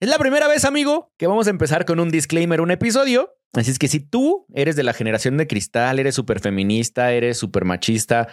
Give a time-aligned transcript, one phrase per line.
[0.00, 3.34] Es la primera vez, amigo, que vamos a empezar con un disclaimer, un episodio.
[3.52, 7.36] Así es que si tú eres de la generación de cristal, eres súper feminista, eres
[7.36, 8.28] súper machista,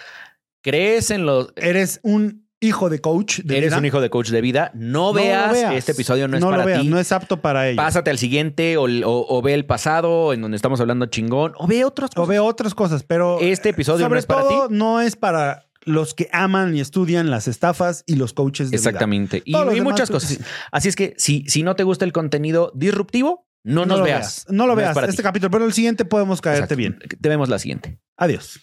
[0.64, 1.52] crees en los...
[1.58, 3.42] Eres un hijo de coach.
[3.42, 5.74] De eres vida, un hijo de coach de vida, no, veas, veas.
[5.76, 6.88] este episodio no es no para lo veas, ti.
[6.88, 7.75] no es apto para ello.
[7.75, 11.68] Pásate al siguiente o, o- o ve el pasado en donde estamos hablando chingón o
[11.68, 14.73] ve otros O veo otras cosas, pero Este episodio sobre no es para todo ti.
[14.73, 18.90] no es para los que aman y estudian las estafas y los coaches de vida.
[18.90, 19.42] Exactamente.
[19.46, 20.30] Y, los y muchas cosas.
[20.30, 20.40] sí.
[20.72, 24.45] Así es que si, si no te gusta el contenido disruptivo, no, nos lo veas.
[24.50, 25.23] No lo veas este ti.
[25.23, 26.76] capítulo, pero el siguiente podemos caerte Exacto.
[26.76, 27.00] bien.
[27.20, 28.00] Te vemos la siguiente.
[28.18, 28.59] Adiós.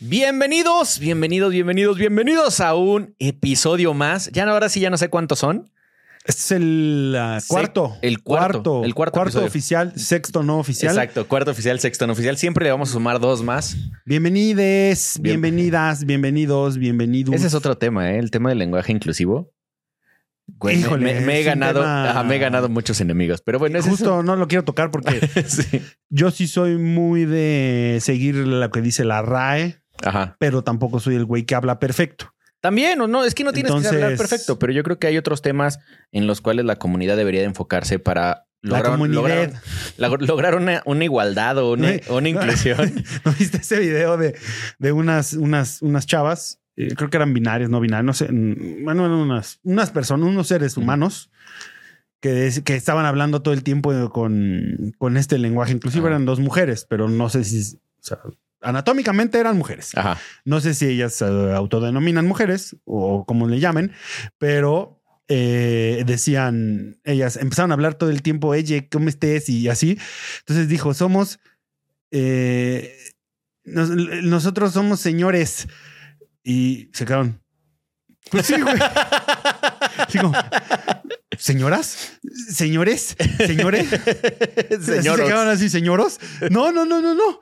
[0.00, 4.30] Bienvenidos, bienvenidos, bienvenidos, bienvenidos a un episodio más.
[4.32, 5.70] Ya no, ahora sí ya no sé cuántos son.
[6.26, 7.96] Este es el ah, Se- cuarto.
[8.00, 9.46] el cuarto, el cuarto episodio.
[9.46, 10.92] oficial, sexto no oficial.
[10.96, 12.38] Exacto, cuarto oficial, sexto no oficial.
[12.38, 13.76] Siempre le vamos a sumar dos más.
[14.06, 17.34] Bienvenides, Bien- bienvenidas, bienvenidos, bienvenidos.
[17.34, 18.18] Ese es otro tema, ¿eh?
[18.18, 19.52] el tema del lenguaje inclusivo.
[20.46, 23.78] Güey, me- Híjole, me, me he ganado, tema- me he ganado muchos enemigos, pero bueno,
[23.78, 25.82] es Justo no lo quiero tocar porque sí.
[26.08, 30.36] yo sí soy muy de seguir lo que dice la RAE, Ajá.
[30.38, 32.33] pero tampoco soy el güey que habla perfecto.
[32.64, 35.18] También, o no, es que no tienes que hablar perfecto, pero yo creo que hay
[35.18, 35.80] otros temas
[36.12, 39.52] en los cuales la comunidad debería de enfocarse para La lograr, comunidad.
[39.98, 41.92] lograr, una, una igualdad o una,
[42.30, 43.04] inclusión.
[43.26, 44.34] ¿No viste ese video de,
[44.78, 46.62] de unas, unas, unas chavas?
[46.76, 48.32] Eh, creo que eran binarias, no binarias, no sé.
[48.32, 51.30] mm, Bueno, eran unas, unas personas, unos seres humanos
[52.20, 55.72] que, que estaban hablando todo el tiempo con, con este lenguaje.
[55.74, 57.76] Inclusive eran dos mujeres, pero no sé si...
[57.76, 58.20] o sea,
[58.64, 59.96] anatómicamente eran mujeres.
[59.96, 60.18] Ajá.
[60.44, 63.92] No sé si ellas se autodenominan mujeres o como le llamen,
[64.38, 69.48] pero eh, decían, ellas empezaron a hablar todo el tiempo, oye, ¿cómo estés?
[69.48, 69.98] Y así.
[70.40, 71.38] Entonces dijo, somos,
[72.10, 72.96] eh,
[73.64, 75.68] nos- nosotros somos señores.
[76.42, 77.40] Y se quedaron.
[78.30, 78.76] Pues sí, güey.
[81.38, 82.12] ¿Señoras?
[82.52, 83.16] ¿Señores?
[83.38, 83.86] ¿Señores?
[83.92, 85.26] Así se Señoros.
[85.28, 86.18] quedaron así, señoros.
[86.50, 87.40] No, no, no, no, no.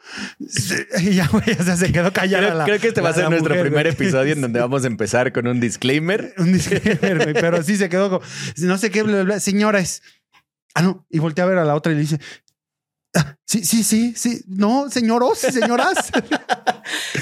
[0.48, 2.46] Se- Y ya, güey, o sea, se quedó callada.
[2.46, 3.94] Creo, la- creo que este va a ser nuestro mujer, primer güey.
[3.94, 6.34] episodio en donde vamos a empezar con un disclaimer.
[6.38, 8.24] Un disclaimer, güey, pero sí se quedó como,
[8.58, 9.40] no sé qué, bla, bla, bla.
[9.40, 10.02] señoras.
[10.74, 11.06] Ah, no.
[11.10, 12.51] Y voltea a ver a la otra y le dice, "Ah,
[13.44, 14.42] sí, sí, sí, sí.
[14.48, 16.10] No, señoros, señoras.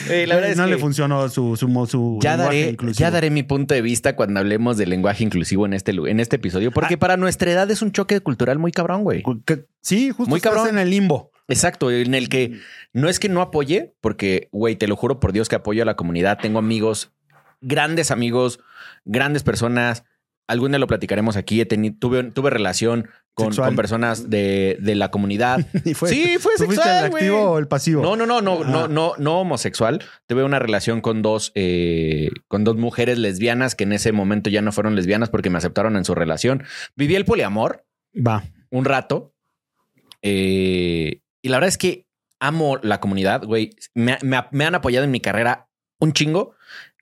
[0.09, 2.99] Eh, la verdad es no que le funcionó su, su, ya lenguaje daré, inclusivo.
[2.99, 6.37] ya daré mi punto de vista cuando hablemos del lenguaje inclusivo en este, en este
[6.37, 9.23] episodio, porque para nuestra edad es un choque cultural muy cabrón, güey.
[9.45, 10.75] Que- Sí, justo Muy estás cabrón.
[10.77, 11.31] en el limbo.
[11.49, 12.59] Exacto, en el que
[12.93, 15.87] no es que no apoye, porque, güey, te lo juro por Dios que apoyo a
[15.87, 16.39] la comunidad.
[16.41, 17.13] Tengo amigos,
[17.61, 18.61] grandes amigos,
[19.05, 20.05] grandes personas.
[20.49, 21.61] Algún día lo platicaremos aquí.
[21.61, 23.09] He tenido, tuve, tuve relación
[23.45, 25.67] con, personas de, de la comunidad.
[25.85, 28.03] Y fue, sí, fue ¿Tú fuiste sexual, el activo o el pasivo?
[28.03, 30.03] No, no, no, no, no, no, no homosexual.
[30.27, 34.63] Tuve una relación con dos, eh, con dos mujeres lesbianas que en ese momento ya
[34.63, 36.65] no fueron lesbianas porque me aceptaron en su relación.
[36.97, 37.85] Viví el poliamor
[38.17, 38.45] Va.
[38.71, 39.35] un rato.
[40.23, 42.07] eh, y la verdad es que
[42.39, 43.71] amo la comunidad, güey.
[43.95, 45.69] Me, me- me han apoyado en mi carrera
[45.99, 46.55] un chingo,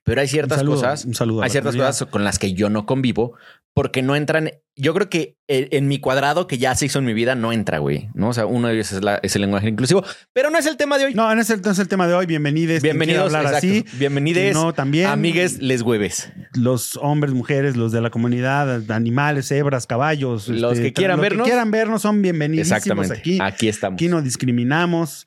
[0.08, 3.34] pero hay ciertas saludo, cosas, hay ciertas cosas con las que yo no convivo
[3.74, 4.50] porque no entran.
[4.74, 7.52] Yo creo que en, en mi cuadrado que ya se hizo en mi vida no
[7.52, 8.08] entra, güey.
[8.14, 10.66] No, o sea, uno de ellos es, la- es el lenguaje inclusivo, pero no es
[10.66, 11.14] el tema de hoy.
[11.14, 12.26] No, no es el, no es el tema de hoy.
[12.26, 13.58] Quiera Bienvenidos, hablar exacto.
[13.68, 13.84] así.
[13.98, 15.06] Bienvenides, no, también.
[15.08, 16.30] amigues, les hueves.
[16.54, 20.48] los hombres, mujeres, los de la comunidad, animales, cebras, caballos.
[20.48, 21.44] Los este, que quieran vernos.
[21.44, 23.14] Que quieran vernos son bienvenidos Exactamente.
[23.14, 23.38] aquí.
[23.40, 23.96] Aquí estamos.
[23.96, 25.26] Aquí no discriminamos.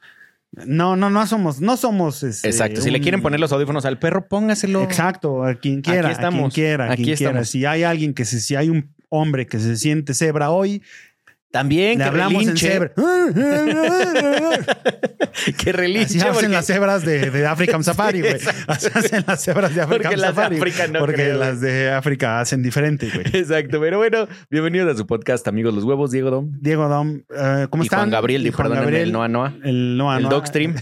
[0.54, 2.24] No, no, no somos, no somos.
[2.24, 2.82] este, Exacto.
[2.82, 4.84] Si le quieren poner los audífonos al perro, póngaselo.
[4.84, 6.40] Exacto, a quien quiera, Aquí estamos.
[6.40, 7.32] a quien quiera, a Aquí quien quiera.
[7.32, 7.50] estamos.
[7.50, 10.82] Si hay alguien que se, si hay un hombre que se siente cebra hoy,
[11.52, 12.68] También le que hablamos relinche.
[12.68, 12.92] en cebra.
[15.58, 16.06] que relinche.
[16.06, 18.36] Así hacen porque- las cebras de, de African Safari, güey.
[18.68, 20.42] Así hacen las cebras de African Porque las de.
[20.44, 23.26] África no porque creo, las de África hacen diferente, güey.
[23.34, 26.52] Exacto, pero bueno, bienvenidos a su podcast, amigos Los Huevos, Diego Dom.
[26.62, 28.00] Diego Dom, eh, ¿cómo y están?
[28.00, 29.54] Juan Gabriel, Y y perdónenme, el Noa Noa.
[29.64, 30.30] El Noa El.
[30.30, 30.76] Dogstream.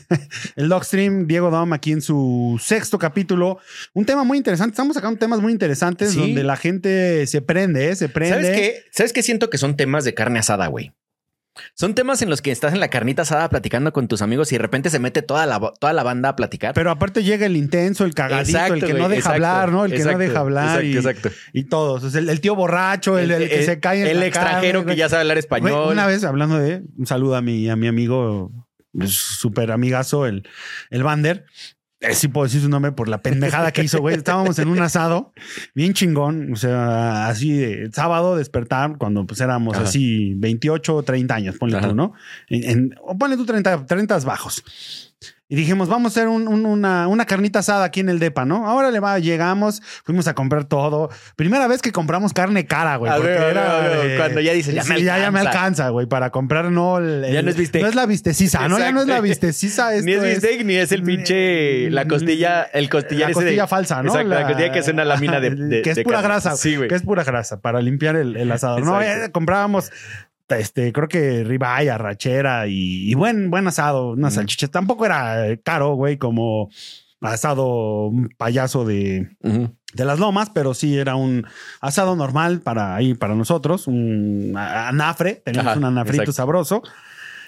[0.56, 3.60] El Dogstream, Diego Dom, aquí en su sexto capítulo.
[3.94, 4.72] Un tema muy interesante.
[4.74, 6.20] Estamos sacando temas muy interesantes Sí.
[6.20, 7.96] donde la gente se prende, ¿eh?
[7.96, 8.36] se prende.
[8.44, 8.84] ¿Sabes qué?
[8.92, 9.24] ¿Sabes qué?
[9.24, 10.92] Siento que son temas de carne asada, güey.
[11.74, 14.56] Son temas en los que estás en la carnita asada platicando con tus amigos y
[14.56, 16.74] de repente se mete toda la, toda la banda a platicar.
[16.74, 19.86] Pero aparte llega el intenso, el cagadito, el que güey, no deja exacto, hablar, ¿no?
[19.86, 20.86] El que no deja hablar.
[20.86, 22.04] y, Exacto, y todos.
[22.04, 24.86] O sea, el, el tío borracho, el, el que se cae en El la extranjero
[24.86, 25.92] que ya sabe hablar Güey, español.
[25.92, 28.52] una vez hablando de un saludo a mi, a mi amigo,
[29.06, 30.48] súper amigazo, el,
[30.92, 31.46] el Bander.
[32.02, 34.16] Eh, sí puedo decir su nombre por la pendejada que hizo, güey.
[34.16, 35.34] Estábamos en un asado
[35.76, 36.54] bien chingón.
[36.54, 39.84] O sea, así de sábado despertar cuando pues éramos Ajá.
[39.84, 41.90] así 28 o 30 años, ponle Ajá.
[41.90, 42.14] tú, ¿no?
[42.48, 44.64] En, ponle tú 30, 30 bajos.
[45.52, 48.46] Y dijimos, vamos a hacer un- un- una, una carnita asada aquí en el DEPA,
[48.46, 48.68] ¿no?
[48.68, 51.10] Ahora le va, llegamos, fuimos a comprar todo.
[51.36, 53.12] Primera vez que compramos carne cara, güey.
[53.12, 55.60] Porque ver, era, ver, eh, cuando ya dices, ya me ya, ya me alcanza.
[55.60, 57.82] alcanza, güey, para comprar no el, Ya no es bistec.
[57.82, 58.78] No es la vistecisa, ¿no?
[58.78, 59.90] Ya no es la vistecisa.
[60.04, 61.90] Ni es bistec, ni es el pinche.
[61.90, 64.10] La costilla, el costillar La de- costilla falsa, ¿no?
[64.12, 65.50] Exacto, la, costilla que es una lámina de.
[65.56, 66.28] de- que es de pura carne.
[66.36, 66.58] grasa.
[66.58, 66.90] Sí, güey.
[66.90, 68.84] Que es pura grasa para limpiar el, el asador.
[68.86, 69.92] No, eh, comprábamos,
[70.58, 74.42] este, creo que ribeye, arrachera y, y buen, buen asado, unas Ujú.
[74.42, 74.72] salchichas.
[74.72, 76.70] Tampoco era caro, güey, como
[77.22, 81.46] asado un payaso de, de las lomas, pero sí era un
[81.82, 86.32] asado normal para ahí, para nosotros, un anafre, teníamos Ajá, un anafrito exacto.
[86.34, 86.82] sabroso.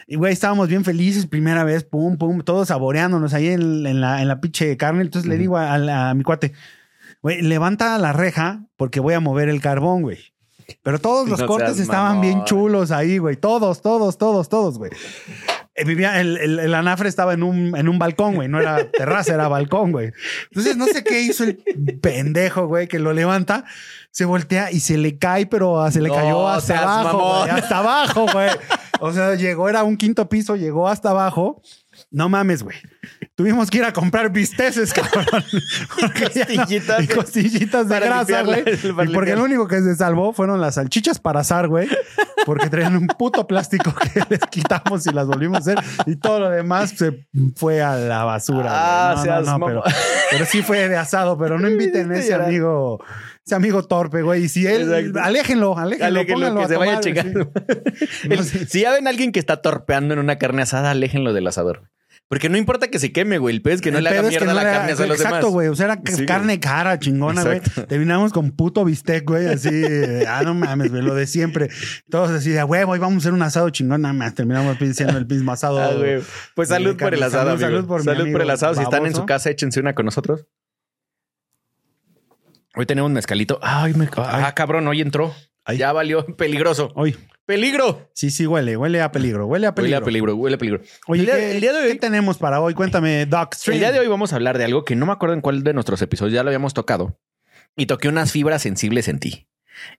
[0.08, 4.22] Y güey, estábamos bien felices, primera vez, pum, pum, todos saboreándonos ahí en, en la,
[4.22, 5.04] en la pinche carne.
[5.04, 6.52] Entonces le digo a, a- a mi cuate,
[7.22, 10.18] güey, levanta la reja porque voy a mover el carbón, güey.
[10.84, 12.22] Pero todos los No cortes estaban mamón.
[12.22, 13.36] bien chulos ahí, güey.
[13.38, 14.92] Todos, todos, todos, todos, güey.
[15.76, 18.48] Eh, Vivía, el, el, el anafre estaba en un, en un balcón, güey.
[18.48, 20.12] No era terraza, era balcón, güey.
[20.50, 21.58] Entonces, no sé qué hizo el
[22.02, 23.66] pendejo, güey, que lo levanta,
[24.12, 27.50] se voltea y se le cae, pero se le No cayó hasta abajo, güey.
[27.52, 28.50] Hasta abajo, güey.
[29.00, 31.62] O sea, llegó, era un quinto piso, llegó hasta abajo.
[32.14, 32.76] No mames, güey.
[33.36, 35.44] Tuvimos que ir a comprar bisteces, cabrón.
[36.00, 38.64] Porque Costillitas costillitas de grasa, güey.
[39.14, 41.88] porque lo único que se salvó fueron las salchichas para asar, güey.
[42.46, 45.80] Porque traían un puto plástico que les quitamos y las volvimos a hacer.
[46.06, 48.70] Y todo lo demás se fue a la basura.
[48.74, 49.84] Ah, no, seas no, pero,
[50.32, 52.48] pero sí fue de asado, pero no inviten a ese llorar.
[52.48, 53.02] amigo,
[53.46, 54.44] ese amigo torpe, güey.
[54.44, 55.20] Y si él, Exacto.
[55.22, 57.14] aléjenlo, aléjenlo, Aléjenlo, pónganlo que a se vaya a sí.
[58.30, 58.66] No sé.
[58.66, 61.90] Si ya ven a alguien que está torpeando en una carne asada, aléjenlo del asador.
[62.32, 63.58] Porque no importa que se queme, güey.
[63.58, 65.68] El es que no le haga mierda no la le- carne a los Exacto, güey.
[65.68, 66.26] O sea, era Sí, güey.
[66.26, 67.58] carne cara, chingona, güey.
[67.58, 67.88] Exacto.
[67.88, 69.48] Terminamos con puto bistec, güey.
[69.48, 71.68] Así, eh, ah, no mames, güey, lo de siempre.
[72.10, 74.04] Todos así de huevo, y vamos a hacer un asado chingón.
[74.04, 75.82] Nada más terminamos diciendo el mismo asado.
[75.82, 76.22] Ah, güey.
[76.56, 77.78] Pues salud por el asado, Salud, amigo.
[77.80, 78.76] salud por mi Salud por el asado.
[78.76, 80.46] Si están en su casa, échense una con nosotros.
[82.78, 83.60] Hoy tenemos un mezcalito.
[83.62, 84.08] Ay, me...
[84.16, 85.36] Ah, cabrón, hoy entró.
[85.66, 85.80] Ay.
[85.80, 86.26] Ya valió.
[86.38, 86.94] Peligroso.
[86.96, 87.18] Hoy.
[87.46, 88.10] ¡Peligro!
[88.14, 89.98] Sí, sí, huele, huele a peligro, huele a Huele peligro.
[89.98, 90.82] a peligro, huele a peligro.
[91.08, 91.98] Oye, el, día, ¿qué, el día de qué hoy...
[91.98, 92.74] tenemos para hoy?
[92.74, 93.76] Cuéntame, Doc Stream.
[93.76, 95.64] El día de hoy vamos a hablar de algo que no me acuerdo en cuál
[95.64, 97.20] de nuestros episodios ya lo habíamos tocado.
[97.76, 99.48] Y toqué unas fibras sensibles en ti.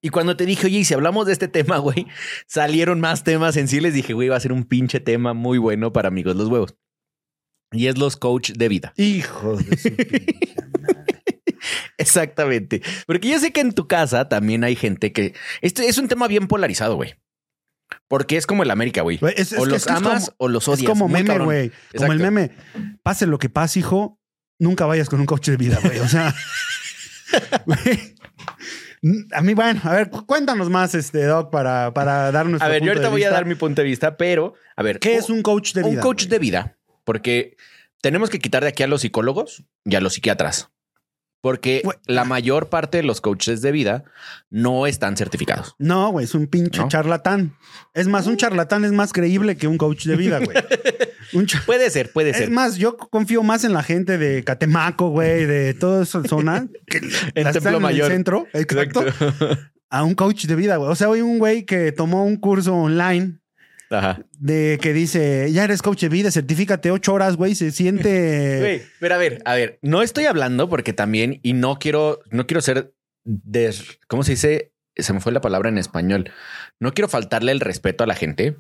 [0.01, 2.07] Y cuando te dije, oye, y si hablamos de este tema, güey,
[2.47, 3.95] salieron más temas sensibles.
[3.95, 6.77] Dije, güey, va a ser un pinche tema muy bueno para amigos los huevos.
[7.73, 8.93] Y es los coach de vida.
[8.97, 11.23] Hijos de su pinche madre.
[11.99, 12.83] Exactamente.
[13.07, 15.35] Porque yo sé que en tu casa también hay gente que...
[15.61, 17.15] Este es un tema bien polarizado, güey.
[18.09, 19.19] Porque es como el América, güey.
[19.37, 20.89] Es- es O los es es amas como- o los Es odias.
[20.89, 21.73] como Muy meme, güey.
[21.97, 22.51] Como el meme.
[23.03, 24.19] Pase lo que pase, hijo,
[24.59, 25.99] nunca vayas con un coach de vida, güey.
[26.01, 26.35] O sea,
[27.67, 28.15] güey.
[29.33, 32.71] A mí, bueno, a ver, cu- cuéntanos más, este, Doc, para, para dar nuestro A
[32.71, 33.35] ver, yo ahorita voy a vista.
[33.35, 35.91] dar mi punto de vista, pero a ver, ¿Qué es un coach de vida?
[35.91, 36.79] un coach de vida?
[37.05, 37.57] Porque
[38.01, 40.71] tenemos que quitar de aquí a los psicólogos y a los psiquiatras.
[41.43, 44.05] Porque la mayor parte de los coaches de vida
[44.49, 45.75] no están certificados.
[45.79, 46.89] No, güey, es un pinche ¿No?
[46.89, 47.57] charlatán.
[47.95, 50.57] Es más, un charlatán es más creíble que un coach de vida, güey.
[51.67, 52.51] Puede ser, puede Es ser.
[52.51, 56.69] más, yo confío más en la gente de Catemaco, güey, de toda esa zona.
[56.87, 56.99] Que
[57.35, 58.07] En Templo Mayor.
[58.11, 59.05] el centro, exacto.
[59.91, 60.91] A un coach de vida, güey.
[60.91, 63.39] O sea, hay un güey que tomó un curso online
[63.93, 64.21] Ajá.
[64.39, 68.59] de que dice, ya eres coach de vida, certifícate ocho horas, güey, se siente...
[68.61, 72.47] Güey, pero a ver, a ver, no estoy hablando porque también, y no quiero, no
[72.47, 72.95] quiero ser
[73.25, 74.73] des, ¿cómo se dice?
[74.97, 76.31] Se me fue la palabra en español.
[76.79, 78.57] No quiero faltarle el respeto a la gente,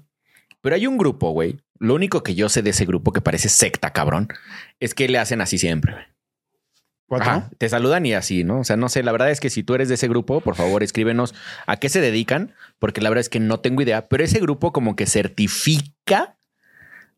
[0.60, 1.58] pero hay un grupo, güey.
[1.78, 4.28] Lo único que yo sé de ese grupo que parece secta, cabrón,
[4.80, 6.11] es que le hacen así siempre.
[7.58, 8.60] Te saludan y así, ¿no?
[8.60, 10.54] O sea, no sé, la verdad es que si tú eres de ese grupo, por
[10.54, 11.34] favor, escríbenos
[11.66, 14.72] a qué se dedican, porque la verdad es que no tengo idea, pero ese grupo
[14.72, 16.36] como que certifica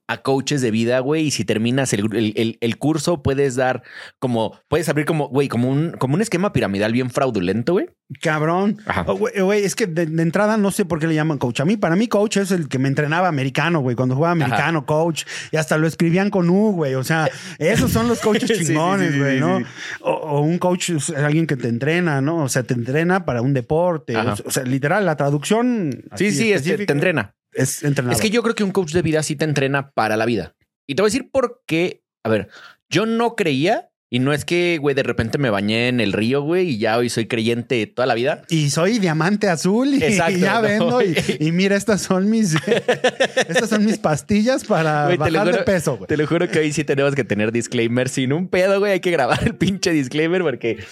[0.07, 3.83] a coaches de vida, güey, y si terminas el, el- el- el curso puedes dar
[4.19, 7.87] como, puedes abrir como, güey, como un, como un esquema piramidal bien fraudulento, güey.
[8.21, 8.77] Cabrón.
[8.87, 9.05] Ajá.
[9.09, 11.61] Oh, Güey, güey, es que de, de entrada no sé por qué le llaman coach.
[11.61, 13.97] A mí, para mí, coach es el que me entrenaba americano, güey.
[13.97, 15.25] Cuando jugaba americano, coach.
[15.53, 16.95] Y hasta lo escribían con U, güey.
[16.97, 19.63] O sea, esos son los coaches Sí, sí, sí, chingones, sí, güey, ¿no?
[20.03, 22.45] O, o un coach es alguien que te entrena, ¿no?
[22.45, 24.15] O sea, te entrena para un deporte.
[24.17, 24.35] Ajá.
[24.45, 26.05] O sea, literal, la traducción.
[26.15, 27.35] Sí, sí, específica te entrena.
[27.55, 28.15] Es entrenador.
[28.17, 30.55] Es que yo creo que un coach de vida sí te entrena para la vida.
[30.87, 32.03] Y te voy a decir por qué.
[32.25, 32.49] A ver,
[32.89, 36.43] yo no creía, y no es que, güey, de repente me bañé en el río,
[36.43, 38.43] güey, y ya hoy soy creyente toda la vida.
[38.49, 40.63] Y soy diamante azul y, Exacto, y ya ¿no?
[40.63, 41.03] vendo.
[41.03, 42.55] Y, y mira, estas son mis
[43.49, 46.07] estas son mis pastillas para te lo bajar de juro- peso, güey.
[46.09, 48.09] Te lo juro que hoy sí tenemos que tener disclaimer.
[48.09, 50.85] Sin un pedo, güey, hay que grabar el pinche disclaimer porque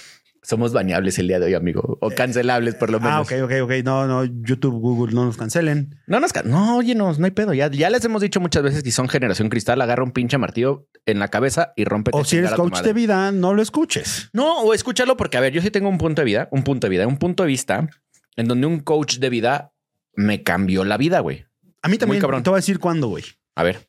[0.44, 1.98] Somos baneables el día de hoy, amigo.
[2.00, 3.14] O cancelables, por lo menos.
[3.14, 3.72] Ah, ok, ok, ok.
[3.84, 6.00] No, no, YouTube, Google, no nos cancelen.
[6.08, 7.54] No nos can- No, oye, no, no hay pedo.
[7.54, 10.88] Ya, ya les hemos dicho muchas veces que son generación cristal, agarra un pinche martillo
[11.06, 12.10] en la cabeza y rompe.
[12.12, 14.30] O si eres coach de vida, no lo escuches.
[14.32, 16.86] No, o escúchalo porque, a ver, yo sí tengo un punto de vida, un punto
[16.86, 17.88] de vida, un punto de vista
[18.34, 19.72] en donde un coach de vida
[20.14, 21.46] me cambió la vida, güey.
[21.82, 22.42] A mí también cabrón.
[22.42, 23.24] te voy a decir cuándo, güey.
[23.54, 23.88] A ver,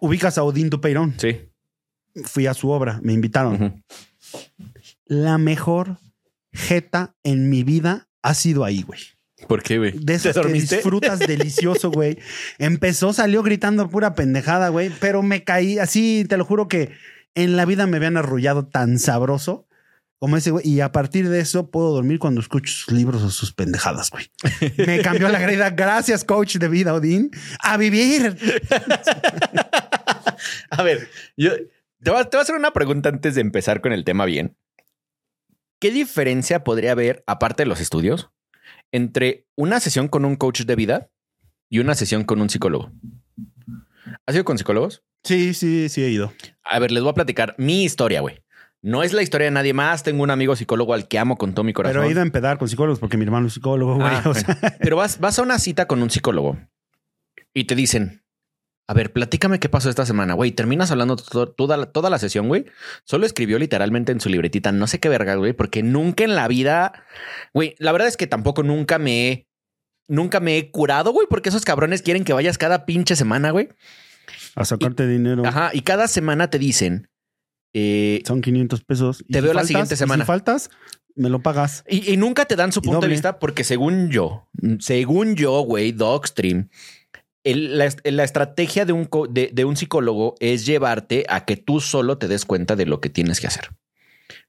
[0.00, 1.14] Ubicas a Odín Dupeirón.
[1.18, 1.46] sí.
[2.24, 3.84] Fui a su obra, me invitaron.
[5.10, 5.98] La mejor
[6.52, 9.00] jeta en mi vida ha sido ahí, güey.
[9.48, 9.90] ¿Por qué, güey?
[9.98, 12.16] De esas que disfrutas delicioso, güey.
[12.58, 16.92] Empezó, salió gritando pura pendejada, güey, pero me caí así, te lo juro que
[17.34, 19.66] en la vida me habían arrullado tan sabroso
[20.20, 20.68] como ese, güey.
[20.68, 24.30] Y a partir de eso puedo dormir cuando escucho sus libros o sus pendejadas, güey.
[24.86, 25.70] Me cambió la vida.
[25.70, 27.32] Gracias, coach de vida, Odín.
[27.58, 28.36] A vivir.
[30.70, 31.50] A ver, yo
[32.00, 34.56] te voy a hacer una pregunta antes de empezar con el tema bien.
[35.80, 38.30] ¿Qué diferencia podría haber, aparte de los estudios,
[38.92, 41.10] entre una sesión con un coach de vida
[41.70, 42.92] y una sesión con un psicólogo?
[44.26, 45.02] ¿Has ido con psicólogos?
[45.24, 46.34] Sí, sí, sí he ido.
[46.64, 48.42] A ver, les voy a platicar mi historia, güey.
[48.82, 50.02] No es la historia de nadie más.
[50.02, 51.94] Tengo un amigo psicólogo al que amo con todo mi corazón.
[51.94, 54.06] Pero he ido a empedar con psicólogos porque mi hermano es psicólogo, güey.
[54.06, 56.58] Ah, o sea, Pero vas, vas a una cita con un psicólogo
[57.54, 58.19] y te dicen,
[58.90, 60.50] a ver, platícame qué pasó esta semana, güey.
[60.50, 62.64] Terminas hablando to- toda, la- toda la sesión, güey.
[63.04, 66.48] Solo escribió literalmente en su libretita, no sé qué verga, güey, porque nunca en la
[66.48, 67.04] vida,
[67.54, 69.48] güey, la verdad es que tampoco nunca me he,
[70.08, 73.68] nunca me he curado, güey, porque esos cabrones quieren que vayas cada pinche semana, güey.
[74.56, 75.46] a sacarte dinero.
[75.46, 77.08] Ajá, y cada semana te dicen,
[77.72, 79.22] eh, Son 500 pesos.
[79.28, 80.24] Y Te si veo la faltas- siguiente y semana.
[80.24, 80.70] Si faltas,
[81.14, 81.84] me lo pagas.
[81.88, 84.48] Y, y nunca te dan su Y punto de vista porque según yo,
[84.80, 86.68] según yo, güey, Dogstream,
[87.44, 91.56] el- la, est- la estrategia de un, de, de un psicólogo es llevarte a que
[91.56, 93.70] tú solo te des cuenta de lo que tienes que hacer.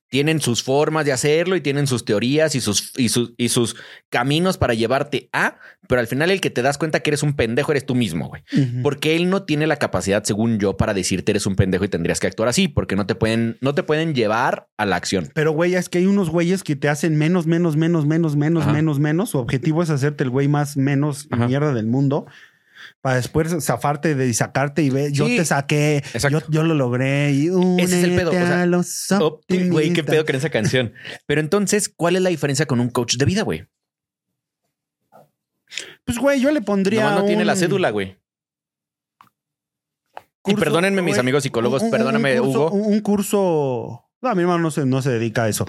[0.10, 3.78] Tienen sus formas de hacerlo y tienen sus teorías y sus, y sus, y sus
[4.10, 5.56] caminos para llevarte a,
[5.88, 8.28] pero al final el que te das cuenta que eres un pendejo eres tú mismo,
[8.28, 8.44] güey.
[8.84, 12.20] Porque él no tiene la capacidad, según yo, para decirte eres un pendejo y tendrías
[12.20, 15.30] que actuar así, porque no te pueden, no te pueden llevar a la acción.
[15.34, 18.64] Pero, güey, es que hay unos güeyes que te hacen menos, menos, menos, menos, menos,
[18.64, 18.74] Ajá.
[18.74, 19.30] menos, menos.
[19.30, 21.48] Su objetivo es hacerte el güey más menos Ajá.
[21.48, 22.26] mierda del mundo.
[23.02, 27.32] Para después zafarte de y sacarte y ver, yo te saqué, yo, yo lo logré.
[27.32, 27.48] Y
[27.80, 30.94] Ese es el pedo, o sea, los Oh, Güey, qué pedo con esa canción.
[31.26, 33.66] Pero entonces, ¿cuál es la diferencia con un coach de vida, güey?
[36.06, 37.04] Pues, güey, yo le pondría.
[37.04, 38.18] Nomás no tiene la cédula, güey.
[40.46, 42.72] Y perdónenme mis amigos psicólogos, un- un- perdóname, curso- Hugo.
[42.72, 44.10] Un, un curso.
[44.22, 45.68] No, mi hermano no se, no se dedica a eso,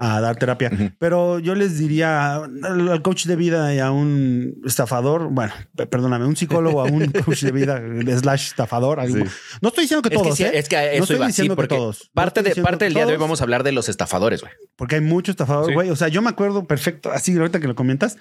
[0.00, 0.70] a dar terapia.
[0.98, 6.24] Pero yo les diría al, coach de vida y a un estafador, bueno, pe- perdóname,
[6.24, 7.82] un psicólogo a un coach de vida
[8.18, 9.04] slash estafador.
[9.06, 9.14] Sí.
[9.60, 10.50] No estoy diciendo que Es que, todos, sí, ¿eh?
[10.54, 12.10] es que a No estoy iba, sí, diciendo que todos.
[12.14, 13.26] Parte, de, parte del día de hoy todos.
[13.26, 14.52] vamos a hablar de los estafadores, güey.
[14.76, 15.74] Porque hay mucho estafador, Sí.
[15.74, 15.90] güey.
[15.90, 18.16] O sea, yo me acuerdo perfecto, así ahorita que lo comentas.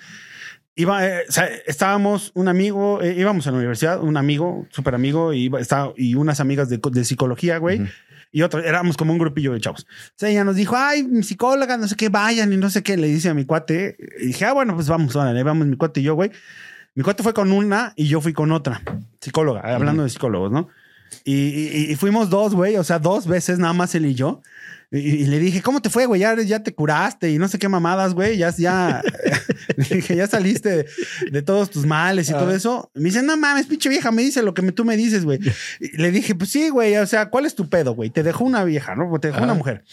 [0.79, 4.93] Iba, eh, o sea, estábamos un amigo, eh, íbamos a la universidad, un amigo, súper
[4.93, 7.81] amigo, y, iba, estaba, y unas amigas de, co- de psicología, güey.
[8.31, 9.87] Y otro, éramos como un grupillo de chavos.
[10.15, 12.97] Sea, ella nos dijo, ay, mi psicóloga, no sé qué, vayan y no sé qué.
[12.97, 13.95] Le dice a mi cuate.
[14.19, 16.31] Y dije, ah, bueno, pues vamos, órale, vamos, mi cuate y yo, güey.
[16.95, 18.81] Mi cuate fue con una y yo fui con otra
[19.21, 20.67] psicóloga, hablando de psicólogos, ¿no?
[21.23, 24.41] Y, y- y fuimos dos, güey, o sea, dos veces nada más él y yo.
[24.91, 26.21] Y, y le dije, ¿cómo te fue, güey?
[26.21, 28.37] Ya, ya te curaste y no sé qué mamadas, güey.
[28.37, 29.01] Ya, ya,
[29.89, 30.85] dije, ya saliste de,
[31.31, 32.89] de todos tus males y todo eso.
[32.93, 35.39] Me dice, no mames, pinche vieja, me dice lo que me- tú me dices, güey.
[35.81, 38.09] Y le dije, pues sí, güey, o sea, ¿cuál es tu pedo, güey?
[38.09, 39.19] Te dejó una vieja, ¿no?
[39.19, 39.83] Te dejó una mujer.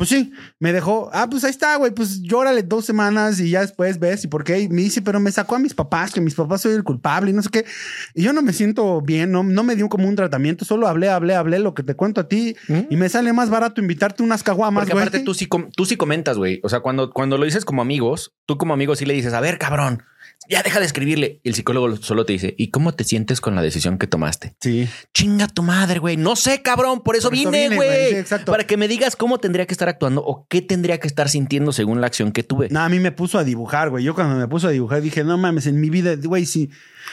[0.00, 1.10] Pues sí, me dejó.
[1.12, 1.90] Ah, pues ahí está, güey.
[1.92, 4.58] Pues llórale dos semanas y ya después ves y por qué.
[4.60, 7.32] Y me dice, pero me sacó a mis papás, que mis papás soy el culpable
[7.32, 7.66] y no sé qué.
[8.14, 10.64] Y yo no me siento bien, no, no me dio como un tratamiento.
[10.64, 12.56] Solo hablé, hablé, hablé lo que te cuento a ti
[12.88, 15.02] y me sale más barato invitarte unas caguamas, Porque güey.
[15.02, 16.60] aparte tú sí, tú sí comentas, güey.
[16.62, 19.40] O sea, cuando, cuando lo dices como amigos, tú como amigo sí le dices, a
[19.40, 20.02] ver, cabrón,
[20.48, 21.40] ya deja de escribirle.
[21.44, 24.56] Y el psicólogo solo te dice, ¿y cómo te sientes con la decisión que tomaste?
[24.60, 24.88] Sí.
[25.14, 26.16] Chinga tu madre, güey.
[26.16, 27.02] No sé, cabrón.
[27.02, 28.10] Por eso Por eso vine, güey.
[28.10, 28.50] Sí, exacto.
[28.50, 31.72] Para que me digas cómo tendría que estar actuando o qué tendría que estar sintiendo
[31.72, 32.68] según la acción que tuve.
[32.70, 34.02] No, a mí me puso a dibujar, güey.
[34.02, 36.70] Yo cuando me puso a dibujar dije, no mames, en mi vida, güey, si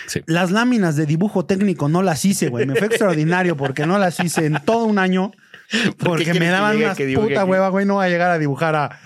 [0.07, 0.21] Sí.
[0.25, 2.65] las láminas de dibujo técnico no las hice, güey.
[2.65, 5.31] Me fue extraordinario porque no las hice en todo un año.
[5.97, 7.85] Porque me daban una puta hueva, güey.
[7.85, 8.99] No voy a llegar a dibujar a,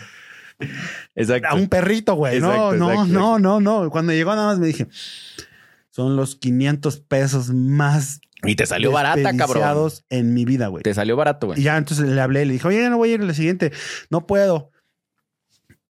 [1.15, 1.48] Exacto.
[1.50, 2.39] a un perrito, güey.
[2.39, 3.89] No, Exacto, no, exacto, no, no, no.
[3.89, 4.88] Cuando llegó nada más me dije,
[5.89, 9.91] son los 500 pesos más Y te salió barata, cabrón.
[10.10, 10.84] en mi vida, güey.
[10.84, 11.62] Te salió barato, Y güey.
[11.63, 13.72] ya entonces le hablé, le dije, oye, ya no voy a ir a la siguiente.
[14.10, 14.72] No puedo.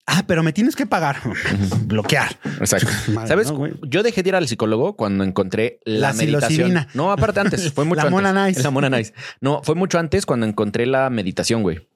[0.07, 1.17] Ah, pero me tienes que pagar.
[1.85, 2.35] Bloquear.
[2.59, 2.89] Exacto.
[3.13, 3.51] Madre, ¿Sabes?
[3.51, 3.73] ¿no, güey?
[3.83, 6.87] Yo dejé de ir al psicólogo cuando encontré la, La meditación.
[6.95, 7.71] No, aparte antes.
[7.71, 8.11] Fue mucho La antes.
[8.11, 8.61] mona nice.
[8.63, 9.13] La mona nice.
[9.39, 11.87] No, fue mucho antes cuando encontré la meditación, güey.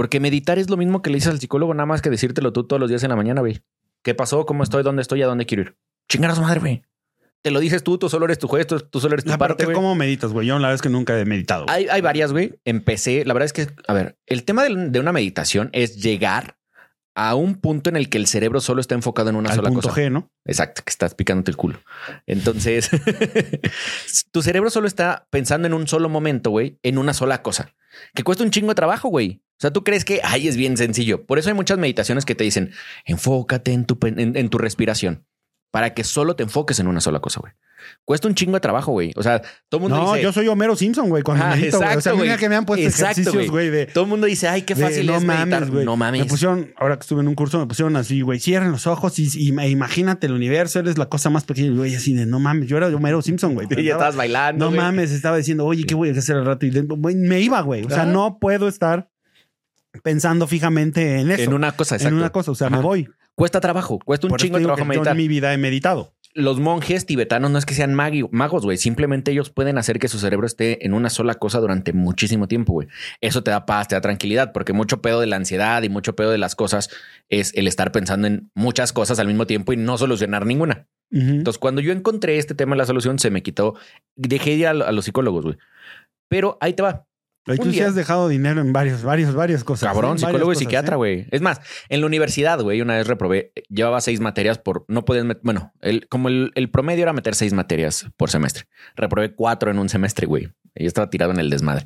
[0.00, 2.64] Porque meditar es lo mismo que le dices al psicólogo, nada más que decírtelo tú
[2.64, 3.60] todos los días en la mañana, güey.
[4.02, 4.46] ¿Qué pasó?
[4.46, 4.82] ¿Cómo estoy?
[4.82, 5.20] ¿Dónde estoy?
[5.20, 5.76] ¿A dónde quiero ir?
[6.08, 6.82] Chingar a su madre, güey.
[7.42, 9.58] Te lo dices tú, tú solo eres tu juez, tú, tú solo eres tu parte,
[9.58, 9.74] ¿qué- güey.
[9.74, 10.46] ¿Cómo meditas, güey?
[10.46, 11.66] Yo la verdad es que nunca he meditado.
[11.68, 12.58] Hay, hay varias, güey.
[12.64, 16.56] Empecé, la verdad es que, a ver, el tema de, de una meditación es llegar
[17.14, 19.68] a un punto en el que el cerebro solo está enfocado en una Al sola
[19.68, 20.00] punto cosa.
[20.00, 20.30] G, ¿no?
[20.46, 21.78] Exacto, que estás picándote el culo.
[22.26, 22.88] Entonces,
[24.32, 27.74] tu cerebro solo está pensando en un solo momento, güey, en una sola cosa,
[28.14, 29.42] que cuesta un chingo de trabajo, güey.
[29.52, 31.26] O sea, tú crees que, ay, es bien sencillo.
[31.26, 32.72] Por eso hay muchas meditaciones que te dicen,
[33.04, 35.26] enfócate en tu, en, en tu respiración,
[35.70, 37.52] para que solo te enfoques en una sola cosa, güey.
[38.04, 39.12] Cuesta un chingo de trabajo, güey.
[39.16, 40.22] O sea, todo el mundo No, dice...
[40.24, 41.88] yo soy Homero Simpson, güey, cuando Ah, medito, güey.
[41.88, 42.38] O sea, exacto, mira güey.
[42.40, 43.86] que me han puesto Exacto, ejercicios, güey, de...
[43.86, 45.46] Todo el mundo dice, ay, qué de, fácil no es meditar.
[45.48, 45.84] mames, güey.
[45.84, 46.20] No mames.
[46.22, 49.18] Me pusieron, ahora que estuve en un curso, me pusieron así, güey, cierren los ojos
[49.18, 51.68] y, y- imagínate el universo, eres la cosa más pequeña.
[51.68, 53.66] Y, Güey, así de, no mames, yo era Homero Simpson, güey.
[53.76, 54.64] Y ya estabas bailando.
[54.64, 54.80] No güey.
[54.80, 56.66] mames, estaba diciendo, oye, ¿qué voy a hacer al rato?
[56.66, 57.84] Y de- güey, me iba, güey.
[57.84, 58.06] O sea, Ajá.
[58.12, 59.08] no puedo estar
[60.02, 61.42] pensando fijamente en eso.
[61.42, 62.14] En una cosa, exacto.
[62.14, 62.50] en una cosa.
[62.50, 62.76] O sea, Ajá.
[62.76, 63.08] me voy.
[63.34, 65.12] Cuesta trabajo, cuesta un Por chingo de trabajo que yo meditar.
[65.12, 66.14] en mi vida he meditado.
[66.32, 68.76] Los monjes tibetanos no es que sean magos, güey.
[68.76, 72.72] Simplemente ellos pueden hacer que su cerebro esté en una sola cosa durante muchísimo tiempo,
[72.72, 72.88] güey.
[73.20, 76.14] Eso te da paz, te da tranquilidad, porque mucho pedo de la ansiedad y mucho
[76.14, 76.90] pedo de las cosas
[77.28, 80.86] es el estar pensando en muchas cosas al mismo tiempo y no solucionar ninguna.
[81.12, 83.74] Entonces, cuando yo encontré este tema de la solución, se me quitó.
[84.14, 85.56] Dejé de ir a, a los psicólogos, güey.
[86.28, 87.08] Pero ahí te va.
[87.46, 89.88] Un tú sí has dejado dinero en varios, varios, varias cosas.
[89.88, 90.20] Cabrón, ¿eh?
[90.20, 90.98] Varias psicólogo y cosas, psiquiatra, ¿eh?
[90.98, 91.26] güey.
[91.30, 95.24] Es más, en la universidad, güey, una vez reprobé, llevaba seis materias por, no podías,
[95.24, 98.64] met- bueno, el, como el, el promedio era meter seis materias por semestre.
[98.94, 100.50] Reprobé cuatro en un semestre, güey.
[100.74, 101.84] Yo estaba tirado en el desmadre.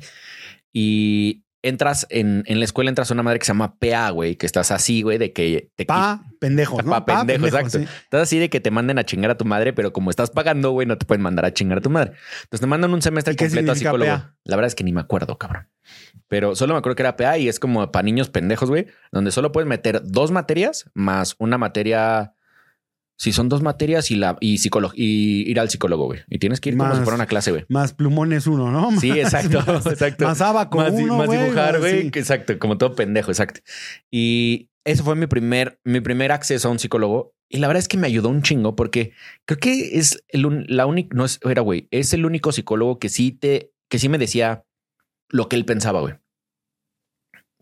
[0.73, 4.35] Y entras en, en la escuela, entras a una madre que se llama PA, güey,
[4.35, 6.91] que estás así, güey, de que te Pa, pendejos, ¿no?
[6.91, 7.79] Pa pendejo, exacto.
[7.79, 7.87] sí.
[8.03, 10.71] Estás así de que te manden a chingar a tu madre, pero como estás pagando,
[10.71, 12.11] güey, no te pueden mandar a chingar a tu madre.
[12.43, 14.11] Entonces te mandan un semestre ¿Y qué completo a psicólogo.
[14.11, 14.35] PA?
[14.43, 15.67] La verdad es que ni me acuerdo, cabrón.
[16.27, 19.31] Pero solo me acuerdo que era PA y es como para niños pendejos, güey, donde
[19.31, 22.34] solo puedes meter dos materias más una materia.
[23.17, 26.19] Si son dos materias y la y psicólogo y ir al psicólogo, güey.
[26.29, 27.65] Y tienes que ir como Más- si fuera una clase, güey.
[27.69, 28.99] Más plumones uno, ¿no?
[28.99, 30.25] Sí, exacto, Más, exacto.
[30.25, 32.01] Más abaco más, uno, más güey, dibujar, güey.
[32.01, 32.07] sí.
[32.13, 33.61] Exacto, como todo pendejo, exacto.
[34.11, 37.33] Y eso fue mi primer, mi primer acceso a un psicólogo.
[37.49, 39.13] Y la verdad es que me ayudó un chingo porque
[39.45, 43.07] creo que es el, la única, no es, era güey, es el único psicólogo que
[43.07, 44.65] sí te, que sí me decía
[45.29, 46.15] lo que él pensaba, güey.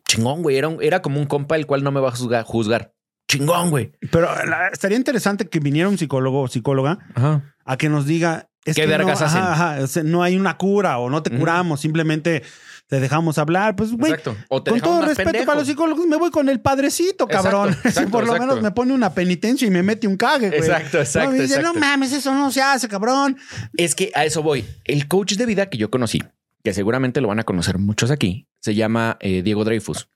[0.07, 0.57] Chingón, güey.
[0.57, 2.43] Era, era como un compa el cual no me va a juzgar.
[2.43, 2.93] juzgar.
[3.37, 3.91] Chingón, güey.
[4.11, 7.53] Pero la- estaría interesante que viniera un psicólogo o psicóloga Ajá.
[7.65, 9.41] a que nos diga es ¿Qué que vergas no, hacen?
[9.41, 12.43] ajá, ajá, o sea, no hay una cura o no te curamos, simplemente
[12.87, 13.75] te dejamos hablar.
[13.75, 15.45] Pues, güey, con todo respeto pendejo.
[15.47, 17.69] para los psicólogos, me voy con el padrecito, cabrón.
[17.69, 18.47] Exacto, exacto, Por lo exacto.
[18.47, 20.61] menos me pone una penitencia y me mete un cague, güey.
[20.61, 23.37] Exacto, exacto, No, me dice, no mames, eso no se hace, cabrón.
[23.75, 24.65] Es que a eso voy.
[24.85, 26.21] El coach de vida que yo conocí,
[26.63, 30.07] que seguramente lo van a conocer muchos aquí, se llama eh, Diego Dreyfus.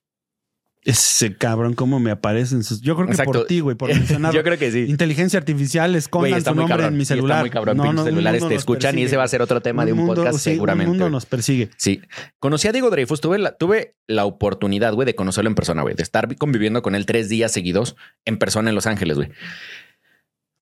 [0.87, 2.79] Ese cabrón, cómo me aparecen sus.
[2.79, 3.33] Yo creo que Exacto.
[3.39, 4.33] por ti, güey, por mencionar.
[4.33, 4.85] Yo creo que sí.
[4.87, 6.93] Inteligencia artificial, Güey, escondan está su muy nombre cabrón.
[6.93, 7.37] en mi celular.
[7.37, 7.77] Está muy cabrón.
[7.77, 10.15] No, no, celulares te escuchan y ese va a ser otro tema de un mundo-
[10.15, 10.85] podcast sí, seguramente.
[10.85, 11.11] Un mundo güey.
[11.11, 11.69] nos persigue.
[11.75, 12.01] Sí.
[12.39, 13.19] Conocí a Diego Dreyfus.
[13.19, 15.93] Tuve la, tuve la oportunidad, güey, de conocerlo en persona, güey.
[15.93, 19.29] De estar conviviendo con él tres días seguidos en persona en Los Ángeles, güey.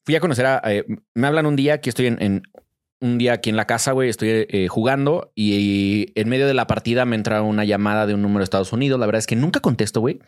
[0.05, 0.61] Fui a conocer a...
[0.65, 2.21] eh, me hablan un día que estoy en...
[2.21, 2.41] en-
[3.01, 6.67] un día aquí en la casa, güey, estoy eh, jugando y, en medio de la
[6.67, 8.99] partida me entra una llamada de un número de Estados Unidos.
[8.99, 10.19] La verdad es que nunca contesto, güey.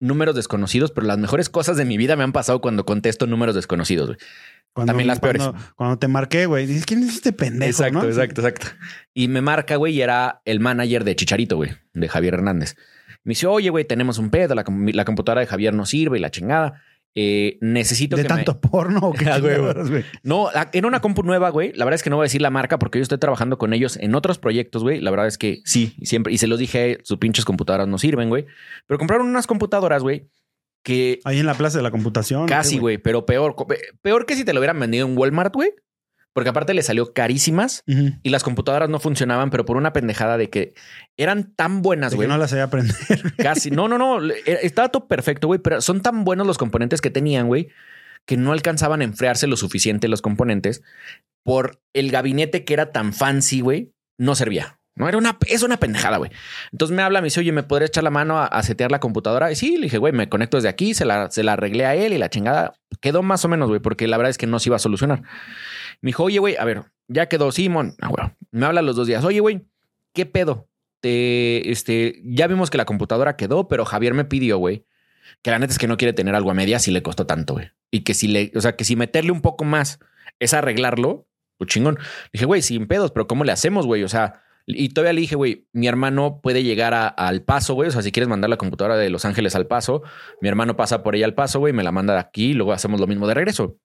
[0.00, 3.54] Números desconocidos, pero las mejores cosas de mi vida me han pasado cuando contesto números
[3.54, 4.18] desconocidos, güey.
[4.72, 5.42] Cuando, También las peores.
[5.74, 7.70] Cuando, te marqué, güey, dices, ¿quién es este pendejo?
[7.70, 8.04] Exacto, no?
[8.04, 8.66] exacto, exacto.
[9.12, 12.76] Y me marca, güey, y era el manager de Chicharito, güey, de Javier Hernández.
[13.24, 16.20] Me dice, oye, güey, tenemos un pedo, la, la computadora de Javier no sirve y
[16.20, 16.82] la chingada.
[17.20, 18.60] Eh, necesito ¿De que tanto me...
[18.60, 19.74] porno o qué Ah?
[20.22, 21.72] No, era una compu nueva, güey.
[21.72, 23.72] La verdad es que no voy a decir la marca porque yo estoy trabajando con
[23.72, 25.00] ellos en otros proyectos, güey.
[25.00, 26.32] La verdad es que sí, siempre.
[26.32, 28.46] Y se los dije, sus pinches computadoras no sirven, güey.
[28.86, 30.28] Pero compraron unas computadoras, güey,
[30.84, 32.46] que Ahí en la plaza de la computación.
[32.46, 33.56] Casi, ¿qué, güey, pero peor.
[34.00, 35.72] Peor que si te lo hubieran vendido en Walmart, güey.
[36.38, 37.82] Porque aparte le salió carísimas
[38.22, 40.72] y las computadoras no funcionaban, pero por una pendejada de que
[41.16, 42.28] eran tan buenas, güey.
[42.28, 42.94] no las sabía aprender.
[43.38, 43.72] Casi.
[43.72, 44.20] No, no, no.
[44.46, 47.70] Estaba todo perfecto, güey, pero son tan buenos los componentes que tenían, güey,
[48.24, 50.84] que no alcanzaban a enfriarse lo suficiente los componentes
[51.42, 54.78] por el gabinete que era tan fancy, güey, no servía.
[54.98, 56.30] No era una, es una pendejada, güey.
[56.72, 59.50] Entonces me habla, me dice, oye, ¿me podrías echar la mano a, setear la computadora?
[59.52, 61.94] Y sí, le dije, güey, me conecto desde aquí, se la, se la arreglé a
[61.94, 64.58] él y la chingada quedó más o menos, güey, porque la verdad es que no
[64.58, 65.22] se iba a solucionar.
[66.00, 67.94] Me dijo, oye, güey, a ver, ya quedó Simón.
[68.02, 68.32] Ah.
[68.50, 69.66] Me habla los dos días, oye, güey,
[70.12, 70.68] ¿qué pedo?
[71.00, 74.84] Te, este, ya vimos que la computadora quedó, pero Javier me pidió, güey,
[75.42, 77.54] que la neta es que no quiere tener algo a medias si le costó tanto,
[77.54, 77.70] güey.
[77.92, 80.00] Y que si le, o sea, que si meterle un poco más
[80.40, 81.98] es arreglarlo, pues chingón.
[82.32, 84.02] Dije, güey, sin pedos, pero ¿cómo le hacemos, güey?
[84.02, 87.88] O sea, Y todavía le dije, güey, mi hermano puede llegar a- al paso, güey.
[87.88, 90.02] O sea, si quieres mandar la computadora de Los Ángeles al paso,
[90.42, 92.72] mi hermano pasa por ella al paso, güey, me la manda de aquí y luego
[92.72, 93.78] hacemos lo mismo de regreso.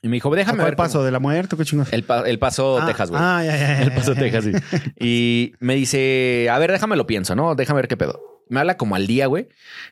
[0.00, 0.76] Y me dijo, déjame ¿Cuál ver.
[0.76, 1.56] cómo- paso de la muerte?
[1.56, 1.92] ¿Qué chingados?
[1.92, 3.20] El, pa- el paso Ah, Texas, güey.
[3.20, 4.52] Ah, ya, ya, ya, El paso Texas, sí.
[5.00, 7.56] Y me dice, a ver, déjame lo pienso, ¿no?
[7.56, 8.20] Déjame ver qué pedo.
[8.48, 9.48] Me habla como al día, güey.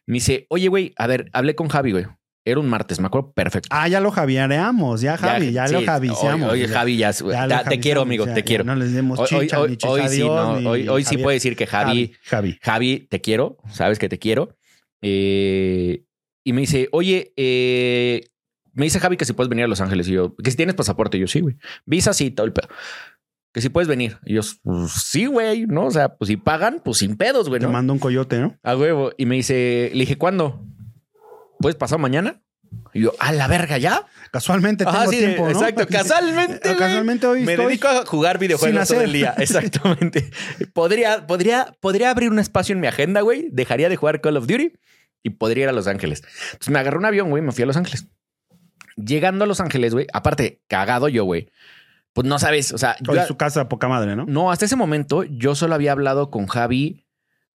[0.06, 2.06] Me dice, oye, güey, a ver, hablé con Javi, güey.
[2.48, 3.68] Era un martes, me acuerdo perfecto.
[3.72, 6.52] Ah, ya lo javiereamos, ya Javi, ya, lo sí, javiciamos.
[6.52, 7.12] Oye, oye, Javi, ya,
[7.68, 8.62] te quiero, amigo, ya, te quiero.
[8.62, 11.02] No les demos Hoy, hoy, chicha, hoy, ni chicha hoy sí, no, ni hoy, hoy
[11.02, 12.56] sí puedo decir que Javi, Javi.
[12.62, 14.56] Javi, te quiero, sabes que te quiero.
[15.02, 16.04] Eh,
[16.44, 18.28] y me dice, oye, eh,
[18.74, 20.06] me dice Javi que si puedes venir a Los Ángeles.
[20.06, 21.16] Y yo, que si tienes pasaporte.
[21.16, 21.56] Y yo, sí, güey.
[21.84, 22.68] Visa, sí, todo el pedo.
[23.52, 24.18] Que si puedes venir.
[24.24, 25.86] Y yo, pues, sí, güey, ¿no?
[25.86, 27.72] O sea, pues si pagan, pues sin pedos, güey, Te ¿no?
[27.72, 28.56] mando un coyote, ¿no?
[28.62, 29.10] A huevo.
[29.16, 30.64] Y me dice, le dije, ¿cuándo?
[31.60, 32.42] ¿Puedes pasar mañana?
[32.92, 34.04] Y yo, a la verga, ¿ya?
[34.32, 35.50] Casualmente tengo Ajá, sí, tiempo, ¿no?
[35.50, 35.86] exacto.
[35.88, 39.34] Casualmente, Casualmente hoy me estoy dedico a jugar videojuegos todo el día.
[39.38, 40.30] Exactamente.
[40.72, 43.48] podría, podría, podría abrir un espacio en mi agenda, güey.
[43.52, 44.72] Dejaría de jugar Call of Duty
[45.22, 46.22] y podría ir a Los Ángeles.
[46.52, 48.08] Entonces me agarré un avión, güey, me fui a Los Ángeles.
[48.96, 51.50] Llegando a Los Ángeles, güey, aparte, cagado yo, güey.
[52.14, 54.24] Pues no sabes, o sea, yo- Oye, su casa poca madre, ¿no?
[54.26, 57.05] no, hasta ese momento yo solo había hablado con Javi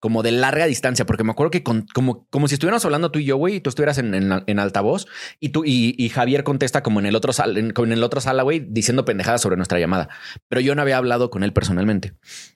[0.01, 3.19] como de larga distancia, porque me acuerdo que con- como, como si estuviéramos hablando tú
[3.19, 5.05] y yo, güey, y tú estuvieras en, en- en altavoz
[5.39, 8.03] y tú y, y Javier contesta como en el otro sal, en, como en el
[8.03, 10.09] otro sala, güey, diciendo pendejadas sobre nuestra llamada.
[10.49, 12.13] Pero yo no había hablado con él personalmente.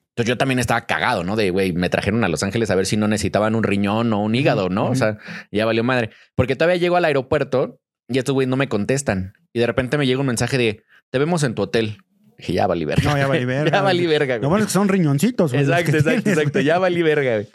[0.09, 1.35] Entonces yo también estaba cagado, ¿no?
[1.35, 4.21] De, güey, me trajeron a Los Ángeles a ver si no necesitaban un riñón o
[4.21, 4.85] un hígado, ¿no?
[4.89, 5.17] O sea,
[5.51, 6.09] ya valió madre.
[6.35, 9.33] Porque todavía llego al aeropuerto y estos güey no me contestan.
[9.53, 11.97] Y de repente me llega un mensaje de, te vemos en tu hotel.
[12.37, 13.11] Dije, ya valí verga.
[13.11, 13.71] No, ya valí verga.
[13.77, 14.49] ya valí verga, Lo güey.
[14.49, 15.51] bueno es que son riñoncitos.
[15.51, 16.51] güey, Exacto, exacto, tienes, exacto.
[16.53, 16.65] güey.
[16.65, 17.47] Ya valí verga, güey.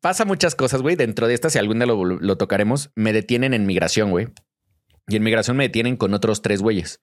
[0.00, 0.96] Pasa muchas cosas, güey.
[0.96, 4.28] Dentro de estas, si algún día lo, lo tocaremos, me detienen en migración, güey.
[5.08, 7.00] Y en migración me detienen con otros tres güeyes.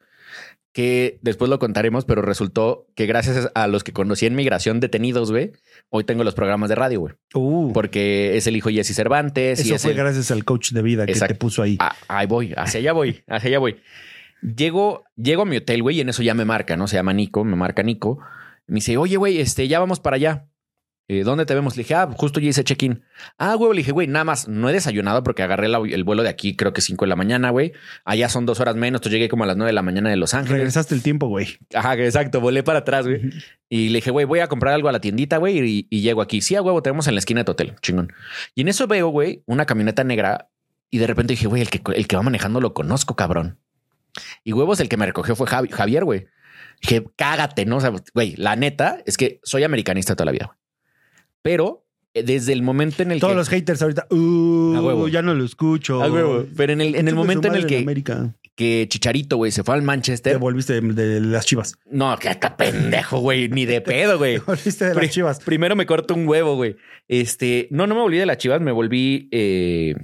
[0.71, 5.29] Que después lo contaremos, pero resultó que gracias a los que conocí en migración detenidos,
[5.31, 5.51] güey,
[5.89, 7.13] hoy tengo los programas de radio, güey.
[7.35, 10.71] Uh, Porque es el hijo Jesse Cervantes y eso es fue el- gracias al coach
[10.71, 11.77] de vida que te puso ahí.
[11.79, 13.75] Ah, ahí voy, hacia allá voy, hacia allá voy.
[14.43, 16.87] Llego, llego a mi hotel, güey, y en eso ya me marca, ¿no?
[16.87, 18.19] Se llama Nico, me marca Nico.
[18.67, 20.47] Me dice, oye, güey, este, ya vamos para allá.
[21.09, 21.75] Eh, ¿Dónde te vemos?
[21.75, 23.03] Le dije, ah, justo ya hice check-in.
[23.37, 26.23] Ah, güey, le dije, güey, nada más, no he desayunado porque agarré la- el vuelo
[26.23, 27.73] de aquí, creo que 5 de la mañana, güey.
[28.05, 30.15] Allá son dos horas menos, entonces llegué como a las 9 de la mañana de
[30.15, 30.59] Los Ángeles.
[30.59, 31.47] Regresaste el tiempo, güey.
[31.73, 33.19] Ajá, exacto, volé para atrás, güey.
[33.69, 36.21] Y le dije, güey, voy a comprar algo a la tiendita, güey, y, y llego
[36.21, 36.39] aquí.
[36.39, 38.13] Sí, a huevo, tenemos en la esquina de tu hotel, chingón.
[38.55, 40.49] Y en eso veo, güey, una camioneta negra
[40.89, 43.59] y de repente dije, güey, el que, el que va manejando lo conozco, cabrón.
[44.43, 46.27] Y huevos, el que me recogió fue Javi- Javier, güey.
[46.81, 47.77] Dije, cágate, ¿no?
[47.77, 50.57] O sea, güey, la neta es que soy americanista toda la vida, güey.
[51.41, 53.37] Pero eh, desde el momento en el Todos que...
[53.37, 55.07] los haters ahorita, uh, A huevo.
[55.07, 56.01] ya no lo escucho.
[56.03, 56.45] A huevo.
[56.55, 57.85] Pero en el, en el momento en el que,
[58.55, 60.37] que Chicharito, güey, se fue al Te Manchester.
[60.37, 61.75] volviste de, de las chivas.
[61.89, 64.35] No, que está pendejo, güey, ni de pedo, güey.
[64.39, 65.39] Te volviste de las chivas.
[65.39, 66.75] Primero me corto un huevo, güey.
[67.07, 69.95] Este, no, no me volví de las chivas, me volví eh,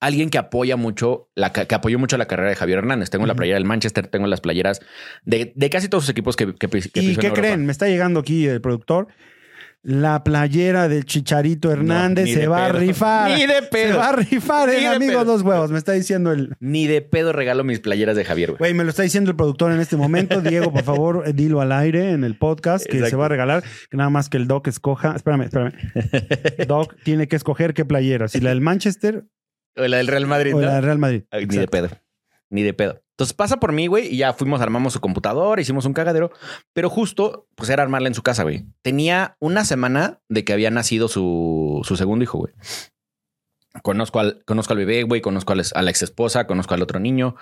[0.00, 3.10] alguien que apoya mucho, la, que apoyó mucho la carrera de Javier Hernández.
[3.10, 4.80] Tengo la playera del Manchester, tengo las playeras
[5.24, 7.66] de, de casi todos los equipos que, que, ¿Y qué creen?
[7.66, 9.08] Me está llegando aquí el productor.
[9.82, 13.30] La playera del Chicharito Hernández se de va a rifar.
[13.30, 13.98] Ni de Se pedo.
[13.98, 15.70] va a rifar, el de amigo dos huevos.
[15.70, 16.56] Me está diciendo el.
[16.58, 18.58] Ni de pedo regalo mis playeras de Javier, güey.
[18.58, 20.40] Güey, me lo está diciendo el productor en este momento.
[20.40, 23.10] Diego, por favor, eh, dilo al aire en el podcast que Exacto.
[23.10, 23.62] se va a regalar.
[23.88, 25.14] Que nada más que el Doc escoja.
[25.14, 25.72] Espérame, espérame.
[26.66, 28.26] Doc tiene que escoger qué playera.
[28.26, 29.26] Si la del Manchester
[29.76, 30.66] O la del Real Madrid, o ¿no?
[30.66, 31.22] la del Real Madrid.
[31.32, 31.88] Ni de pedo.
[32.50, 33.02] Ni de pedo.
[33.10, 36.30] Entonces pasa por mí, güey, y ya fuimos, armamos su computadora, hicimos un cagadero,
[36.74, 38.66] pero justo, pues era armarla en su casa, güey.
[38.82, 42.52] Tenía una semana de que había nacido su, su segundo hijo, güey.
[43.82, 46.82] Conozco al, conozco al bebé, güey, conozco a la, a la ex esposa, conozco al
[46.82, 47.36] otro niño.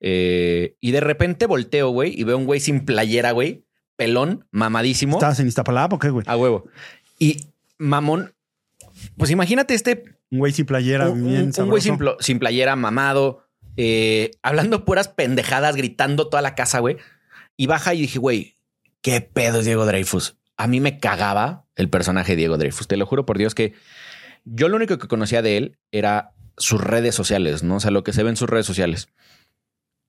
[0.00, 3.64] eh, y de repente volteo, güey, y veo un güey sin playera, güey,
[3.96, 5.16] pelón, mamadísimo.
[5.16, 6.24] ¿Estabas en Iztapalapa o qué, güey?
[6.28, 6.66] A huevo.
[7.18, 8.34] Y mamón,
[9.16, 13.46] pues imagínate este Un güey sin playera, un, bien un- güey sin, sin playera, mamado,
[13.76, 16.96] eh, hablando puras pendejadas, gritando toda la casa, güey.
[17.56, 18.56] Y baja y dije, güey,
[19.02, 20.36] qué pedo es Diego Dreyfus.
[20.56, 22.88] A mí me cagaba el personaje de Diego Dreyfus.
[22.88, 23.74] Te lo juro por Dios que
[24.44, 27.76] yo lo único que conocía de él era sus redes sociales, ¿no?
[27.76, 29.08] O sea, lo que se ve en sus redes sociales.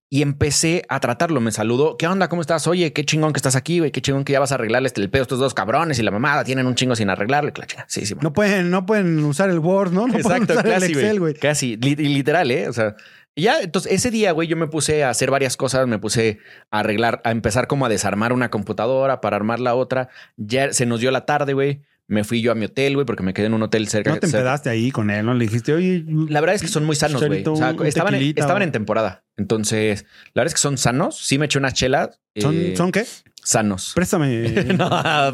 [0.10, 1.42] Y empecé a tratarlo.
[1.42, 1.98] Me saludó.
[1.98, 2.30] ¿Qué onda?
[2.30, 2.66] ¿Cómo estás?
[2.68, 3.92] Oye, qué chingón que estás aquí, güey.
[3.92, 6.04] Qué chingón que ya vas a arreglarle este el pedo a estos dos cabrones y
[6.04, 6.44] la mamada.
[6.46, 7.86] Tienen un chingo sin chingada.
[7.88, 10.08] Sí, sí, No pueden, no pueden usar el Word, ¿no?
[10.08, 11.34] No pueden Exacto, usar casi, el Excel, güey.
[11.34, 12.70] Casi, li- literal, ¿eh?
[12.70, 12.96] O sea,
[13.36, 16.40] ya, entonces ese día, güey, yo me puse a hacer varias cosas, me puse
[16.72, 20.08] a arreglar, a empezar como a desarmar una computadora para armar la otra.
[20.38, 21.82] Ya se nos dio la tarde, güey.
[22.10, 24.12] Me fui yo a mi hotel, güey, porque me quedé en un hotel cerca.
[24.12, 25.34] No te cerca- empedaste ahí con él, ¿no?
[25.34, 27.44] Le dijiste, oye, La verdad es que son muy sanos, güey.
[27.46, 29.26] O sea, estaban, en, estaban o- en temporada.
[29.36, 31.18] Entonces, la verdad es que son sanos.
[31.18, 32.20] Sí me eché unas chelas.
[32.40, 33.04] ¿son, eh, ¿son qué?
[33.48, 33.94] Sanos.
[33.96, 34.50] Préstame.
[34.78, 34.90] no,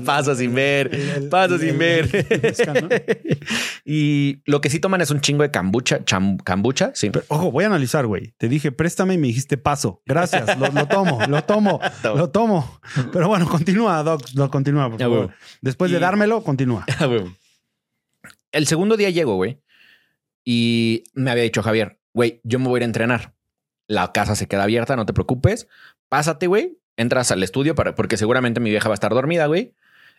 [0.06, 3.40] paso sin ver, el- sin ver.
[3.86, 7.10] y lo que sí toman es un chingo de kombucha, cham- kombucha, sí.
[7.10, 8.34] Pero, ojo, voy a analizar, güey.
[8.38, 10.02] Te dije préstame y me dijiste paso.
[10.06, 10.58] Gracias.
[10.60, 12.80] Lo, lo tomo, lo tomo, lo tomo.
[13.12, 14.22] Pero bueno, continúa, Doc.
[14.36, 15.34] Lo continúa, por favor.
[15.62, 16.86] Después de dármelo, continúa.
[18.52, 19.60] El segundo día llego, güey,
[20.46, 23.34] y me había dicho Javier, güey, yo me voy a ir a entrenar.
[23.88, 25.68] La casa se queda abierta, no te preocupes.
[26.10, 26.78] Pásate, güey.
[26.98, 29.74] Entras al estudio para, porque seguramente mi vieja va a estar dormida, güey.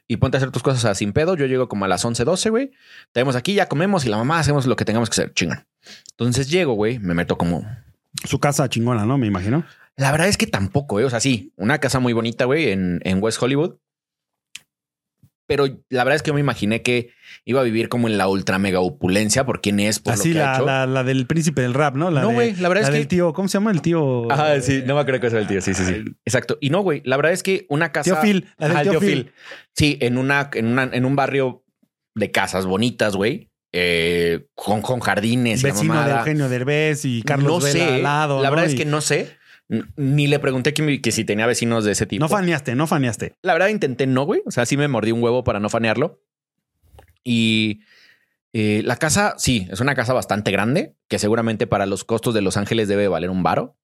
[0.07, 1.37] Y ponte a hacer tus cosas a sin pedo.
[1.37, 2.73] Yo llego como a las 11, 12, güey.
[3.13, 5.33] Tenemos aquí, ya comemos y la mamá hacemos lo que tengamos que hacer.
[5.33, 5.67] Chingón.
[6.11, 6.99] Entonces llego, güey.
[6.99, 7.65] Me meto como
[8.25, 9.17] Su casa chingona, ¿no?
[9.19, 9.65] Me imagino.
[9.97, 11.05] la verdad es que tampoco, ¿eh?
[11.05, 13.77] O sea, sí, una casa muy bonita, güey, en, en West Hollywood.
[15.47, 17.11] Pero la verdad es que yo me imaginé que
[17.45, 20.35] iba a vivir como en la ultra mega opulencia por quién es, por Así lo
[20.37, 20.65] que ha la, hecho.
[20.67, 22.11] la, la del príncipe del rap, ¿no?
[22.11, 24.31] La No, güey, la verdad es del que- tío, ¿cómo se llama el tío?
[24.33, 25.61] Ajá, sí, no me acuerdo que sea el tío.
[25.61, 26.05] Sí, sí, sí.
[26.25, 26.57] Exacto.
[26.63, 28.13] Y no, güey, la verdad es que una casa.
[28.13, 29.33] Tío Phil, la del Ajá, el tío Phil.
[29.75, 31.63] Sí, en una, en una, en un barrio
[32.15, 33.51] de casas bonitas, güey.
[33.77, 35.61] eh, con, con jardines.
[35.63, 36.11] y la Vecino de.
[36.13, 37.95] Eugenio Derbez y Carlos no Vela sé.
[37.97, 38.43] al lado.
[38.43, 38.57] la ¿no?
[38.57, 39.37] verdad es que no sé.
[39.97, 42.23] Ni le pregunté que, que si tenía vecinos de ese tipo.
[42.23, 43.35] No faneaste, no faneaste.
[43.43, 44.43] La verdad intenté no, güey.
[44.47, 46.21] O sea, sí me mordí un huevo para no fanearlo.
[47.23, 47.81] Y
[48.53, 52.43] eh, la casa, sí, es una casa bastante grande, que seguramente para los costos de
[52.43, 53.77] Los Ángeles debe valer un varo.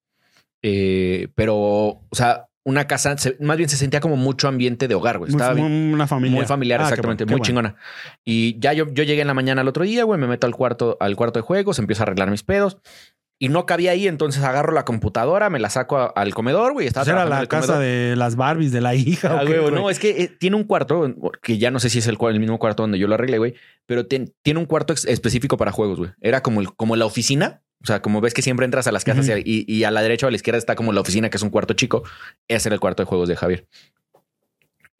[0.63, 4.95] Eh, pero, o sea, una casa, se- más bien se sentía como mucho ambiente de
[4.95, 5.31] hogar, güey.
[5.31, 6.37] Muy- Estaba bien- muy- una familia.
[6.37, 7.47] muy familiar, Ah, exactamente, bueno, muy bueno.
[7.47, 7.77] chingona.
[8.23, 10.55] Y ya yo, yo llegué en la mañana al otro día, güey, me meto al
[10.55, 12.77] cuarto, al cuarto de juegos, empiezo a arreglar mis pedos.
[13.43, 16.87] Y no cabía ahí, entonces agarro la computadora, me la saco a- al comedor, güey.
[16.87, 17.83] Estaba Pues era la casa comedor.
[17.85, 19.31] de las Barbies de la hija.
[19.33, 19.75] Ah, ¿o qué, güey, güey?
[19.83, 22.39] no, es que eh, tiene un cuarto que ya no sé si es el, el
[22.39, 23.55] mismo cuarto donde yo lo arreglé, güey,
[23.87, 26.11] pero tien- tiene un cuarto específico para juegos, güey.
[26.21, 27.63] Era como, el, como la oficina.
[27.83, 30.27] O sea, como ves que siempre entras a las casas y, y a la derecha
[30.27, 32.03] o a la izquierda está como la oficina, que es un cuarto chico.
[32.47, 33.67] Ese era el cuarto de juegos de Javier.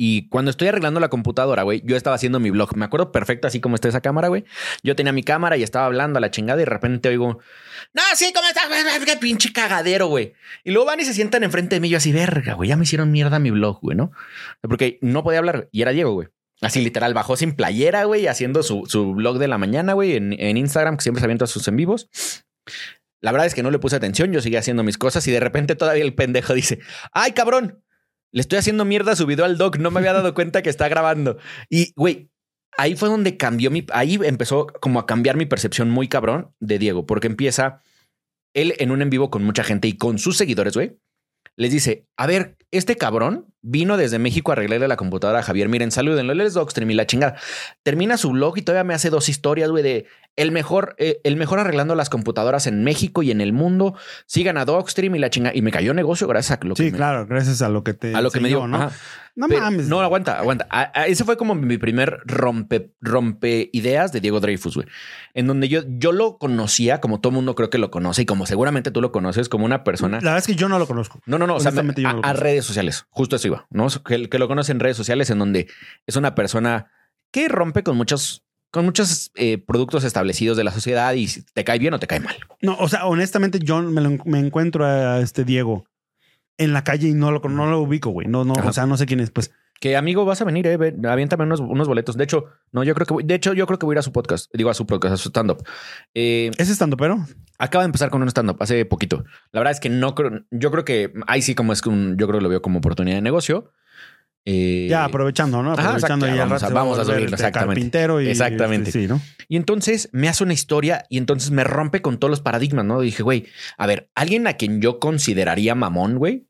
[0.03, 2.75] Y cuando estoy arreglando la computadora, güey, yo estaba haciendo mi blog.
[2.75, 4.47] Me acuerdo perfecto así como está esa cámara, güey.
[4.83, 7.39] Yo tenía mi cámara y estaba hablando a la chingada y de repente oigo,
[7.93, 8.65] no, sí, ¿cómo estás?
[9.05, 10.33] Qué pinche cagadero, güey.
[10.65, 11.91] Y luego van y se sientan enfrente de mí.
[11.91, 14.11] Yo así, verga, güey, ya me hicieron mierda mi blog, güey, ¿no?
[14.63, 16.29] Porque no podía hablar y era Diego, güey.
[16.63, 20.57] Así literal, bajó sin playera, güey, haciendo su, su blog de la mañana, güey, en,
[20.57, 22.09] Instagram, que siempre se avienta sus en vivos.
[23.21, 25.41] La verdad es que no le puse atención, yo seguía haciendo mis cosas y de
[25.41, 26.79] repente todavía el pendejo dice,
[27.13, 27.85] ay, cabrón,
[28.33, 30.89] le estoy haciendo mierda su video al doc, no me había dado cuenta que está
[30.89, 31.39] grabando.
[31.69, 32.31] Y, güey,
[32.77, 36.79] ahí fue donde cambió mi, ahí empezó como a cambiar mi percepción muy cabrón de
[36.79, 37.83] Diego, porque empieza
[38.55, 40.99] él en un en vivo con mucha gente y con sus seguidores, güey.
[41.57, 45.69] Les dice, a ver, este cabrón vino desde México a arreglarle la computadora a Javier.
[45.69, 47.37] Miren, salúdenlo, él es Docstream y la chingada.
[47.83, 51.37] Termina su blog y todavía me hace dos historias, güey, de el mejor, eh, el
[51.37, 53.95] mejor arreglando las computadoras en México y en el mundo.
[54.27, 55.55] Sigan a Docstream y la chingada.
[55.57, 57.93] Y me cayó negocio gracias a lo que Sí, me, claro, gracias a lo que
[57.95, 58.67] te a lo que me dio.
[58.67, 58.77] ¿no?
[58.77, 58.93] Ajá.
[59.37, 59.87] No Pero- mames.
[59.89, 60.67] No, aguanta, aguanta.
[60.71, 64.87] A- a- ese fue como mi primer rompe, rompe ideas de Diego Dreyfus, güey.
[65.35, 68.47] En donde yo, yo lo conocía, como todo mundo creo que lo conoce y como
[68.47, 70.17] seguramente tú lo conoces, como una persona.
[70.19, 71.21] La verdad es que yo no lo conozco.
[71.27, 71.57] No, no, no.
[71.57, 73.07] O sea, me- yo no a, a redes sociales.
[73.11, 73.89] Justo eso ¿no?
[74.05, 75.69] Que, que lo conoce en redes sociales, en donde
[76.07, 76.91] es una persona
[77.31, 81.79] que rompe con muchos, con muchos eh, productos establecidos de la sociedad y te cae
[81.79, 82.37] bien o te cae mal.
[82.61, 85.87] No, o sea, honestamente, yo me, me encuentro a este Diego
[86.61, 88.29] en la calle y no lo, no lo ubico, güey.
[88.29, 88.69] No, no, Ajá.
[88.69, 89.51] o sea, no sé quién es, pues.
[89.81, 90.77] Que amigo, vas a venir, eh.
[90.77, 92.17] Ven, aviéntame unos, unos boletos.
[92.17, 93.99] De hecho, no, yo creo que voy, de hecho, yo creo que voy a ir
[94.01, 94.51] a su podcast.
[94.55, 95.65] Digo a su podcast, a su stand-up.
[96.15, 97.25] Eh, ¿Es estando pero?
[97.59, 99.25] Acaba de empezar con un stand-up hace poquito.
[99.53, 102.17] La verdad es que no creo, yo creo que ahí sí como es que un,
[102.19, 103.73] yo creo que lo veo como oportunidad de negocio.
[104.47, 105.73] Eh, Ya aprovechando, ¿no?
[105.73, 107.75] Ajá, Aprovechando exacto, ahí ya vamos a- vamos a volver, subirlo, este, exactamente.
[107.75, 108.89] Carpintero y Exactamente.
[108.91, 109.21] este, sí, ¿no?
[109.49, 113.01] Y entonces me hace una historia y entonces me rompe con todos los paradigmas, ¿no?
[113.01, 113.47] Dije, güey,
[113.77, 116.47] a ver, alguien a quien yo consideraría mamón, güey,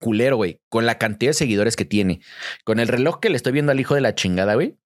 [0.00, 2.20] culero, güey, con la cantidad de seguidores que tiene,
[2.64, 4.76] con el reloj que le estoy viendo al hijo de la chingada, güey.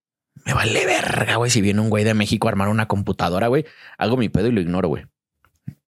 [0.46, 3.64] Me vale verga, güey, si viene un güey de México a armar una computadora, güey,
[3.98, 5.06] hago mi pedo y lo ignoro, güey.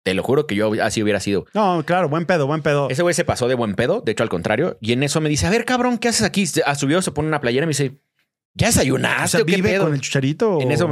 [0.02, 1.44] Te lo juro que yo así hubiera sido.
[1.52, 2.88] No, claro, buen pedo, buen pedo.
[2.88, 5.28] Ese güey se pasó de buen pedo, de hecho al contrario, y en eso me
[5.28, 6.44] dice, a ver, cabrón, ¿qué haces aquí?
[6.64, 8.00] A subió, se pone una playera y me dice,
[8.54, 9.84] ¿ya o desayunaste sea, o qué vive pedo?
[9.84, 10.58] con el chicharito.
[10.58, 10.90] o- En eso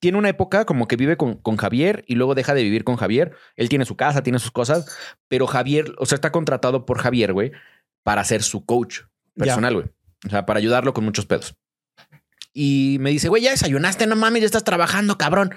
[0.00, 2.96] tiene una época como que vive con, con Javier y luego deja de vivir con
[2.96, 3.32] Javier.
[3.56, 4.86] Él tiene su casa, tiene sus cosas,
[5.28, 7.52] pero Javier, o sea, está contratado por Javier, güey,
[8.02, 9.00] para ser su coach
[9.34, 9.86] personal, güey.
[10.26, 11.54] O sea, para ayudarlo con muchos pedos.
[12.58, 15.54] Y me dice, güey, ya desayunaste, no mames, ya estás trabajando, cabrón.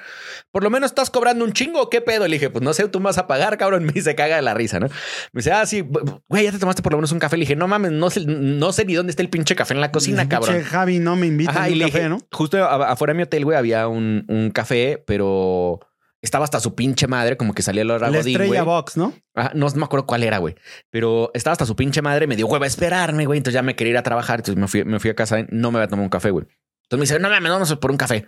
[0.52, 2.28] Por lo menos estás cobrando un chingo, ¿qué pedo?
[2.28, 3.86] Le dije, pues no sé, tú me vas a pagar, cabrón.
[3.90, 4.88] Me dice, caga de la risa, ¿no?
[5.32, 5.88] Me dice, ah, sí,
[6.28, 7.38] güey, ya te tomaste por lo menos un café.
[7.38, 9.80] Le dije, no mames, no sé, no sé ni dónde está el pinche café en
[9.80, 10.56] la cocina, El cabrón.
[10.56, 12.18] pinche Javi no me invita a Ajá, un café, dije, ¿no?
[12.34, 15.80] justo a- afuera de mi hotel, güey, había un, un café, pero
[16.22, 19.14] estaba hasta su pinche madre, como que salía la hora La Godín, estrella box, ¿no?
[19.36, 20.56] Ajá, no me acuerdo cuál era, güey.
[20.90, 23.38] Pero estaba hasta su pinche madre, me dio hueva a esperarme, güey.
[23.38, 24.40] Entonces ya me quería ir a trabajar.
[24.40, 26.46] Entonces me fui, me fui a casa, no me había tomado un café, güey.
[26.90, 28.28] Entonces me dice, no mames, vamos por un café.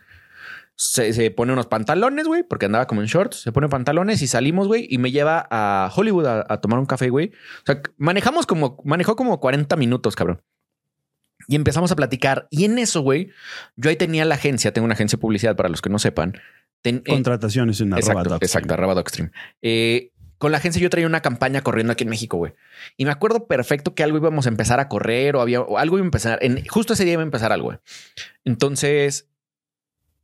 [0.75, 3.41] Se, se pone unos pantalones, güey, porque andaba como en shorts.
[3.41, 6.85] Se pone pantalones y salimos, güey, y me lleva a Hollywood a, a tomar un
[6.85, 7.31] café, güey.
[7.59, 10.41] O sea, manejamos como, manejó como 40 minutos, cabrón.
[11.47, 12.47] Y empezamos a platicar.
[12.51, 13.31] Y en eso, güey,
[13.75, 16.33] yo ahí tenía la agencia, tengo una agencia de publicidad para los que no sepan.
[16.83, 19.31] Ten- eh, Contrataciones en arroba Exacto, exacto, arroba Doxstream.
[19.61, 22.53] Eh, con la agencia yo traía una campaña corriendo aquí en México, güey.
[22.97, 26.03] Y me acuerdo perfecto que algo íbamos a empezar a correr o había algo iba
[26.03, 26.39] a empezar.
[26.41, 27.77] En, justo ese día iba a empezar algo, güey.
[28.43, 29.29] Entonces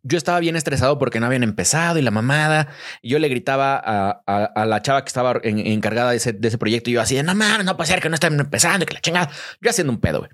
[0.02, 2.68] yo estaba bien estresado porque no habían empezado y la mamada.
[3.04, 7.02] Yo le gritaba a, la chava que estaba en- encargada de ese, proyecto y yo
[7.02, 9.30] así de no mames, no puede ser que no estén empezando, que la chingada.
[9.62, 10.32] Yo haciendo un pedo, güey.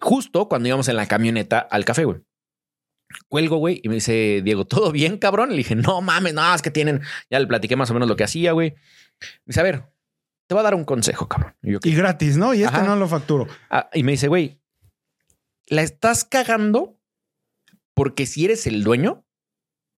[0.00, 2.18] Justo cuando íbamos en la camioneta al café, güey.
[3.28, 5.50] Cuelgo, güey, y me dice Diego, ¿todo bien, cabrón?
[5.50, 7.02] Le dije, no mames, no, es que tienen.
[7.30, 8.74] Ya le platiqué más o menos lo que hacía, güey.
[9.44, 9.84] Me dice, a ver,
[10.46, 11.54] te voy a dar un consejo, cabrón.
[11.62, 12.54] Y yo, Y gratis, ¿no?
[12.54, 12.86] Y este Ajá.
[12.86, 13.46] no lo facturo.
[13.70, 14.60] Ah, y me dice, güey,
[15.66, 16.98] la estás cagando
[17.94, 19.24] porque si eres el dueño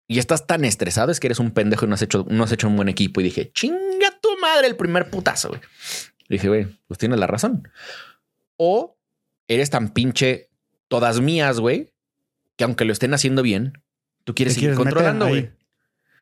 [0.07, 2.53] y estás tan estresado es que eres un pendejo y no has hecho, no has
[2.53, 3.21] hecho un buen equipo.
[3.21, 5.61] Y dije, chinga tu madre el primer putazo, güey.
[6.29, 7.69] Le dije, güey, pues tienes la razón.
[8.57, 8.97] O
[9.49, 10.51] eres tan pinche
[10.89, 11.93] todas mías, güey,
[12.57, 13.83] que aunque lo estén haciendo bien,
[14.25, 15.51] tú quieres seguir quieres controlando, güey.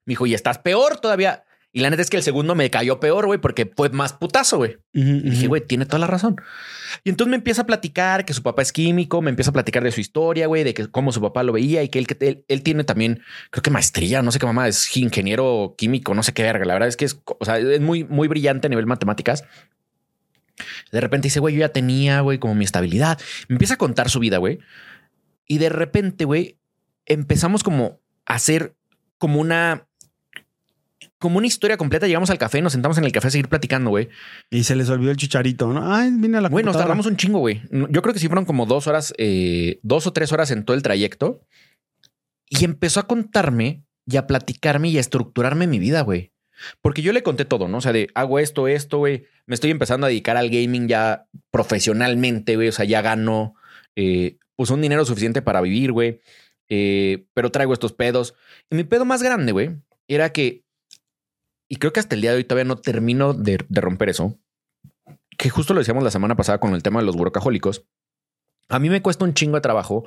[0.07, 1.45] Me dijo, y estás peor todavía.
[1.76, 4.58] Y la neta es que el segundo me cayó peor, güey, porque fue más putazo,
[4.58, 4.78] güey.
[4.92, 6.37] Y dije, güey, tiene toda la razón.
[7.02, 9.82] Y entonces me empieza a platicar que su papá es químico, me empieza a platicar
[9.82, 12.44] de su historia, güey, de que cómo su papá lo veía y que él, él,
[12.46, 16.32] él tiene también, creo que maestría, no sé qué mamá, es ingeniero químico, no sé
[16.32, 16.64] qué verga.
[16.64, 19.42] La verdad es que es, o sea, es muy, muy brillante a nivel matemáticas.
[20.92, 23.18] De repente dice, güey, yo ya tenía, güey, como mi estabilidad.
[23.48, 24.60] Me empieza a contar su vida, güey.
[25.48, 26.56] Y de repente, güey,
[27.04, 28.76] empezamos como a hacer
[29.18, 29.88] como una,
[31.24, 32.06] como una historia completa.
[32.06, 34.10] Llegamos al café, nos sentamos en el café a seguir platicando, güey.
[34.50, 35.90] Y se les olvidó el chicharito, ¿no?
[35.90, 37.62] Ay, vine a la Güey, nos tardamos un chingo, güey.
[37.70, 40.76] Yo creo que sí fueron como dos horas, eh, dos o tres horas en todo
[40.76, 41.40] el trayecto.
[42.50, 46.34] Y empezó a contarme y a platicarme y a estructurarme mi vida, güey.
[46.82, 47.78] Porque yo le conté todo, ¿no?
[47.78, 49.24] O sea, de hago esto, esto, güey.
[49.46, 52.68] Me estoy empezando a dedicar al gaming ya profesionalmente, güey.
[52.68, 53.54] O sea, ya gano
[53.96, 56.20] eh, pues un dinero suficiente para vivir, güey.
[56.68, 58.34] Eh, pero traigo estos pedos.
[58.68, 59.70] Y mi pedo más grande, güey,
[60.06, 60.63] era que,
[61.74, 64.38] y creo que hasta el día de hoy todavía no termino de, romper eso,
[65.37, 67.84] que justo lo decíamos la semana pasada con el tema de los workahólicos.
[68.68, 70.04] A mí me cuesta un chingo de trabajo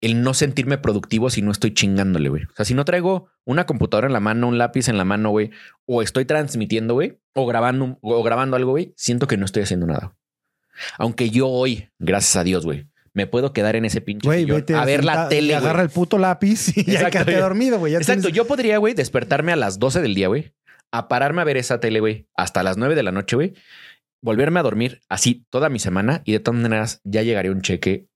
[0.00, 2.44] el no sentirme productivo si no estoy chingándole, güey.
[2.44, 5.28] O sea, si no traigo una computadora en la mano, un lápiz en la mano,
[5.28, 5.50] güey,
[5.84, 9.86] o estoy transmitiendo, güey, o grabando, o grabando algo, güey, siento que no estoy haciendo
[9.86, 10.16] nada.
[10.96, 14.74] Aunque yo hoy, gracias a Dios, güey, me puedo quedar en ese pinche sillón vete
[14.74, 15.64] a ver la tele, le güey.
[15.64, 17.42] agarra el puto lápiz y ya Exacto, quédate güey.
[17.42, 17.92] dormido, güey.
[17.92, 18.22] Ya Exacto.
[18.22, 20.52] tienes- Yo podría, güey, despertarme a las 12 del día, güey,
[20.92, 23.54] a pararme a ver esa tele, güey, hasta las 9 de la noche, güey,
[24.22, 28.08] volverme a dormir así toda mi semana y de todas maneras ya llegaría un cheque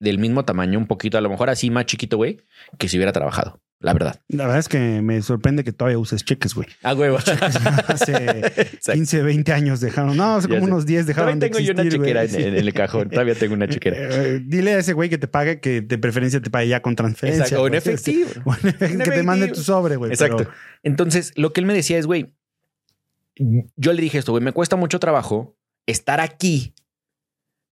[0.00, 2.40] del mismo tamaño, un poquito, a lo mejor así más chiquito, güey,
[2.78, 3.60] que si hubiera trabajado.
[3.82, 4.20] La verdad.
[4.28, 6.68] La verdad es que me sorprende que todavía uses cheques, güey.
[6.82, 7.18] Ah, huevo.
[7.18, 10.16] Hace 15, 20 años dejaron.
[10.16, 10.72] No, hace Ya como sé.
[10.72, 13.10] unos 10 dejaron Todavía de tengo yo una chequera en, el cajón.
[13.10, 13.96] Todavía tengo una chequera.
[14.22, 16.94] Eh, dile a ese güey que te pague que de preferencia te pague ya con
[16.96, 17.44] transferencia.
[17.44, 17.62] Exacto.
[17.64, 18.30] O en efectivo.
[18.44, 20.12] O en efectivo, que te mande tu sobre, güey.
[20.12, 20.36] Exacto.
[20.38, 20.50] pero-
[20.82, 22.32] Entonces, lo que él me decía es, güey,
[23.36, 26.74] yo le dije esto, güey, me cuesta mucho trabajo estar aquí,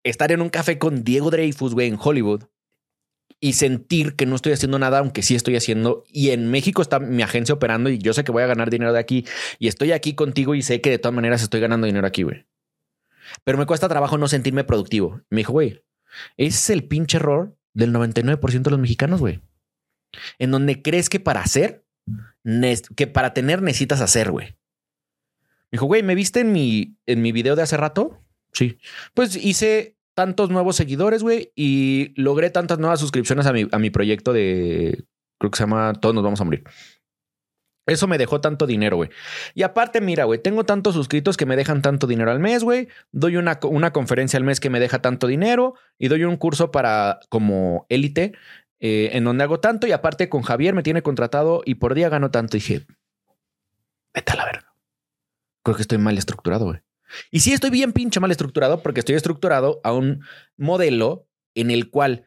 [0.04, 2.44] estar en un café con Diego Dreyfus, güey, en Hollywood
[3.46, 6.04] y sentir que no estoy haciendo nada, aunque sí estoy haciendo.
[6.12, 8.92] Y en México está mi agencia operando y yo sé que voy a ganar dinero
[8.92, 9.24] de aquí
[9.60, 12.48] y estoy aquí contigo y sé que de todas maneras estoy ganando dinero aquí, güey.
[13.44, 15.22] Pero me cuesta trabajo no sentirme productivo.
[15.30, 15.84] Me dijo, güey,
[16.38, 19.42] ese es el pinche error del 99% de los mexicanos, güey.
[20.40, 21.86] En donde crees que para hacer,
[22.96, 24.48] que para tener necesitas hacer, güey.
[25.66, 28.26] Me dijo, güey, ¿me viste en mi, en mi video de hace rato?
[28.54, 28.80] Sí.
[29.14, 33.90] Pues hice tantos nuevos seguidores, güey, y logré tantas nuevas suscripciones a mi, a mi
[33.92, 35.06] proyecto de,
[35.38, 36.64] creo que se llama Todos nos vamos a morir.
[37.88, 39.12] Eso me dejó tanto dinero, güey.
[39.54, 42.88] Y aparte, mira, güey, tengo tantos suscritos que me dejan tanto dinero al mes, güey.
[43.12, 46.72] Doy una, una conferencia al mes que me deja tanto dinero y doy un curso
[46.72, 48.34] para como élite
[48.80, 52.10] eh, en donde hago tanto y aparte con Javier me tiene contratado y por día
[52.10, 52.58] gano tanto.
[52.58, 52.88] Y dije,
[54.16, 54.74] vete a la verga.
[55.64, 56.80] Creo que estoy mal estructurado, güey.
[57.32, 60.22] Y sí estoy bien pinche mal estructurado porque estoy estructurado a un
[60.58, 62.26] modelo en el cual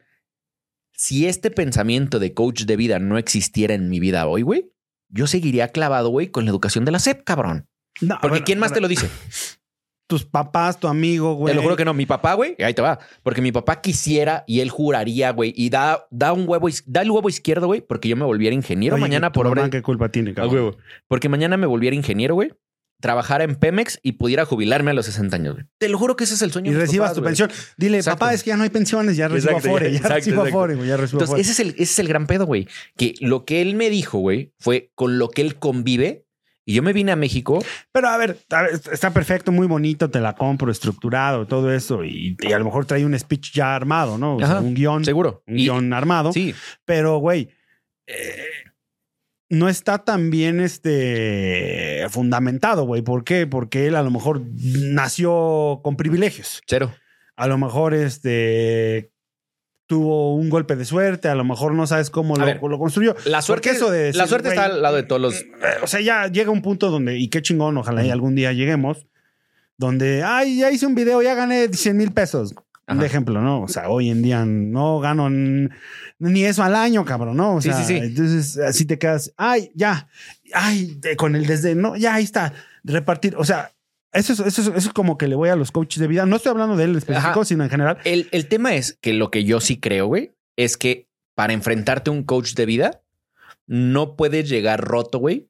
[0.93, 4.71] si este pensamiento de coach de vida no existiera en mi vida hoy, güey,
[5.07, 7.67] yo seguiría clavado, güey, con la educación de la SEP, cabrón.
[8.01, 9.09] No, Porque bueno, ¿quién más bueno, te lo dice?
[10.09, 11.53] tus papás, tu amigo, güey.
[11.53, 11.93] Te lo juro que no.
[11.93, 12.97] Mi papá, güey, ahí te va.
[13.21, 17.11] Porque mi papá quisiera y él juraría, güey, y da, da un huevo, da el
[17.11, 19.69] huevo izquierdo, güey, porque yo me volviera ingeniero Oye, mañana por obra.
[19.69, 20.55] ¿Qué culpa tiene, cabrón?
[20.55, 20.77] huevo.
[21.07, 22.51] Porque mañana me volviera ingeniero, güey.
[23.01, 25.65] Trabajara en Pemex y pudiera jubilarme a los 60 años, güey.
[25.77, 27.29] Te lo juro que ese es el sueño Y de recibas papás, tu güey.
[27.29, 27.51] pensión.
[27.77, 28.19] Dile, Exacto.
[28.19, 30.35] papá, es que ya no hay pensiones, ya recibo Exacto, Afore, ya- ya, exacto, recibo
[30.41, 30.57] exacto.
[30.57, 31.41] Afore, güey, ya recibo Entonces, Afore.
[31.41, 32.67] ese es, el, ese es el gran pedo, güey.
[32.97, 36.25] Que lo que él me dijo, güey, fue con lo que él convive.
[36.65, 37.63] Y yo me vine a México.
[37.91, 42.03] Pero a ver, a ver, está perfecto, muy bonito, te la compro, estructurado, todo eso.
[42.03, 44.35] Y, y a lo mejor trae un speech ya armado, ¿no?
[44.35, 45.41] O sea, Ajá, un guion, Seguro.
[45.47, 46.31] un Y- guion armado.
[46.31, 46.53] Sí.
[46.85, 47.49] Pero, güey,
[48.05, 48.43] eh,
[49.49, 53.01] no está tan bien este, fundamentado, güey.
[53.01, 53.47] ¿Por qué?
[53.47, 56.61] Porque él a lo mejor nació con privilegios.
[56.67, 56.93] Cero.
[57.35, 59.11] A lo mejor este,
[59.87, 63.15] tuvo un golpe de suerte, a lo mejor no sabes cómo lo, ver, lo construyó.
[63.25, 65.41] La suerte, eso de la suerte está al lado de todos los.
[65.41, 65.47] Eh,
[65.81, 69.07] O sea, ya llega un punto donde, y qué chingón, ojalá y algún día lleguemos,
[69.77, 72.53] donde, ay, ya hice un video, ya gané 100 mil pesos.
[72.89, 73.05] Un Ajá.
[73.05, 73.61] ejemplo, ¿no?
[73.61, 77.55] O sea, hoy en día no gano ni eso al año, cabrón, ¿no?
[77.55, 77.97] O Sí, sea, sí, sí.
[78.03, 80.07] entonces así te quedas, ay, ya,
[80.53, 83.71] ay, de- con el desde, no, ya ahí está, repartir, o sea,
[84.11, 86.25] eso es, eso, es, eso es como que le voy a los coaches de vida.
[86.25, 87.45] No estoy hablando de él en específico, Ajá.
[87.45, 87.99] sino en general.
[88.05, 92.09] El, el tema es que lo que yo sí creo, güey, es que para enfrentarte
[92.09, 93.01] a un coach de vida,
[93.67, 95.47] no puedes llegar roto, güey.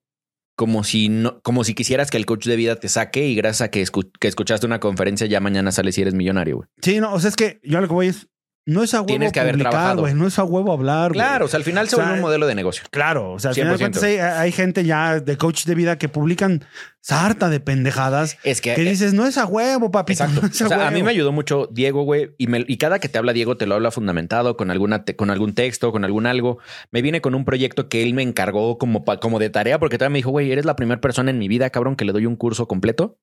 [0.59, 3.61] Como si no, como si quisieras que el coach de vida te saque y gracias
[3.67, 6.67] a que, escu- que escuchaste una conferencia ya mañana sales y eres millonario, güey.
[6.81, 8.27] Sí, no, o sea, es que yo lo que voy es,
[8.69, 10.07] no es a huevo Tienes que haber trabajado.
[10.13, 11.11] no es a huevo hablar.
[11.11, 12.83] Claro, o sea, al final se O sea, vuelve un modelo de negocio.
[12.91, 13.79] Claro, o sea, al final de 100%.
[13.79, 16.63] cuentas hay, hay gente ya de coach de vida que publican
[17.01, 20.13] sarta de pendejadas Es que, que eh, dices, no es a huevo, papi.
[20.13, 20.41] Exacto.
[20.41, 21.05] No O a, sea, a mí huevo".
[21.05, 23.75] me ayudó mucho Diego, güey, y, me- y cada que te habla Diego te lo
[23.75, 26.59] habla fundamentado con alguna te- con algún texto, con algún algo.
[26.91, 30.13] Me viene con un proyecto que él me encargó como como de tarea porque todavía
[30.13, 32.35] me dijo, güey, eres la primera persona en mi vida, cabrón, que le doy un
[32.35, 33.17] curso completo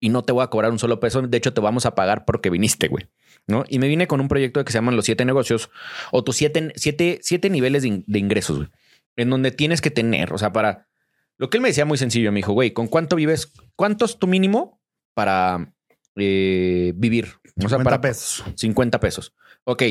[0.00, 1.22] y no te voy a cobrar un solo peso.
[1.22, 3.06] De hecho, te vamos a pagar porque viniste, güey.
[3.46, 3.64] ¿No?
[3.68, 5.70] Y me vine con un proyecto que se llaman los siete negocios
[6.12, 8.68] o tus siete, siete, siete niveles de, in- de ingresos, güey.
[9.16, 10.88] En donde tienes que tener, o sea, para
[11.36, 13.52] lo que él me decía muy sencillo, me dijo, güey, ¿con cuánto vives?
[13.76, 14.80] ¿Cuánto es tu mínimo
[15.14, 15.72] para
[16.16, 17.34] eh, vivir?
[17.56, 18.44] O sea, 50 para pesos.
[18.56, 19.34] 50 pesos.
[19.64, 19.82] Ok.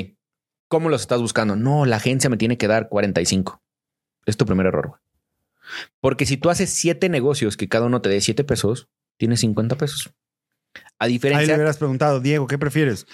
[0.67, 1.55] ¿Cómo los estás buscando?
[1.55, 3.61] No, la agencia me tiene que dar 45.
[4.25, 4.99] Es tu primer error, güey.
[6.01, 9.77] Porque si tú haces siete negocios que cada uno te dé 7 pesos, tienes 50
[9.77, 10.11] pesos.
[10.99, 13.05] A Ahí le diferencia hubieras preguntado, Diego, ¿qué prefieres?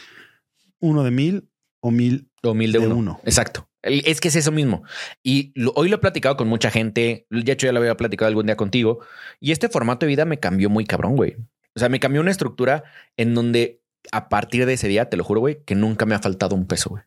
[0.80, 1.50] ¿Uno de mil
[1.82, 2.30] o mil?
[2.44, 2.96] o mil de, de uno.
[2.96, 3.22] uno.
[3.26, 3.68] Exacto.
[3.82, 4.84] Es que es eso mismo.
[5.24, 7.26] Y lo- hoy lo he platicado con mucha gente.
[7.30, 9.00] De hecho, ya lo había platicado algún día contigo.
[9.40, 11.38] Y este formato de vida me cambió muy cabrón, güey.
[11.76, 12.84] O sea, me cambió una estructura
[13.16, 16.20] en donde a partir de ese día, te lo juro, güey, que nunca me ha
[16.20, 17.04] faltado un peso, güey.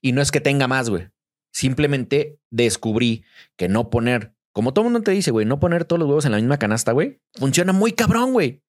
[0.00, 1.08] Y no es que tenga más, güey.
[1.52, 3.24] Simplemente descubrí
[3.56, 6.32] que no poner, como todo mundo te dice, güey, no poner todos los huevos en
[6.32, 8.62] la misma canasta, güey, funciona muy cabrón, güey.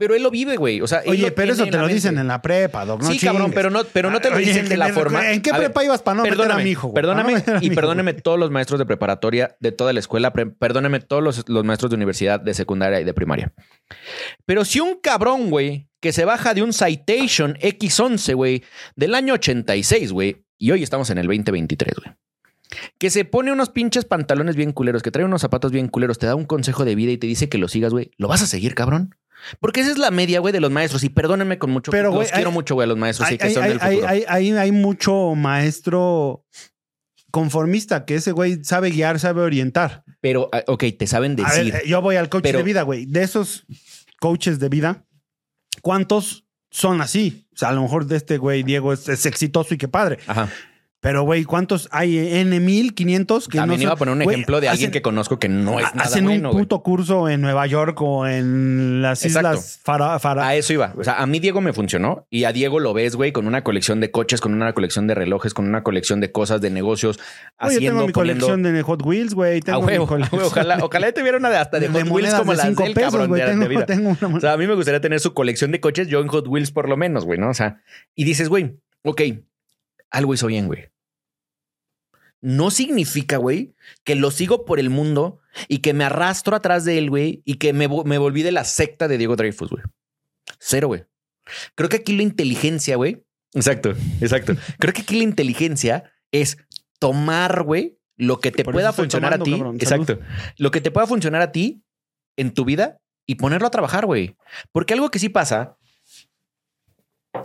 [0.00, 0.80] Pero él lo vive, güey.
[0.80, 3.02] O sea, él Oye, pero eso te lo dicen en la prepa, Doc.
[3.02, 5.30] No sí, cabrón, pero no, pero no te lo Oye, dicen de la ¿en- forma.
[5.30, 6.88] ¿En qué ver, prepa ibas para no meter a Perdóname, mi hijo?
[6.88, 6.94] güey?
[6.94, 11.22] perdóname no y perdóname todos los maestros de preparatoria de toda la escuela, perdóname todos
[11.22, 13.52] los, los maestros de universidad, de secundaria y de primaria.
[14.46, 18.64] Pero si un cabrón, güey, que se baja de un Citation X11, güey,
[18.96, 22.16] del año 86, güey, y hoy estamos en el 2023, güey,
[22.98, 26.26] que se pone unos pinches pantalones bien culeros, que trae unos zapatos bien culeros, te
[26.26, 28.46] da un consejo de vida y te dice que lo sigas, güey, ¿lo vas a
[28.46, 29.14] seguir, cabrón?
[29.60, 31.02] Porque esa es la media, güey, de los maestros.
[31.04, 31.90] Y perdónenme con mucho.
[31.90, 33.28] Pero, los quiero hay- mucho, güey, a los maestros.
[33.28, 34.08] Hay, sí, que hay- son del futuro.
[34.08, 34.24] hay-
[34.72, 36.44] mucho maestro
[37.30, 40.04] conformista que ese güey sabe guiar, sabe orientar.
[40.20, 41.74] Pero, ah, ok, te saben ver, decir.
[41.74, 43.06] eh, yo voy al coach pero- de vida, güey.
[43.06, 43.64] De esos
[44.20, 45.06] coaches de vida,
[45.82, 47.46] ¿cuántos son así?
[47.54, 50.18] O sea, a lo mejor de este güey, Diego, es, es exitoso y qué padre.
[50.26, 50.48] Ajá.
[51.02, 52.18] Pero, güey, ¿cuántos hay?
[52.18, 55.38] N mil, 500 que También no iba a poner un ejemplo de alguien que conozco
[55.38, 56.64] que no es nada hacen bueno, un güey.
[56.64, 59.48] puto curso en Nueva York o en las Exacto.
[59.54, 60.92] islas Fara, Fara- A eso iba.
[60.98, 63.64] O sea, a mí Diego me funcionó y a Diego lo ves, güey, con una
[63.64, 67.18] colección de coches, con una colección de relojes, con una colección de cosas, de negocios,
[67.18, 69.62] Oye, haciendo, tengo mi poniendo- colección de Hot Wheels, güey.
[69.72, 72.92] Ojalá, ojalá tuviera una de hasta de, de Hot Wheels como de las cinco del
[72.94, 73.86] pesos, cabrón de Tengo, vida.
[73.86, 74.36] tengo una...
[74.36, 76.70] O sea, a mí me gustaría tener su colección de coches, yo en Hot Wheels
[76.72, 77.48] por lo menos, güey, ¿no?
[77.48, 77.80] O sea,
[78.14, 79.22] y dices, güey, ok,
[80.10, 80.88] algo hizo bien, güey.
[82.42, 86.96] No significa, güey, que lo sigo por el mundo y que me arrastro atrás de
[86.96, 89.82] él, güey, y que me, me volví de la secta de Diego Dreyfus, güey.
[90.58, 91.04] Cero, güey.
[91.74, 93.22] Creo que aquí la inteligencia, güey.
[93.52, 93.90] Exacto,
[94.20, 94.54] exacto.
[94.78, 96.56] Creo que aquí la inteligencia es
[96.98, 99.50] tomar, güey, lo que te Por pueda funcionar a ti.
[99.52, 99.76] cabrón.
[99.80, 100.18] Exacto.
[100.56, 101.82] Lo que te pueda funcionar a ti
[102.36, 104.36] en tu vida y ponerlo a trabajar, güey.
[104.72, 105.76] Porque algo que sí pasa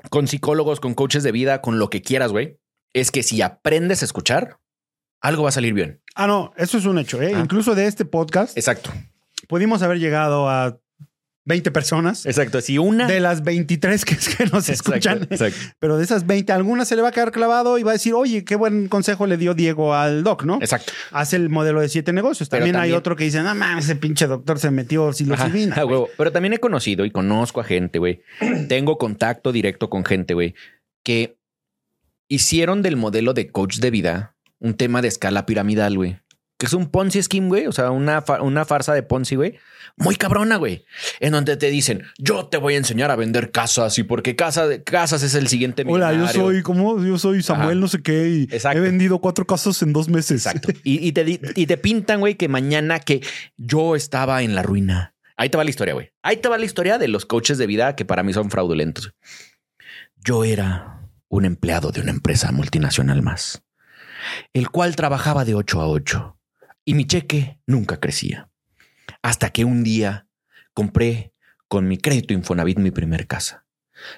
[0.09, 2.59] con psicólogos, con coaches de vida, con lo que quieras, güey,
[2.93, 4.59] es que si aprendes a escuchar,
[5.21, 6.01] algo va a salir bien.
[6.15, 7.33] Ah, no, eso es un hecho, ¿eh?
[7.35, 7.39] Ah.
[7.39, 8.91] Incluso de este podcast Exacto.
[9.47, 10.79] pudimos haber llegado a
[11.45, 12.25] 20 personas.
[12.25, 12.59] Exacto.
[12.59, 13.07] Si una.
[13.07, 15.27] De las 23 que, que nos Exacto, escuchan.
[15.29, 15.57] exacto.
[15.79, 18.13] Pero de esas 20, alguna se le va a quedar clavado y va a decir,
[18.13, 20.57] oye, qué buen consejo le dio Diego al doc, ¿no?
[20.59, 20.91] Exacto.
[21.11, 22.49] Hace el modelo de siete negocios.
[22.49, 25.75] También, hay otro que dice, no mames, ese pinche doctor se metió psilocibina.
[25.75, 25.93] a güey".
[25.93, 26.09] huevo.
[26.17, 28.21] Pero también he conocido y conozco a gente, güey.
[28.67, 30.55] Tengo contacto directo con gente, güey,
[31.03, 31.37] que
[32.27, 36.17] hicieron del modelo de coach de vida un tema de escala piramidal, güey.
[36.57, 37.67] Que es un Ponzi scheme, güey.
[37.67, 39.57] O sea, una, fa- una farsa de Ponzi, güey.
[39.97, 40.85] Muy cabrona, güey.
[41.19, 44.65] En donde te dicen, yo te voy a enseñar a vender casas y porque casa
[44.67, 46.41] de casas es el siguiente Hola, yo millonario".
[46.41, 47.03] soy, ¿cómo?
[47.03, 47.79] Yo soy Samuel, Ajá.
[47.79, 48.77] no sé qué, y Exacto.
[48.77, 50.45] he vendido cuatro casas en dos meses.
[50.45, 50.69] Exacto.
[50.83, 53.21] Y, y te, y te pintan, güey, que mañana que
[53.57, 55.13] yo estaba en la ruina.
[55.37, 56.11] Ahí te va la historia, güey.
[56.23, 59.13] Ahí te va la historia de los coaches de vida que para mí son fraudulentos.
[60.23, 63.61] Yo era un empleado de una empresa multinacional más,
[64.53, 66.37] el cual trabajaba de 8 a 8
[66.85, 68.49] y mi cheque nunca crecía.
[69.21, 70.27] Hasta que un día
[70.73, 71.33] compré
[71.67, 73.65] con mi crédito Infonavit mi primer casa.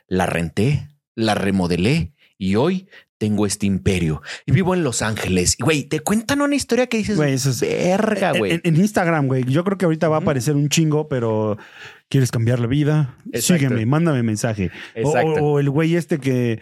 [0.07, 2.88] La renté, la remodelé y hoy
[3.18, 5.55] tengo este imperio y vivo en Los Ángeles.
[5.57, 8.51] Y güey, te cuentan una historia que dices, Güey, eso es- verga, güey.
[8.53, 9.43] En, en Instagram, güey.
[9.45, 11.57] Yo creo que ahorita va a aparecer un chingo, pero
[12.09, 13.15] ¿quieres cambiar la vida?
[13.32, 13.63] Exacto.
[13.65, 14.70] Sígueme, mándame mensaje.
[15.03, 15.43] O, Exacto.
[15.43, 16.59] o el güey este que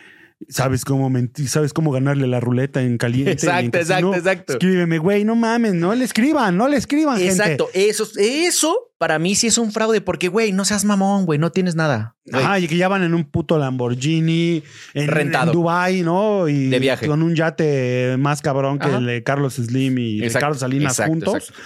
[0.49, 3.31] sabes cómo mentir, sabes cómo ganarle la ruleta en caliente.
[3.31, 4.53] Exacto, exacto, exacto.
[4.53, 7.31] Escríbeme, güey, no mames, no le escriban, no le escriban, gente.
[7.33, 11.37] Exacto, eso, eso para mí sí es un fraude porque, güey, no seas mamón, güey,
[11.39, 12.15] no tienes nada.
[12.25, 15.51] Güey, Ajá, y que ya van en un puto Lamborghini, en, Rentado.
[15.51, 16.47] en Dubai, ¿no?
[16.47, 17.07] Y De viaje.
[17.07, 18.97] con un yate más cabrón que Ajá.
[18.97, 21.35] el de Carlos Slim y de Carlos Salinas exacto, juntos.
[21.35, 21.61] exacto.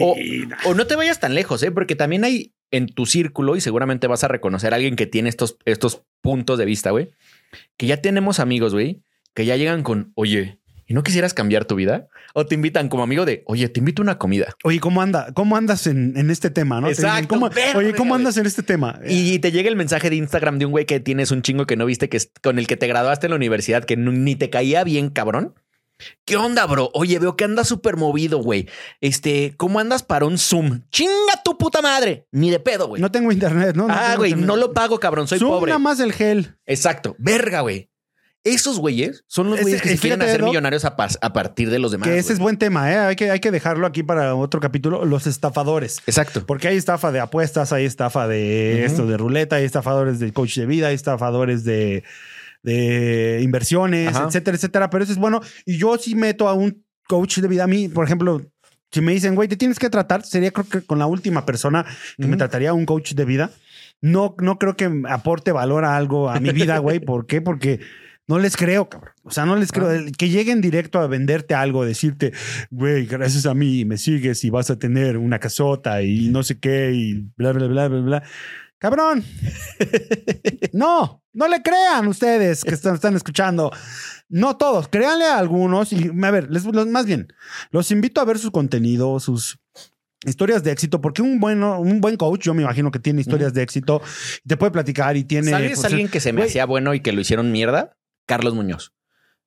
[0.00, 1.70] O, Y- o no te vayas tan lejos, ¿eh?
[1.70, 5.28] porque también hay en tu círculo y seguramente vas a reconocer a alguien que tiene
[5.28, 7.10] estos, estos puntos de vista, güey,
[7.76, 9.02] que ya tenemos amigos, güey,
[9.34, 12.08] que ya llegan con, oye, ¿y no quisieras cambiar tu vida?
[12.34, 14.54] O te invitan como amigo de, oye, te invito a una comida.
[14.64, 15.32] Oye, ¿cómo anda?
[15.34, 16.80] ¿Cómo andas en, en este tema?
[16.80, 16.88] ¿no?
[16.88, 19.00] Dicen, Exacto, ¿cómo- verga, oye, ¿cómo andas en este tema?
[19.06, 21.76] Y te llega el mensaje de Instagram de un güey que tienes un chingo que
[21.76, 24.48] no viste, que es con el que te graduaste en la universidad, que ni te
[24.50, 25.54] caía bien, cabrón.
[26.24, 26.90] ¿Qué onda, bro?
[26.92, 28.68] Oye, veo que andas súper movido, güey.
[29.00, 30.82] Este, ¿cómo andas para un Zoom?
[30.90, 32.26] ¡Chinga tu puta madre!
[32.32, 33.00] Ni de pedo, güey.
[33.00, 33.88] no tengo internet, ¿no?
[33.88, 34.46] No ah, güey, internet.
[34.46, 35.28] no lo pago, cabrón.
[35.28, 35.70] Soy Zoom pobre.
[35.70, 36.56] nada más el gel.
[36.66, 37.16] Exacto.
[37.18, 37.90] Verga, güey.
[38.44, 42.06] Esos güeyes son los güeyes que se quieren hacer millonarios a, partir de los demás.
[42.08, 42.34] que ese güey.
[42.34, 42.98] es buen tema, ¿eh?
[42.98, 45.04] Hay que, hay que dejarlo aquí para otro capítulo.
[45.04, 46.00] Los estafadores.
[46.06, 46.46] Exacto.
[46.46, 50.56] Porque hay estafa de apuestas, hay estafa de esto de ruleta, hay estafadores de coach
[50.58, 52.04] de vida, hay estafadores de,
[52.62, 54.26] de inversiones, Ajá.
[54.26, 54.90] etcétera, etcétera.
[54.90, 55.40] Pero eso es bueno.
[55.64, 57.64] Y yo sí meto a un coach de vida.
[57.64, 58.42] A mí, por ejemplo,
[58.90, 61.84] si me dicen, güey, te tienes que tratar, sería creo que con la última persona
[62.16, 63.50] que me trataría un coach de vida.
[64.00, 67.00] No, no creo que aporte valor a algo a mi vida, güey.
[67.00, 67.40] ¿Por qué?
[67.40, 67.80] Porque
[68.28, 69.12] no les creo, cabrón.
[69.22, 69.88] O sea, no les creo.
[69.88, 70.10] Ah.
[70.16, 72.32] Que lleguen directo a venderte algo, decirte,
[72.70, 76.58] güey, gracias a mí me sigues y vas a tener una casota y no sé
[76.58, 78.22] qué y bla, bla, bla, bla, bla.
[78.78, 79.24] Cabrón.
[80.72, 83.70] no, no le crean ustedes que están, están escuchando.
[84.28, 87.28] No todos, créanle a algunos y a ver, les, los- más bien,
[87.70, 89.58] los invito a ver su contenido, sus
[90.24, 93.54] historias de éxito, porque un bueno, un buen coach, yo me imagino que tiene historias
[93.54, 94.02] de éxito,
[94.46, 95.50] te puede platicar y tiene.
[95.50, 97.96] ¿Sabes pues, alguien que se me hacía bueno y que lo hicieron mierda?
[98.26, 98.92] Carlos Muñoz.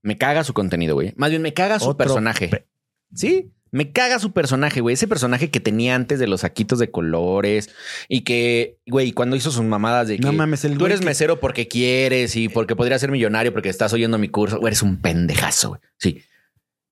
[0.01, 1.13] Me caga su contenido, güey.
[1.17, 2.47] Más bien, me caga su Otro personaje.
[2.47, 2.67] pe-
[3.13, 4.93] Sí, me caga su personaje, güey.
[4.93, 7.69] Ese personaje que tenía antes de los saquitos de colores
[8.07, 11.05] y que, güey, cuando hizo sus mamadas de que No mames, el tú eres que-
[11.05, 14.57] mesero porque quieres y porque podrías ser millonario porque estás oyendo mi curso.
[14.59, 15.81] Güey, eres un pendejazo, güey.
[15.97, 16.21] Sí.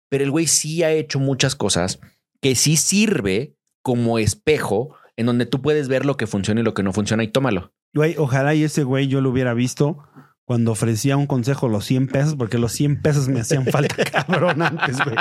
[0.10, 2.00] Pero el güey sí ha hecho muchas cosas
[2.42, 6.74] que sí sirve como espejo en donde tú puedes ver lo que funciona y lo
[6.74, 7.74] que no funciona y tómalo.
[7.94, 10.04] Güey, ojalá y ese güey yo lo hubiera visto
[10.48, 14.62] cuando ofrecía un consejo los 100 pesos, porque los 100 pesos me hacían falta, cabrón,
[14.62, 15.18] antes, güey.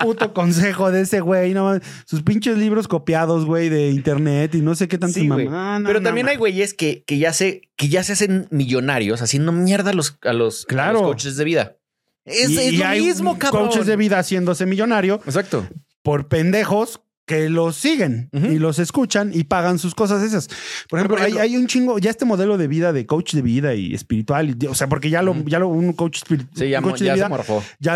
[0.00, 1.78] Puto consejo de ese güey, no.
[2.06, 5.78] Sus pinches libros copiados, güey, de internet y no sé qué tanto Sí, mamá.
[5.78, 6.30] No, Pero no, también no.
[6.32, 10.16] hay güeyes que, que, ya se, que ya se hacen millonarios haciendo mierda a los,
[10.22, 10.92] a los, a Claro.
[10.94, 11.76] los coaches de vida.
[12.24, 13.66] Es, Y- es y lo hay mismo, cabrón.
[13.66, 15.68] Coaches de vida haciéndose millonario Exacto.
[16.02, 20.48] por pendejos que los siguen y los escuchan y pagan sus cosas esas.
[20.90, 23.34] Por ejemplo, por ejemplo- hay, hay un chingo, ya este modelo de vida, de coach
[23.34, 25.44] de vida y espiritual, y- o sea, porque ya lo, Ujú.
[25.46, 27.28] ya lo, un coach, espiri- Se un llamó, coach de ya vida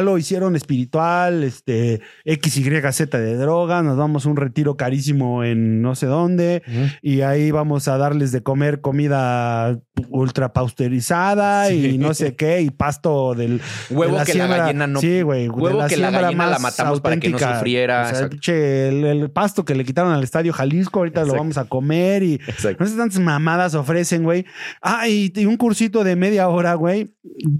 [0.02, 5.94] lo hicieron espiritual, este, XYZ de droga, nos vamos a un retiro carísimo en no
[5.94, 6.62] sé dónde,
[7.02, 9.78] y ahí vamos a darles de comer comida
[10.10, 11.86] ultra pausterizada Sí.
[11.94, 13.60] y no sé qué, y pasto del.
[13.90, 15.48] Huevo de la que la siembra- gallina no- Sí, güey.
[15.48, 19.74] huevo que la gallina la matamos para que no sufriera, O sea, el, pasto que
[19.74, 22.34] le quitaron al estadio Jalisco, ahorita lo vamos a comer y.
[22.34, 22.84] Exacto.
[22.84, 24.44] No sé tantas mamadas ofrecen, güey.
[24.82, 27.14] Ah, y, y un cursito de media hora, güey.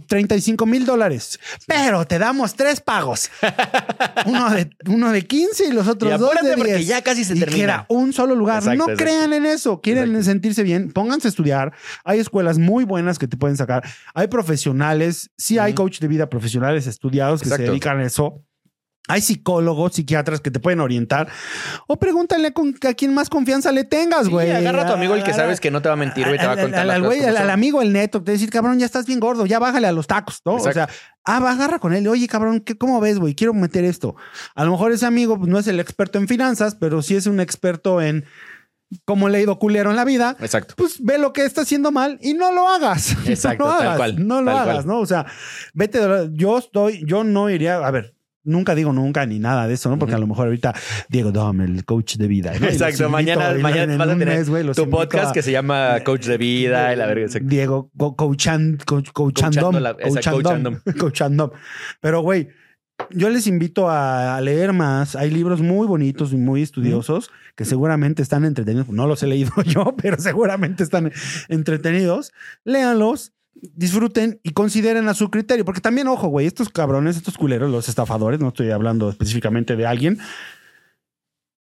[0.08, 1.38] 35 mil dólares.
[1.66, 3.30] Pero te damos tres pagos.
[4.26, 6.86] uno, de, uno de 15 y los otros Y dos de porque 10.
[6.86, 7.64] ya casi se y que termina.
[7.64, 8.58] era un solo lugar.
[8.62, 9.80] Exacto, no crean en eso.
[9.80, 10.92] Quieren sentirse bien.
[10.92, 11.72] Pónganse a estudiar.
[12.04, 13.84] Hay escuelas muy buenas que te pueden sacar.
[14.14, 15.30] Hay profesionales.
[15.38, 15.84] Sí hay Ujú.
[15.84, 18.42] coach de vida profesionales estudiados que se dedican a eso.
[19.08, 21.28] Hay psicólogos, psiquiatras que te pueden orientar.
[21.86, 22.48] O pregúntale
[22.88, 24.50] a quien más confianza le tengas, Sí, güey.
[24.50, 26.44] agarra a tu amigo el que sabes que no te va a mentir, güey, te
[26.46, 29.20] va a contar al- al güey, amigo, el neto, te decir, cabrón, ya estás bien
[29.20, 30.56] gordo, ya bájale a los tacos, ¿no?
[30.56, 30.70] Exacto.
[30.70, 30.88] O sea,
[31.24, 32.08] ah, agarra con él.
[32.08, 33.36] Oye, cabrón, ¿qué, ¿cómo ves, güey?
[33.36, 34.16] Quiero meter esto.
[34.56, 37.28] A lo mejor ese amigo pues, no es el experto en finanzas, pero sí es
[37.28, 38.24] un experto en
[39.04, 40.36] cómo le ha ido culero en la vida.
[40.40, 40.74] Exacto.
[40.76, 43.16] Pues ve lo que está haciendo mal y no lo hagas.
[43.28, 44.86] Exacto, no lo tal hagas, cual, No lo hagas, cual.
[44.86, 45.00] ¿no?
[45.00, 45.26] O sea,
[45.74, 45.98] vete.
[46.06, 48.14] de- Yo estoy, yo no iría, a ver.
[48.48, 49.98] Nunca digo nunca ni nada de eso, ¿no?
[49.98, 50.72] Porque a lo mejor ahorita
[51.08, 52.54] Diego Dom, el coach de vida.
[52.54, 55.50] Exacto, invito mañana, mañana vas a tener mes, güey, los tu invito podcast que se
[55.50, 57.26] llama Coach de Vida y la verga.
[57.42, 61.50] Diego, Coachando esa, coachandom, coachandom.
[62.00, 62.46] Pero, güey,
[63.10, 65.16] yo les invito a, leer más.
[65.16, 68.88] Hay libros muy bonitos y muy estudiosos que seguramente están entretenidos.
[68.88, 71.12] No los he leído yo, pero seguramente están
[71.48, 72.32] entretenidos.
[72.64, 73.32] Léanlos.
[73.74, 77.88] Disfruten y consideren a su criterio, porque también, ojo, güey, estos cabrones, estos culeros, los
[77.88, 80.18] estafadores, no estoy hablando específicamente de alguien,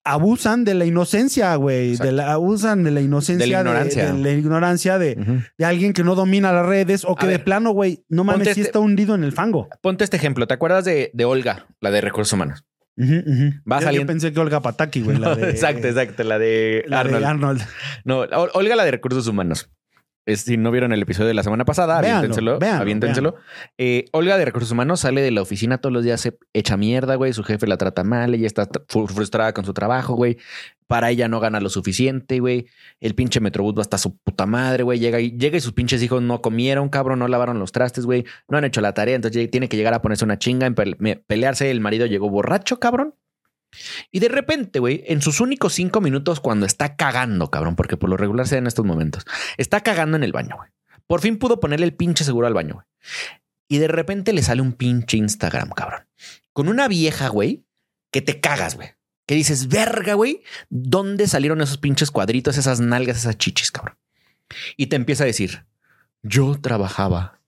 [0.04, 4.12] abusan de la inocencia, güey, de la, abusan de la inocencia, De la ignorancia.
[4.12, 7.34] de la ignorancia de, de alguien que no domina las redes o que A de
[7.36, 9.68] ver, plano, güey, no mames, ponte sí este- está hundido en el fango.
[9.82, 10.46] Ponte este ejemplo.
[10.46, 12.64] ¿Te acuerdas de, de Olga, la de recursos humanos?
[12.96, 13.50] Ujú, ujú.
[13.70, 16.22] Va Yo- pensé que Olga Pataki, güey, la de, exacto, exacto.
[16.22, 17.24] La de la Arnold.
[17.24, 17.62] Arnold.
[18.04, 19.70] No, Ol- Olga, la de recursos humanos.
[20.26, 22.58] Es, si no vieron el episodio de la semana pasada, Véanlo, aviéntenselo.
[22.58, 23.34] véanlo, aviéntenselo.
[23.76, 27.16] Eh, Olga de recursos humanos sale de la oficina todos los días, se echa mierda,
[27.16, 27.32] güey.
[27.34, 30.38] Su jefe la trata mal, ella está fru- frustrada con su trabajo, güey.
[30.86, 32.66] Para ella no gana lo suficiente, güey.
[33.00, 34.98] El pinche Metrobús va hasta su puta madre, güey.
[34.98, 38.24] Llega y, llega y sus pinches hijos no comieron, cabrón, no lavaron los trastes, güey.
[38.48, 41.70] No han hecho la tarea, entonces tiene que llegar a ponerse una chinga, en pelearse.
[41.70, 43.14] El marido llegó borracho, cabrón.
[44.10, 48.10] Y de repente, güey, en sus únicos cinco minutos, cuando está cagando, cabrón, porque por
[48.10, 49.24] lo regular se da en estos momentos,
[49.56, 50.70] está cagando en el baño, güey.
[51.06, 52.86] Por fin pudo ponerle el pinche seguro al baño, güey.
[53.68, 56.06] Y de repente le sale un pinche Instagram, cabrón.
[56.52, 57.64] Con una vieja, güey,
[58.10, 58.90] que te cagas, güey.
[59.26, 63.96] Que dices, verga, güey, ¿dónde salieron esos pinches cuadritos, esas nalgas, esas chichis, cabrón?
[64.76, 65.66] Y te empieza a decir,
[66.22, 67.40] yo trabajaba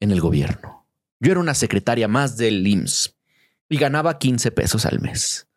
[0.00, 0.86] en el gobierno.
[1.20, 3.16] Yo era una secretaria más del IMSS
[3.68, 5.47] y ganaba 15 pesos al mes.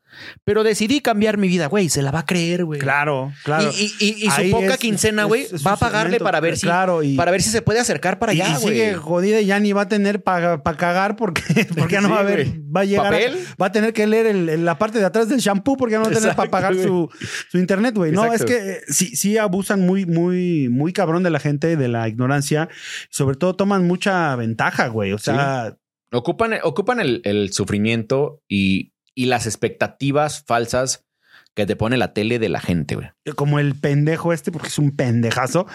[0.43, 1.89] Pero decidí cambiar mi vida, güey.
[1.89, 2.79] Se la va a creer, güey.
[2.79, 3.71] Claro, claro.
[3.77, 6.65] Y, y- y- y su poca es- quincena, güey, va a pagarle para ver si
[6.67, 8.75] claro, para ver si se puede acercar para allá, y güey.
[8.75, 11.41] sigue jodida y ya ni va a tener para cagar porque,
[11.77, 13.37] porque ya no Sí, va a haber, va a llegar, a- ¿Papel?
[13.61, 15.99] va a tener que leer el- el- la parte de atrás del shampoo porque ya
[15.99, 17.09] no va a tener para pagar su,
[17.49, 18.11] su internet, güey.
[18.11, 21.87] No, es que eh, sí, sí abusan muy, muy, muy cabrón de la gente, de
[21.87, 22.69] la ignorancia.
[23.09, 25.13] Sobre todo toman mucha ventaja, güey.
[25.13, 25.75] O sea,
[26.13, 31.05] Ocupan, ocupan el, el sufrimiento y, y las expectativas falsas
[31.53, 33.09] que te pone la tele de la gente, güey.
[33.35, 35.67] como el pendejo este, porque es un pendejazo,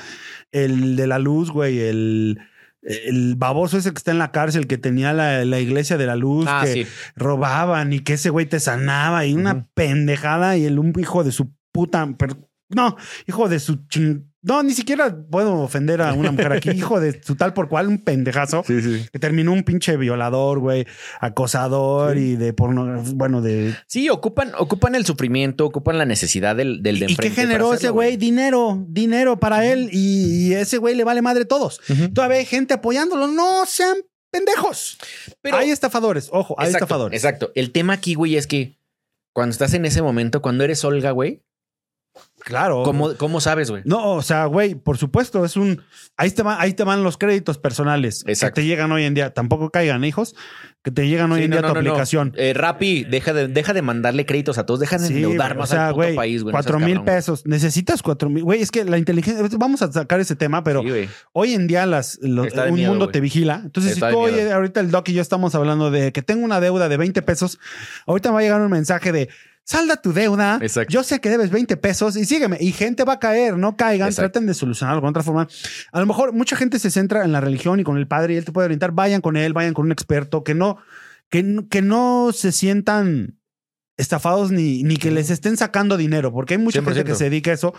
[0.52, 2.38] el de la luz, güey, el,
[2.80, 6.16] el baboso ese que está en la cárcel, que tenía la, la iglesia de la
[6.16, 6.86] luz, Ah, que sí.
[7.14, 11.32] robaban y que ese güey te sanaba y una pendejada y el un hijo de
[11.32, 12.38] su puta, pero-
[12.70, 17.00] no, hijo de su ching, no, ni siquiera puedo ofender a una mujer aquí, hijo
[17.00, 18.62] de su tal por cual, un pendejazo.
[18.66, 19.06] Sí, sí.
[19.12, 20.86] Que terminó un pinche violador, güey,
[21.20, 22.20] acosador Sí.
[22.20, 26.98] y de porno, bueno, de Sí, ocupan, ocupan el sufrimiento, ocupan la necesidad del, del
[27.00, 28.16] de ¿Y qué generó ese güey?
[28.16, 31.80] Dinero, dinero para él y, y ese güey le vale madre todos.
[31.90, 32.12] Ujú.
[32.12, 33.26] Todavía hay gente apoyándolo.
[33.26, 33.96] No sean
[34.30, 34.98] pendejos.
[35.42, 37.24] Pero- hay estafadores, ojo, hay Exacto, estafadores.
[37.24, 37.52] Exacto.
[37.54, 38.78] El tema aquí, güey, es que
[39.34, 41.42] cuando estás en ese momento, cuando eres Olga, güey,
[42.40, 42.84] Claro.
[42.84, 43.82] ¿cómo, cómo sabes, güey?
[43.86, 45.82] No, o sea, güey, por supuesto, es un.
[46.16, 48.54] Ahí te, van, ahí te van los créditos personales Exacto.
[48.54, 49.34] que te llegan hoy en día.
[49.34, 50.36] Tampoco caigan, hijos,
[50.84, 52.32] que te llegan hoy Sí, en no, día no, tu no, aplicación.
[52.36, 55.70] Eh, Rappi, deja de, deja de mandarle créditos a todos, deja de Sí, endeudar más
[55.70, 56.52] o sea, al puto güey, país, güey.
[56.52, 57.44] cuatro mil pesos.
[57.46, 58.44] Necesitas cuatro mil.
[58.44, 59.44] Güey, es que la inteligencia.
[59.58, 62.76] Vamos a sacar ese tema, pero Sí, hoy en día las, lo- Está de un
[62.76, 63.62] miedo, mundo te vigila.
[63.64, 66.44] Entonces, Está si tú hoy, ahorita el doc y yo estamos hablando de que tengo
[66.44, 67.58] una deuda de 20 pesos,
[68.06, 69.28] ahorita me va a llegar un mensaje de
[69.66, 70.58] salda tu deuda.
[70.62, 70.90] Exacto.
[70.92, 72.56] Yo sé que debes 20 pesos y sígueme.
[72.60, 74.30] Y gente va a caer, no caigan, Exacto.
[74.30, 75.46] traten de solucionarlo con otra forma.
[75.92, 78.36] A lo mejor mucha gente se centra en la religión y con el padre y
[78.38, 78.92] él te puede orientar.
[78.92, 80.78] Vayan con él, vayan con un experto que no,
[81.28, 83.35] que, no- que no se sientan
[83.96, 87.16] estafados ni, ni que les estén sacando dinero, porque hay mucha gente que 100%.
[87.16, 87.74] se dedica a eso.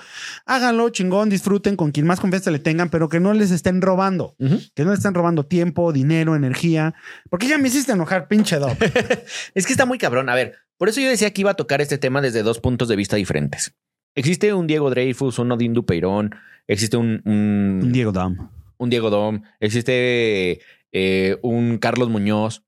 [0.45, 4.35] Háganlo, chingón, disfruten con quien más confianza le tengan, pero que no les estén robando.
[4.73, 6.95] Que no les estén robando tiempo, dinero, energía.
[7.29, 8.77] Porque ya me hiciste enojar, pinche dog.
[9.53, 10.29] Es que está muy cabrón.
[10.29, 12.87] A ver, por eso yo decía que iba a tocar este tema desde dos puntos
[12.87, 13.73] de vista diferentes.
[14.15, 16.33] Existe un Diego Dreyfus, un Odín Dupeirón,
[16.67, 18.49] existe un, un, Un Diego Dam.
[18.77, 20.59] un Diego Dom, existe
[20.91, 22.63] eh, un Carlos Muñoz,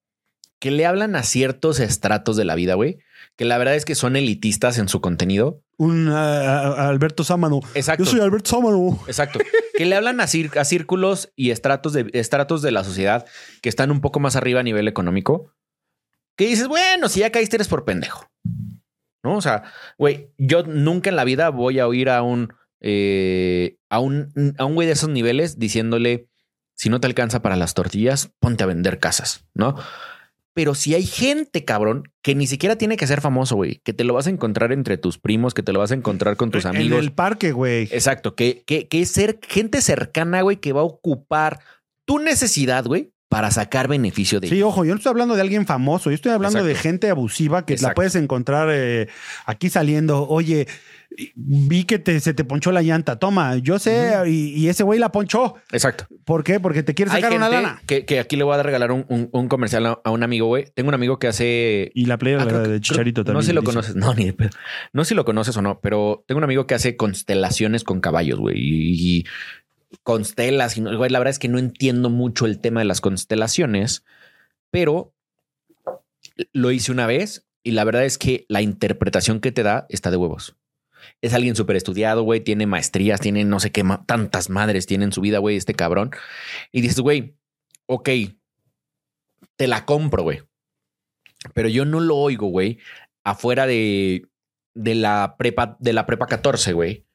[0.60, 3.00] que le hablan a ciertos estratos de la vida, güey,
[3.40, 5.64] que la verdad es que son elitistas en su contenido.
[5.78, 7.62] Un ah, ah, Alberto Sámano.
[7.74, 8.04] Exacto.
[8.04, 9.00] Yo soy Alberto Sámano.
[9.08, 9.40] Exacto.
[9.78, 13.26] que le hablan a, a círculos y estratos de, estratos de la sociedad
[13.62, 15.54] que están un poco más arriba a nivel económico.
[16.36, 18.30] Que dices, bueno, si ya caíste eres por pendejo.
[19.24, 19.38] ¿No?
[19.38, 19.64] O sea,
[19.98, 24.66] güey, yo nunca en la vida voy a oír a un, eh, a un, a
[24.66, 26.28] un güey de esos niveles diciéndole,
[26.76, 29.78] si no te alcanza para las tortillas, ponte a vender casas, ¿no?
[30.60, 34.04] Pero si hay gente, cabrón, que ni siquiera tiene que ser famoso, güey, que te
[34.04, 36.66] lo vas a encontrar entre tus primos, que te lo vas a encontrar con tus
[36.66, 37.00] amigos.
[37.00, 37.88] En el parque, güey.
[37.94, 41.62] Exacto, que, que, que es ser gente cercana, güey, que va a ocupar
[42.04, 45.66] tu necesidad, güey, para sacar beneficio de Sí, ojo, yo no estoy hablando de alguien
[45.66, 49.08] famoso, yo estoy hablando de gente abusiva que la puedes encontrar eh,
[49.46, 50.28] aquí saliendo.
[50.28, 50.68] Oye,
[51.36, 55.00] vi que te, se te ponchó la llanta, toma, yo sé, y, y ese güey
[55.00, 55.56] la ponchó.
[55.72, 56.06] Exacto.
[56.24, 56.60] ¿Por qué?
[56.60, 57.82] Porque te quiere Hay sacar una lana.
[57.88, 60.48] que, que aquí le voy a regalar un, un- un comercial a, a un amigo,
[60.48, 60.66] güey.
[60.76, 61.92] Tengo un amigo que hace...
[61.94, 63.38] Y la playera Ah, creo de Chicharito creo- también.
[63.38, 63.72] No sé si lo dice.
[63.72, 63.96] conoces.
[63.96, 64.50] No, ni de pedo.
[64.94, 68.00] No sé si lo conoces o no, pero tengo un amigo que hace constelaciones con
[68.02, 68.58] caballos, güey.
[68.60, 69.26] Y, y
[70.04, 70.78] constelas.
[70.78, 74.06] Y, güey, la verdad es que no entiendo mucho el tema de las constelaciones,
[74.72, 75.14] pero
[76.54, 80.12] lo hice una vez y la verdad es que la interpretación que te da está
[80.12, 80.56] de huevos.
[81.22, 85.06] Es alguien súper estudiado, güey, tiene maestrías, tiene no sé qué, ma- tantas madres tiene
[85.06, 86.12] en su vida, güey, este cabrón.
[86.72, 87.36] Y dices, güey,
[87.86, 88.10] ok,
[89.56, 90.42] te la compro, güey.
[91.54, 92.80] Pero yo no lo oigo, güey,
[93.24, 94.26] afuera de,
[94.74, 97.06] de la prepa, de la prepa 14, güey.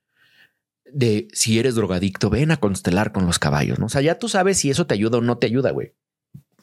[0.92, 3.86] De si eres drogadicto, ven a constelar con los caballos, ¿no?
[3.86, 5.92] O sea, ya tú sabes si eso te ayuda o no te ayuda, güey.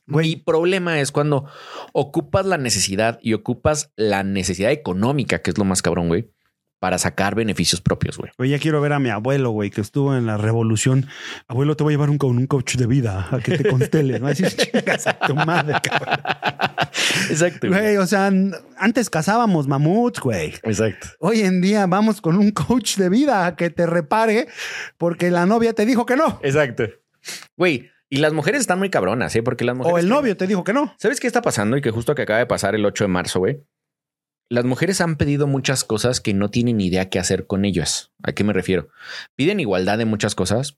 [0.06, 1.46] Mi problema es cuando
[1.94, 6.30] ocupas la necesidad y ocupas la necesidad económica, que es lo más cabrón, güey,
[6.82, 8.32] para sacar beneficios propios, güey.
[8.40, 11.06] Güey, ya quiero ver a mi abuelo, güey, que estuvo en la revolución.
[11.48, 14.20] Abuelo, te voy a llevar un, un coach de vida a que te consteles.
[14.20, 14.26] ¿no?
[14.26, 16.18] Así, chingas a tu madre, cabrón.
[17.30, 17.68] Exacto.
[17.68, 18.32] Güey, o sea,
[18.78, 20.56] antes cazábamos mamuts, güey.
[20.64, 21.10] Exacto.
[21.20, 24.48] Hoy en día vamos con un coach de vida a que te repare
[24.98, 26.40] porque la novia te dijo que no.
[26.42, 26.86] Exacto.
[27.56, 29.44] Güey, y las mujeres están muy cabronas, ¿eh?
[29.44, 29.96] Porque las mujeres.
[29.96, 30.96] O el novio te dijo que no.
[30.98, 31.78] ¿Sabes qué está pasando?
[31.78, 33.62] Y que justo que acaba de pasar el 8 de marzo, güey.
[34.52, 38.12] Las mujeres han pedido muchas cosas que no tienen idea qué hacer con ellas.
[38.22, 38.90] ¿A qué me refiero?
[39.38, 40.78] Piden igualdad de muchas cosas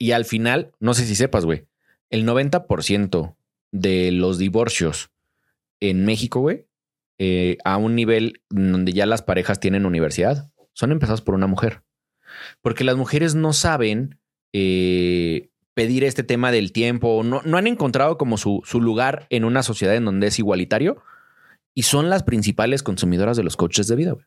[0.00, 1.64] y al final, no sé si sepas, güey,
[2.10, 3.36] el 90%
[3.70, 5.12] de los divorcios
[5.78, 6.66] en México, güey,
[7.18, 11.82] eh, a un nivel donde ya las parejas tienen universidad, son empezados por una mujer.
[12.62, 14.18] Porque las mujeres no saben
[14.52, 19.44] eh, pedir este tema del tiempo, no, no han encontrado como su, su lugar en
[19.44, 21.00] una sociedad en donde es igualitario
[21.74, 24.12] y son las principales consumidoras de los coaches de vida.
[24.12, 24.24] güey.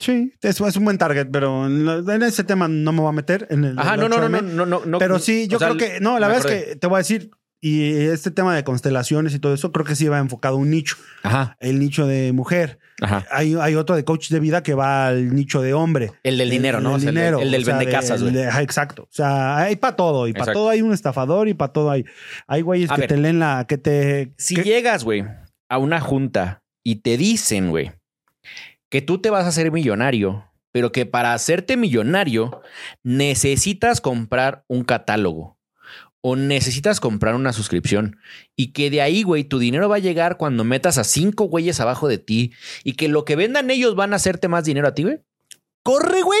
[0.00, 3.46] Sí, es, es un buen target, pero en, ese tema no me voy a meter.
[3.50, 4.42] En el, Ajá, no, no, no, 8M.
[4.42, 4.98] no, no, no, no.
[4.98, 7.30] Pero sí, yo sea, creo que, no, la verdad es que te voy a decir,
[7.62, 10.68] y este tema de constelaciones y todo eso, creo que sí va enfocado a un
[10.68, 12.78] nicho, Ajá, el nicho de mujer.
[13.00, 13.24] ajá.
[13.30, 16.10] Hay, hay otro de coach de vida que va al nicho de hombre.
[16.24, 16.90] El del dinero, El ¿no?
[16.90, 17.38] del O sea, el- dinero.
[17.38, 18.34] El, del vende casas, güey.
[18.34, 19.04] de- Exacto.
[19.04, 20.26] O sea, hay para todo.
[20.28, 22.04] Y para todo hay un estafador y para todo hay.
[22.48, 23.08] Hay güeyes que ver.
[23.08, 23.64] te leen la.
[23.66, 24.34] que te.
[24.38, 25.24] Si que- llegas, güey,
[25.70, 27.90] a una junta y te dicen, güey,
[28.90, 32.60] que tú te vas a hacer millonario, pero que para hacerte millonario
[33.02, 35.58] necesitas comprar un catálogo
[36.20, 38.16] o necesitas comprar una suscripción
[38.56, 41.80] y que de ahí, güey, tu dinero va a llegar cuando metas a cinco güeyes
[41.80, 44.94] abajo de ti y que lo que vendan ellos van a hacerte más dinero a
[44.94, 45.18] ti, güey.
[45.82, 46.40] Corre, güey.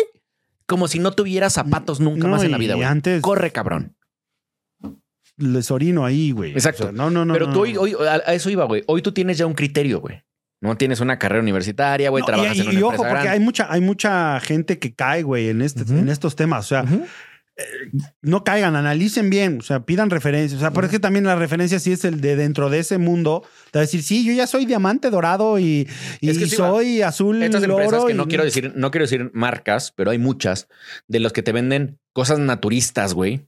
[0.66, 2.86] Como si no tuvieras zapatos nunca No, más en la vida, güey.
[2.86, 3.94] antes- Corre, cabrón.
[5.36, 6.52] les orino ahí, güey.
[6.52, 6.84] Exacto.
[6.84, 7.34] O sea, no, no, no.
[7.34, 8.84] Pero tú hoy, hoy a eso iba, güey.
[8.86, 10.22] Hoy tú tienes ya un criterio, güey.
[10.64, 12.22] No tienes una carrera universitaria, güey.
[12.22, 13.28] No, trabajas y, en una y ojo, porque grande.
[13.28, 16.64] hay mucha, hay mucha gente que cae, güey, en, este, en estos temas.
[16.64, 17.04] O sea, Ujú.
[18.22, 20.56] no caigan, analicen bien, o sea, pidan referencias.
[20.56, 23.42] O sea, porque también la referencia sí es el de dentro de ese mundo.
[23.70, 25.86] Te va a decir, sí, yo ya soy diamante dorado y,
[26.20, 26.68] y Es que sí va.
[26.70, 30.68] soy azul Estas empresas que no quiero decir, no quiero decir marcas, pero hay muchas
[31.06, 33.46] de los que te venden cosas naturistas, güey.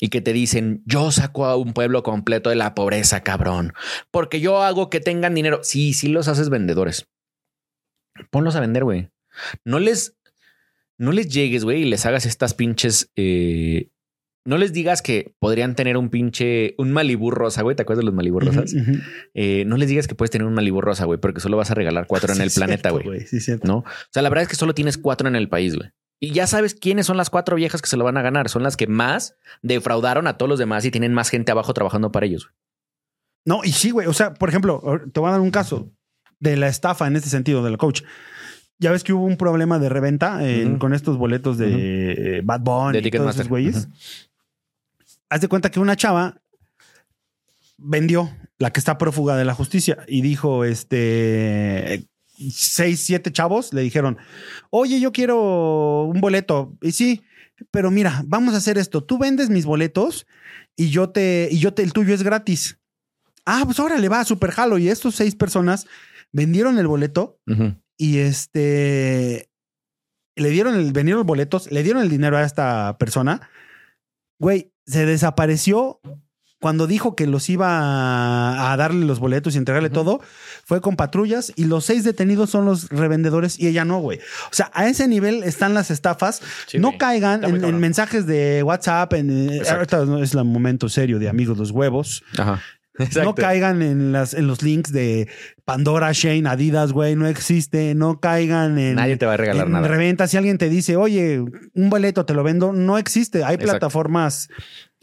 [0.00, 3.72] Y que te dicen, yo saco a un pueblo completo de la pobreza, cabrón.
[4.10, 5.60] Porque yo hago que tengan dinero.
[5.62, 7.08] Sí, sí los haces vendedores.
[8.30, 9.10] Ponlos a vender, güey.
[9.64, 10.16] No les,
[10.98, 13.90] no les llegues, güey, y les hagas estas pinches eh,
[14.48, 17.76] no les digas que podrían tener un pinche, un Malibú rosa, güey.
[17.76, 18.72] ¿Te acuerdas de los Malibú rosas?
[18.72, 19.00] Ujú, ujú.
[19.34, 21.74] Eh, no les digas que puedes tener un Malibú rosa, güey, porque solo vas a
[21.74, 23.26] regalar cuatro en Sí, el planeta, güey.
[23.26, 23.40] Sí.
[23.62, 23.78] ¿No?
[23.78, 25.90] O sea, la verdad es que solo tienes cuatro en el país, güey.
[26.20, 28.48] Y ya sabes quiénes son las cuatro viejas que se lo van a ganar.
[28.48, 32.10] Son las que más defraudaron a todos los demás y tienen más gente abajo trabajando
[32.10, 32.50] para ellos.
[33.44, 34.06] No, y sí, güey.
[34.08, 35.92] O sea, por ejemplo, te voy a dar un caso
[36.40, 38.02] de la estafa en este sentido, del coach.
[38.78, 40.40] Ya ves que hubo un problema de reventa
[40.78, 43.88] con estos boletos de eh, Bad Bunny De y todos esos güeyes.
[45.28, 46.40] Haz de cuenta que una chava
[47.76, 52.06] vendió la que está prófuga de la justicia y dijo, este,
[52.52, 54.18] seis, siete chavos le dijeron,
[54.70, 56.76] oye, yo quiero un boleto.
[56.80, 57.22] Y sí,
[57.70, 59.04] pero mira, vamos a hacer esto.
[59.04, 60.26] Tú vendes mis boletos
[60.76, 62.78] y yo te, y yo te, el tuyo es gratis.
[63.44, 64.78] Ah, pues órale, va, super jalo.
[64.78, 65.86] Y estos seis personas
[66.32, 67.40] vendieron el boleto
[67.96, 69.50] y este
[70.36, 73.48] le dieron el vendieron los boletos, le dieron el dinero a esta persona.
[74.38, 76.00] Güey, se desapareció
[76.60, 80.20] cuando dijo que los iba a, darle los boletos y entregarle todo.
[80.64, 84.18] Fue con patrullas y los seis detenidos son los revendedores y ella no, güey.
[84.50, 86.42] O sea, a ese nivel están las estafas.
[86.66, 89.14] Sí, no caigan en, mensajes de WhatsApp.
[89.14, 89.96] En, eh, Exacto.
[89.96, 92.24] ahorita no es el momento serio de amigos los huevos.
[92.36, 92.60] Ajá.
[93.22, 95.28] No caigan en, las, en los links de
[95.64, 97.94] Pandora, Shane, Adidas, güey, no existe.
[97.94, 99.86] No caigan en, Nadie te va a regalar nada.
[99.86, 100.26] reventa.
[100.26, 101.38] Si alguien te dice, oye,
[101.74, 103.44] un boleto te lo vendo, no existe.
[103.44, 103.72] Hay Exacto.
[103.72, 104.48] plataformas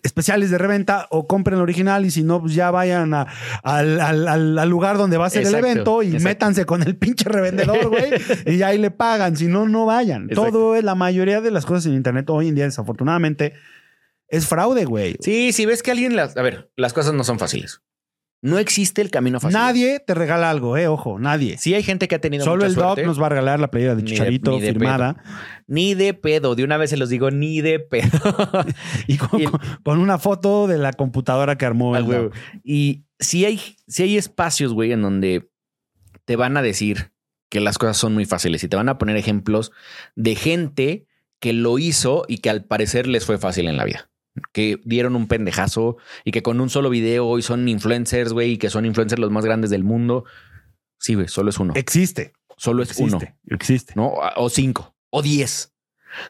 [0.06, 3.28] especiales de reventa o compren el original y si no, pues ya vayan a-
[3.64, 6.24] al, al- al- lugar donde va a ser Exacto, el evento y exacto.
[6.26, 8.12] métanse con el pinche revendedor, güey,
[8.46, 9.36] y ahí le pagan.
[9.36, 10.30] Si no, no vayan.
[10.30, 10.52] Exacto.
[10.52, 13.54] Todo es la mayoría de las cosas en Internet hoy en día, desafortunadamente,
[14.28, 15.18] es fraude, güey.
[15.20, 16.36] Sí, si ves que alguien las.
[16.38, 17.82] A ver, las cosas no son fáciles.
[18.46, 19.58] No existe el camino fácil.
[19.58, 21.58] Nadie te regala algo, eh, ojo, nadie.
[21.58, 22.76] Sí hay gente que ha tenido Solo mucha el.
[22.76, 25.24] Doc nos va a regalar la playera de Ni de- Chicharito ni de firmada
[25.68, 26.54] Ni de pedo.
[26.56, 28.08] De una vez se los digo, ni de pedo.
[29.08, 32.32] y, con, Y el- con- con una foto de la computadora que armó el huevo.
[32.64, 35.50] Y si hay, si hay espacios, güey, en donde
[36.26, 37.12] te van a decir
[37.50, 39.72] que las cosas son muy fáciles y te van a poner ejemplos
[40.16, 41.08] de gente
[41.40, 44.10] que lo hizo y que al parecer les fue fácil en la vida.
[44.52, 48.58] Que dieron un pendejazo y que con un solo video hoy son influencers, güey, y
[48.58, 50.26] que son influencers los más grandes del mundo.
[51.00, 51.74] Sí, güey, solo es uno.
[51.76, 52.34] Existe.
[52.58, 53.20] Solo es uno.
[53.50, 53.94] Existe.
[53.96, 54.14] ¿no?
[54.36, 55.74] O cinco, o diez.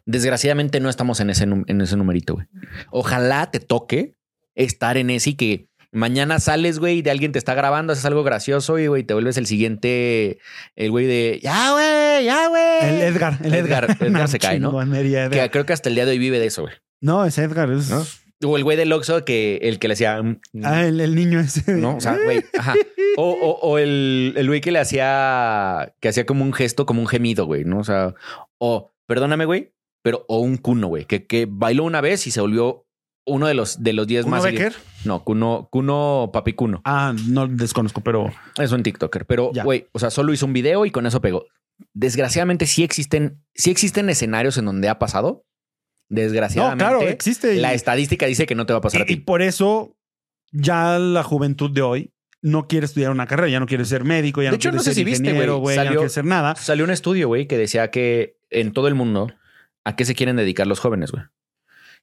[0.05, 2.47] Desgraciadamente no estamos en ese, en ese numerito, güey.
[2.89, 4.15] Ojalá te toque
[4.55, 8.05] estar en ese y que mañana sales, güey, y de alguien te está grabando, haces
[8.05, 10.39] algo gracioso y, güey, te vuelves el siguiente,
[10.75, 12.63] el güey de, ya, güey, ya, güey.
[12.81, 13.37] El Edgar.
[13.43, 13.83] El Edgar.
[13.85, 14.81] Edgar, Edgar se cae, ¿no?
[14.81, 15.29] Edgar.
[15.29, 16.73] Que creo que hasta el día de hoy vive de eso, güey.
[17.01, 17.69] No, es Edgar.
[17.71, 17.89] Es...
[17.89, 18.03] ¿No?
[18.43, 20.21] O el güey del Oxxo que el que le hacía...
[20.21, 21.73] mm, Ah, el, el niño ese.
[21.75, 21.95] ¿no?
[21.97, 22.75] O sea, güey, ajá.
[23.17, 27.01] O, o- o el, el güey que le hacía, que hacía como un gesto, como
[27.01, 27.79] un gemido, güey, ¿no?
[27.79, 28.13] O sea,
[28.59, 29.73] o, perdóname, güey,
[30.03, 32.85] pero, o un cuno, güey, que, que bailó una vez y se volvió
[33.25, 34.43] uno de los, de los 10 ¿Uno más.
[34.43, 34.73] Becker?
[35.05, 36.81] No, cuno, cuno, papi cuno.
[36.85, 38.31] Ah, no desconozco, pero
[38.61, 41.45] Es un TikToker, pero, güey, o sea, solo hizo un video y con eso pegó.
[41.93, 45.45] Desgraciadamente sí existen, sí existen escenarios en donde ha pasado.
[46.09, 46.83] No, Desgraciadamente.
[46.83, 47.55] claro, existe.
[47.55, 49.21] y- La estadística dice que no te va a pasar a y, y ti.
[49.21, 49.97] por eso
[50.51, 54.41] ya la juventud de hoy no quiere estudiar una carrera, ya no quiere ser médico,
[54.41, 55.99] ya De no hecho, quiere no sé ser si viste, ingeniero, güey, ya no salió-
[56.01, 56.55] quiere ser nada.
[56.55, 59.31] Salió un estudio, güey, que decía que en todo el mundo,
[59.83, 61.23] ¿a qué se quieren dedicar los jóvenes, güey?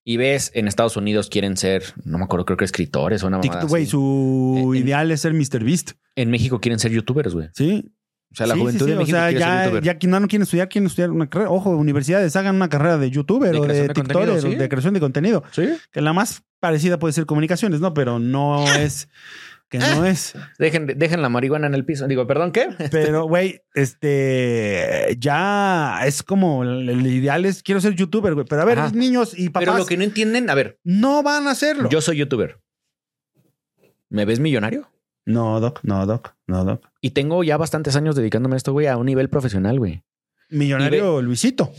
[0.05, 3.38] Y ves, en Estados Unidos quieren ser, no me acuerdo, creo que escritores o una
[3.38, 5.62] mamada Güey, su en- ideal es ser Mr.
[5.62, 7.48] Beast, En México quieren ser youtubers, güey.
[7.55, 7.92] ¿sí?
[8.33, 9.83] O sea, la Sí, sí, juventud sí, de México O sea, quiere ser ya, youtuber.
[9.85, 11.51] ya quien no quieren estudiar, quieren estudiar una carrera.
[11.51, 14.51] Ojo, universidades, hagan una carrera de youtuber De o de creación de tiktoker contenido, o
[14.53, 14.57] sí.
[14.57, 15.45] de creación de contenido.
[15.53, 15.68] Sí.
[15.93, 17.93] Que la más parecida puede ser comunicaciones, ¿no?
[17.95, 19.09] Pero no es...
[19.68, 20.35] Que no es...
[20.59, 22.07] Dejen, dejen la marihuana en el piso.
[22.07, 22.68] Digo, ¿perdón qué?
[22.91, 25.16] Pero, güey, este...
[25.18, 26.62] Ya es como...
[26.62, 27.62] El, el ideal es...
[27.62, 28.47] Quiero ser youtuber, güey.
[28.49, 28.91] Pero a ver, Ajá.
[28.95, 29.66] niños y papás...
[29.68, 31.89] Pero lo que no entienden, a ver, No van a hacerlo.
[31.89, 32.59] yo soy youtuber.
[34.11, 34.91] ¿Me ves millonario?
[35.25, 36.85] No, Doc, no, Doc, no, Doc.
[37.01, 40.03] Y tengo ya bastantes años dedicándome a esto, güey, a un nivel profesional, güey.
[40.51, 41.73] Millonario Luisito.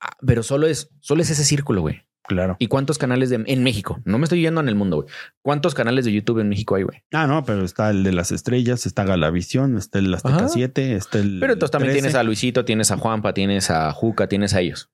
[0.00, 2.02] Ah, Pero solo es, solo es ese círculo, güey.
[2.26, 2.56] Claro.
[2.58, 4.00] ¿Y cuántos canales de, en México?
[4.06, 5.08] No me estoy yendo en el mundo, güey.
[5.42, 7.02] ¿Cuántos canales de YouTube en México hay, güey?
[7.12, 10.48] Ah, no, pero está el de las estrellas, está Galavisión, está el Azteca Ajá.
[10.48, 11.38] 7, está el.
[11.38, 12.00] Pero entonces también 13.
[12.00, 14.90] tienes a Luisito, tienes a Juanpa, tienes a Juca, tienes a ellos.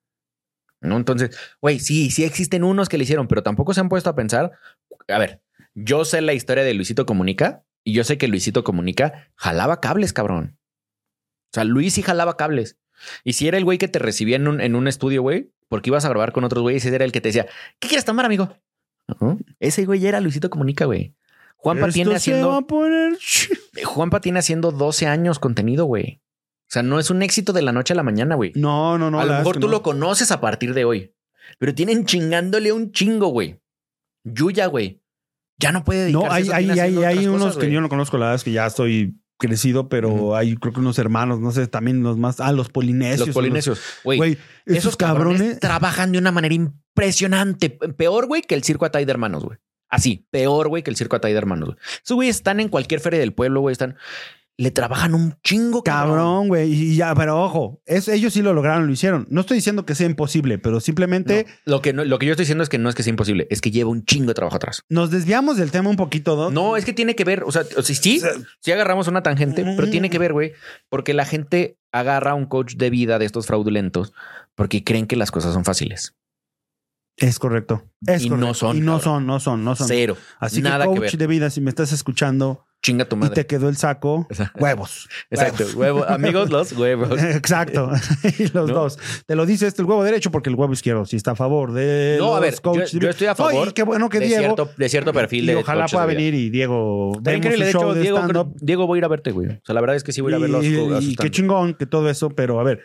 [0.80, 0.96] ¿No?
[0.96, 4.16] Entonces, güey, sí, sí existen unos que le hicieron, pero tampoco se han puesto a
[4.16, 4.52] pensar.
[5.06, 5.40] A ver,
[5.74, 10.12] yo sé la historia de Luisito Comunica y yo sé que Luisito Comunica jalaba cables,
[10.12, 10.58] cabrón.
[11.52, 12.78] O sea, Luis sí jalaba cables.
[13.24, 15.90] Y si era el güey que te recibía en un, en un estudio, güey, porque
[15.90, 17.46] ibas a grabar con otros güeyes, ese era el que te decía,
[17.78, 18.56] ¿qué quieres tomar, amigo?
[19.58, 21.14] Ese güey era Luisito Comunica, güey.
[21.56, 22.48] Juanpa Esto tiene se haciendo.
[22.50, 23.18] va a poner...
[23.84, 26.20] Juanpa tiene haciendo 12 años contenido, güey.
[26.70, 28.52] O sea, no es un éxito de la noche a la mañana, güey.
[28.54, 29.20] No, no, no.
[29.20, 31.14] a lo mejor tú lo conoces a partir de hoy.
[31.58, 33.60] Pero tienen chingándole un chingo, güey.
[34.22, 35.02] Yuya, güey.
[35.60, 37.80] Ya no puede No, dedicarse a hay, eso, hay, hay, hay unos cosas, que yo
[37.80, 41.40] no conozco, la verdad es que ya estoy crecido, pero hay creo que unos hermanos,
[41.40, 43.28] no sé, también los más, ah, los polinesios.
[43.28, 43.80] Los polinesios.
[44.04, 44.32] Güey, Güey,
[44.66, 45.60] esos esos cabrones, cabrones.
[45.60, 47.70] trabajan de una manera impresionante.
[47.70, 49.58] Peor, güey, que el circo Atay de hermanos, güey.
[49.88, 51.78] Así, peor, güey, que el circo Atay de hermanos, güey.
[52.04, 53.96] Esos güey están en cualquier feria del pueblo, güey, están...
[54.60, 56.16] Le trabajan un chingo, cabrón.
[56.16, 56.70] Cabrón, güey.
[56.72, 59.26] Y ya, pero ojo, es, ellos sí lo lograron, lo hicieron.
[59.30, 62.32] No estoy diciendo que sea imposible, pero simplemente No, lo, que no- lo que yo
[62.32, 64.34] estoy diciendo es que no es que sea imposible, es que lleva un chingo de
[64.34, 64.84] trabajo atrás.
[64.90, 66.50] nos desviamos del tema un poquito, ¿no?
[66.50, 69.08] No, es que tiene que ver, o sea, o sea, sí, O sea, sí agarramos
[69.08, 69.90] una tangente, pero Mm.
[69.90, 70.52] tiene que ver, güey,
[70.90, 74.12] porque la gente agarra a un coach de vida de estos fraudulentos
[74.54, 76.14] porque creen que las cosas son fáciles.
[77.16, 77.84] Es correcto.
[78.06, 79.02] Es Y no son, Y no cabrón.
[79.04, 79.88] son, no son, no son.
[79.88, 80.16] Cero.
[80.38, 81.18] Así nada que que coach ver.
[81.18, 83.34] de vida, si me estás escuchando Chinga tu y madre.
[83.34, 84.58] te quedó el saco, Exacto.
[84.58, 85.08] huevos.
[85.30, 85.64] Exacto.
[85.76, 86.04] Huevo.
[86.08, 87.22] Amigos, los huevos.
[87.22, 87.90] Exacto.
[88.38, 88.74] y los ¿No?
[88.74, 88.98] dos.
[89.26, 91.72] Te lo dice este el huevo derecho porque el huevo izquierdo sí está a favor
[91.72, 94.26] de No, a los ver, yo, estoy a No, favor y qué bueno que de,
[94.28, 94.42] Diego.
[94.42, 97.12] cierto, de cierto perfil y de ojalá pueda de venir y Diego.
[97.18, 97.64] Increíble.
[97.64, 98.52] De hecho, de Diego.
[98.60, 99.48] Diego voy a ir a verte, güey.
[99.48, 100.98] O sea, la verdad es que sí voy a ir a ver los Y- a
[101.00, 102.80] y, qué chingón que todo eso, pero a ver,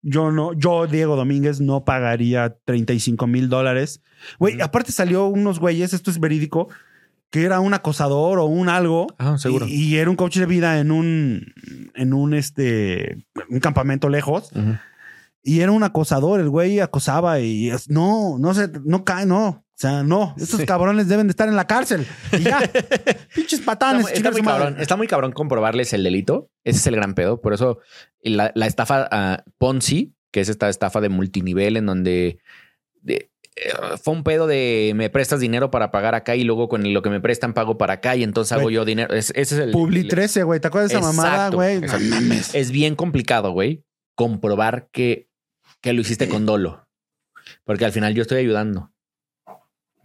[0.00, 4.02] yo no, yo, Diego Domínguez, no pagaría 35 mil dólares.
[4.38, 6.68] Güey, aparte salió unos güeyes, esto es verídico,
[7.34, 9.08] que era un acosador o un algo.
[9.18, 9.66] Ah, seguro.
[9.66, 11.52] Y, y era un coach de vida en un,
[11.96, 14.52] en un, este, un campamento lejos.
[15.42, 19.48] Y era un acosador, el güey acosaba y no, no se, no cae, no.
[19.48, 20.66] O sea, no, estos Sí.
[20.66, 22.06] cabrones deben de estar en la cárcel.
[22.30, 22.60] Y ya,
[23.34, 24.08] pinches patanes.
[24.12, 26.50] está muy cabrón, está muy cabrón comprobarles el delito.
[26.62, 27.40] Ese es el gran pedo.
[27.40, 27.80] Por eso
[28.22, 32.38] la, la estafa ah, Ponzi, que es esta estafa de multinivel en donde
[33.02, 33.32] de-
[34.02, 37.10] fue un pedo de me prestas dinero para pagar acá y luego con lo que
[37.10, 39.14] me prestan pago para acá y entonces hago yo dinero.
[39.14, 40.60] Es- ese es el Publi el- 13, güey.
[40.60, 41.78] ¿Te acuerdas de esa mamada, güey?
[41.80, 42.06] No exacto.
[42.08, 42.54] mames.
[42.54, 43.84] Es bien complicado, güey,
[44.16, 45.28] comprobar que,
[45.80, 46.88] que lo hiciste con dolo.
[47.64, 48.90] Porque al final yo estoy ayudando.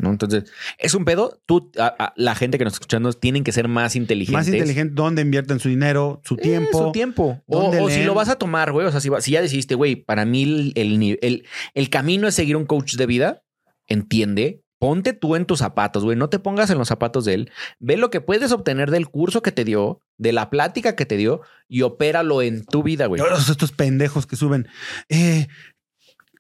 [0.02, 0.10] ¿No?
[0.12, 0.46] Entonces,
[0.78, 1.42] es un pedo.
[1.46, 4.34] Tú, a- a- la gente que nos está escuchando, tienen que ser más inteligentes.
[4.34, 6.86] Más inteligente, dónde invierten su dinero, su Eh, tiempo.
[6.86, 7.44] su tiempo.
[7.46, 8.88] O, ¿Dónde o si lo vas a tomar, güey.
[8.88, 12.36] O sea, si, ya decidiste, güey, para mí el, el, ni- el- el camino es
[12.36, 13.44] seguir un coach de vida,
[13.88, 14.64] entiende.
[14.80, 16.16] Ponte tú en tus zapatos, güey.
[16.18, 17.52] No te pongas en los zapatos de él.
[17.80, 21.18] Ve lo que puedes obtener del curso que te dio, de la plática que te
[21.18, 23.22] dio y opéralo en tu vida, güey.
[23.22, 24.70] Todos estos pendejos que suben.
[25.10, 25.48] Eh,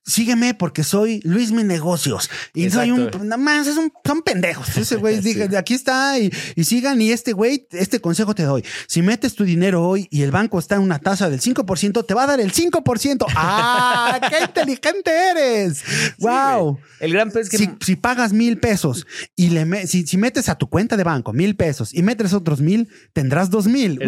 [0.10, 2.30] sígueme porque soy Luis Mi Negocios.
[2.54, 3.10] Y soy un.
[3.24, 4.76] Nada más, es un- son pendejos.
[4.78, 5.40] Ese güey Sí.
[5.56, 7.02] aquí está y, y sigan.
[7.02, 8.64] Y este güey, este consejo te doy.
[8.88, 12.14] Si metes tu dinero hoy y el banco está en una tasa del 5%, te
[12.14, 13.26] va a dar el 5%.
[13.36, 14.20] ¡Ah!
[14.30, 15.84] ¡Qué inteligente eres!
[16.20, 16.80] ¡Wow!
[17.00, 19.06] El gran es que si, si pagas mil pesos
[19.36, 22.34] y le me- si, si metes a tu cuenta de banco mil pesos y metes
[22.34, 24.00] otros mil, tendrás dos mil.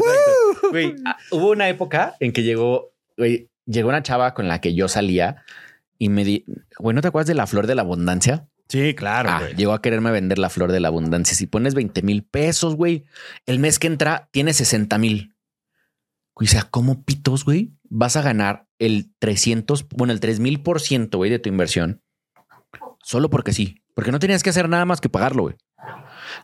[0.71, 0.95] Güey,
[1.31, 5.43] hubo una época en que llegó, güey, llegó una chava con la que yo salía
[6.01, 6.45] y me di,
[6.79, 8.49] güey, ¿no te acuerdas de la flor de la abundancia?
[8.67, 9.29] Sí, claro.
[9.29, 11.37] Ah, llegó a quererme vender la flor de la abundancia.
[11.37, 13.03] Si pones 20 mil pesos, güey,
[13.45, 15.35] el mes que entra tiene 60 mil.
[16.33, 17.75] O sea, ¿cómo pitos, güey?
[17.83, 22.01] Vas a ganar el 300, bueno, el 3 mil por ciento, güey, de tu inversión.
[23.03, 23.83] Solo porque sí.
[23.93, 25.55] Porque no tenías que hacer nada más que pagarlo, güey.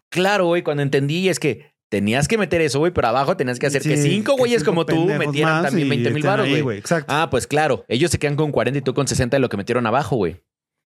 [0.10, 3.68] Claro, güey, cuando entendí es que tenías que meter eso, güey, pero abajo tenías que
[3.68, 6.78] hacer que cinco güeyes como tú metieran también y 20 mil baros, güey.
[6.78, 7.14] Exacto.
[7.14, 9.58] Ah, pues claro, ellos se quedan con 40 y tú con 60 de lo que
[9.58, 10.42] metieron abajo, güey.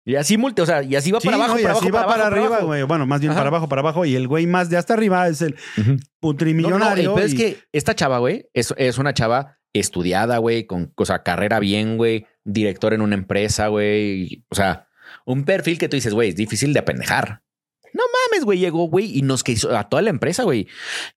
[0.06, 1.88] Y así multi, o sea, y así va Sí, para abajo, no, y para así
[1.88, 2.84] abajo, va para, arriba, güey.
[2.84, 3.42] Bueno, más bien Ajá.
[3.42, 4.06] para abajo, para abajo.
[4.06, 5.56] Y el güey más de hasta arriba es el.
[5.78, 7.12] No, no, putrimillonario.
[7.12, 11.06] el pedo es que esta chava, güey, es, es una chava estudiada, güey, con o
[11.06, 14.46] sea, carrera bien, güey, director en una empresa, güey.
[14.50, 14.88] O sea,
[15.26, 17.44] un perfil que tú dices, güey, es difícil de apendejar.
[17.94, 20.68] No mames, güey, llegó, güey, y nos que hizo a toda la empresa, güey.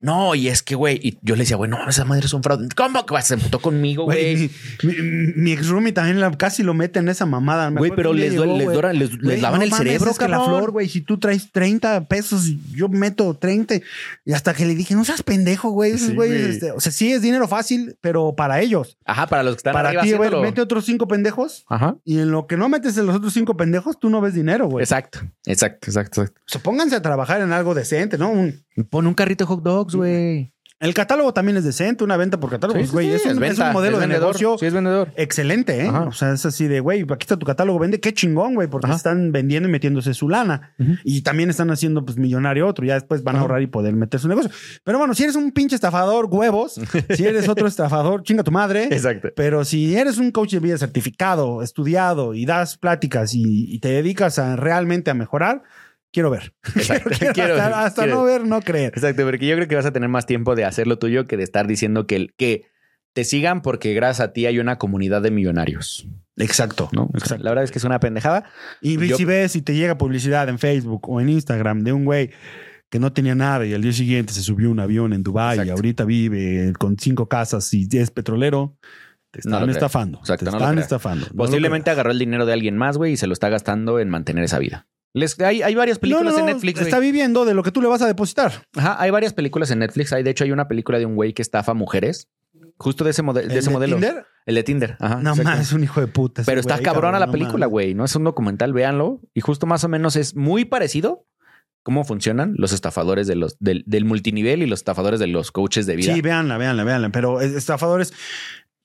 [0.00, 2.42] No, y es que, güey, y yo le decía, güey, no, esa madre es un
[2.42, 2.68] fraude.
[2.76, 3.26] ¿Cómo que vas?
[3.26, 4.50] Se emputó conmigo, Güey,
[4.82, 7.70] mi, mi, mi ex roomie también la- casi lo mete en esa mamada.
[7.70, 9.12] Güey, pero les, llegó, les, doran- les,
[9.42, 12.44] lavan no el mames, cerebro, es que la flor, güey, si tú traes 30 pesos,
[12.74, 13.76] yo meto 30.
[14.24, 15.92] Y hasta que le dije, no seas pendejo, güey.
[15.92, 16.32] Esos Sí, güey.
[16.32, 18.96] este, o sea, sí es dinero fácil, pero para ellos.
[19.04, 21.64] Ajá, para los que están para ti, güey, mete otros cinco pendejos.
[21.68, 21.96] Ajá.
[22.04, 24.66] Y en lo que no metes en los otros cinco pendejos, tú no ves dinero,
[24.68, 24.82] güey.
[24.82, 26.40] Exacto, exacto, exacto, exacto.
[26.46, 28.30] O sea, pónganse a trabajar en algo decente, ¿no?
[28.30, 30.50] Un- Pon un carrito de hot dogs, güey.
[30.80, 32.80] el catálogo también es decente, una venta por catálogo.
[32.80, 34.34] Sí, sí, güey, sí, es, un, es venta, un modelo es de vendedor.
[34.34, 35.12] negocio Sí, es vendedor.
[35.14, 35.86] excelente, ¿eh?
[35.88, 36.00] Ajá.
[36.06, 38.88] O sea, es así de, güey, aquí está tu catálogo, vende, qué chingón, güey, porque
[38.88, 38.96] Ajá.
[38.96, 40.74] están vendiendo y metiéndose su lana.
[41.04, 42.84] Y también están haciendo, pues, millonario otro.
[42.84, 44.50] Ya después van a ahorrar y poder meter su negocio.
[44.82, 46.80] Pero bueno, si eres un pinche estafador, huevos.
[47.14, 48.88] si eres otro estafador, chinga tu madre.
[48.90, 49.28] Exacto.
[49.36, 53.90] Pero si eres un coach de vida certificado, estudiado y das pláticas y, y te
[53.90, 55.62] dedicas a realmente a mejorar,
[56.12, 56.54] quiero ver.
[56.76, 57.10] Exacto.
[57.18, 58.92] Quiero Quiero- hasta hasta quiero- no ver, no creer.
[58.94, 61.36] Exacto, porque yo creo que vas a tener más tiempo de hacer lo tuyo que
[61.36, 62.66] de estar diciendo que,
[63.14, 66.08] te sigan porque gracias a ti hay una comunidad de millonarios,
[66.38, 66.88] Exacto.
[66.92, 68.44] la verdad es que es una pendejada.
[68.80, 72.06] Y Yo- si ves y te llega publicidad en Facebook o en Instagram de un
[72.06, 72.30] güey
[72.88, 75.68] que no tenía nada y al día siguiente se subió un avión en Dubái y
[75.70, 78.76] ahorita vive con cinco casas y es petrolero,
[79.30, 80.18] te están estafando.
[80.20, 81.26] Exacto, te no están estafando.
[81.32, 84.08] No Posiblemente agarró el dinero de alguien más, güey, y se lo está gastando en
[84.08, 84.86] mantener esa vida.
[85.14, 85.98] Les, hay, hay varias.
[85.98, 86.84] No, películas no, en Netflix, güey.
[86.86, 88.66] Está viviendo de lo que tú le vas a depositar.
[88.76, 90.12] Ajá, hay varias películas en Netflix.
[90.12, 92.28] Hay, de hecho, hay una película de un güey que estafa mujeres.
[92.78, 93.96] Justo de ese, mode- de ¿El ese de modelo.
[93.96, 94.26] Tinder?
[94.46, 94.96] El de Tinder.
[94.98, 95.16] Ajá.
[95.22, 96.42] No más, es un hijo de puta.
[96.46, 97.94] Pero está cabrona la película, güey.
[97.94, 99.20] No es un documental, véanlo.
[99.34, 101.26] Y justo más o menos es muy parecido
[101.84, 105.84] cómo funcionan los estafadores de los, del, del multinivel y los estafadores de los coaches
[105.86, 106.14] de vida.
[106.14, 107.10] Sí, véanla, véanla, véanla.
[107.10, 108.12] Pero es- estafadores,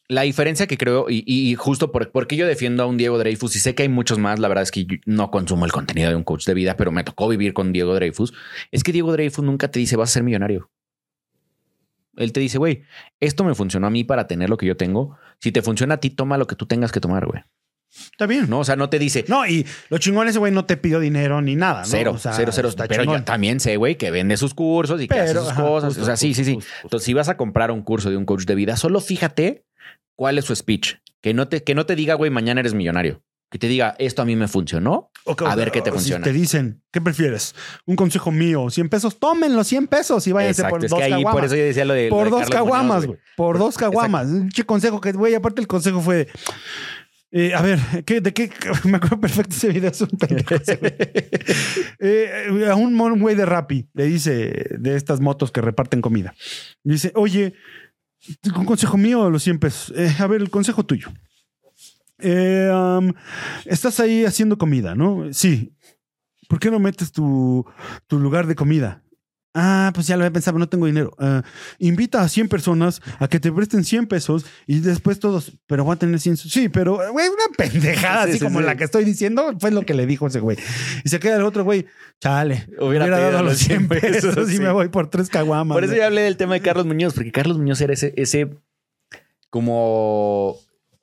[0.09, 3.59] La diferencia que creo, y, justo por, porque yo defiendo a un Diego Dreyfus, y
[3.59, 6.15] sé que hay muchos más, la verdad es que yo no consumo el contenido de
[6.15, 8.33] un coach de vida, pero me tocó vivir con Diego Dreyfus,
[8.71, 10.71] es que Diego Dreyfus nunca te dice vas a ser millonario.
[12.15, 12.83] Él te dice, güey,
[13.19, 15.17] esto me funcionó a mí para tener lo que yo tengo.
[15.39, 17.43] Si te funciona a ti, toma lo que tú tengas que tomar, güey.
[17.91, 18.49] está bien.
[18.49, 20.99] No, o sea, no te dice, No, y lo chingón ese güey no te pidió
[20.99, 21.87] dinero ni nada, ¿no?
[21.87, 22.69] Cero, O sea, cero, cero.
[22.75, 23.19] Pero chingón.
[23.19, 25.89] yo también sé, güey, que vende sus cursos y que hace sus ajá, cosas.
[25.89, 26.55] justo, o sea, sí, sí, sí.
[26.55, 26.71] justo.
[26.83, 29.66] Entonces, si vas a comprar un curso de un coach de vida, solo fíjate
[30.17, 30.95] cuál es su speech.
[31.21, 33.23] Que no te, que no te diga, güey, mañana eres millonario.
[33.49, 35.09] Que te diga, esto a mí me funcionó.
[35.45, 36.23] A ver qué te funciona.
[36.25, 37.55] Si te dicen, ¿qué prefieres?
[37.85, 40.75] Un consejo mío, 100 pesos, tomen los 100 pesos y váyanse Exacto.
[40.75, 41.33] por Es dos que ahí caguamas.
[41.33, 42.09] por eso yo decía lo de.
[42.09, 43.19] lo por de dos Carlos caguamas, güey.
[43.37, 44.27] Por dos caguamas.
[44.27, 46.27] Un che consejo que, güey, aparte el consejo fue de,
[47.31, 48.49] eh, a ver, ¿qué, ¿de qué?
[48.85, 50.93] Me acuerdo perfecto ese video, es un pendejo güey.
[51.99, 56.33] Eh, a un mon- güey de Rappi le dice, de estas motos que reparten comida,
[56.83, 57.53] dice, oye,
[58.55, 59.93] un consejo mío los 100 pesos.
[59.95, 61.09] Eh, a ver, el consejo tuyo.
[62.19, 62.71] Eh,
[63.65, 65.31] estás ahí haciendo comida, ¿no?
[65.33, 65.73] Sí.
[66.47, 67.65] ¿Por qué no metes tu,
[68.07, 69.03] tu lugar de comida?
[69.59, 71.11] Ah, pues ya lo había pensado, no tengo dinero.
[71.17, 71.41] Ah,
[71.79, 75.95] invita a 100 personas a que te presten 100 pesos y después todos, pero voy
[75.95, 76.37] a tener 100.
[76.37, 78.65] Sí, pero, güey, una pendejada Sí, así sí, como sí.
[78.65, 80.57] la que estoy diciendo fue lo que le dijo ese güey.
[81.03, 81.87] Y se queda el otro güey,
[82.21, 84.61] chale, Hubiera dado los 100 pesos, y sí.
[84.61, 85.75] me voy por tres caguamas.
[85.75, 88.49] Por eso ya hablé del tema de Carlos Muñoz, porque Carlos Muñoz era ese, ese
[89.49, 90.57] como.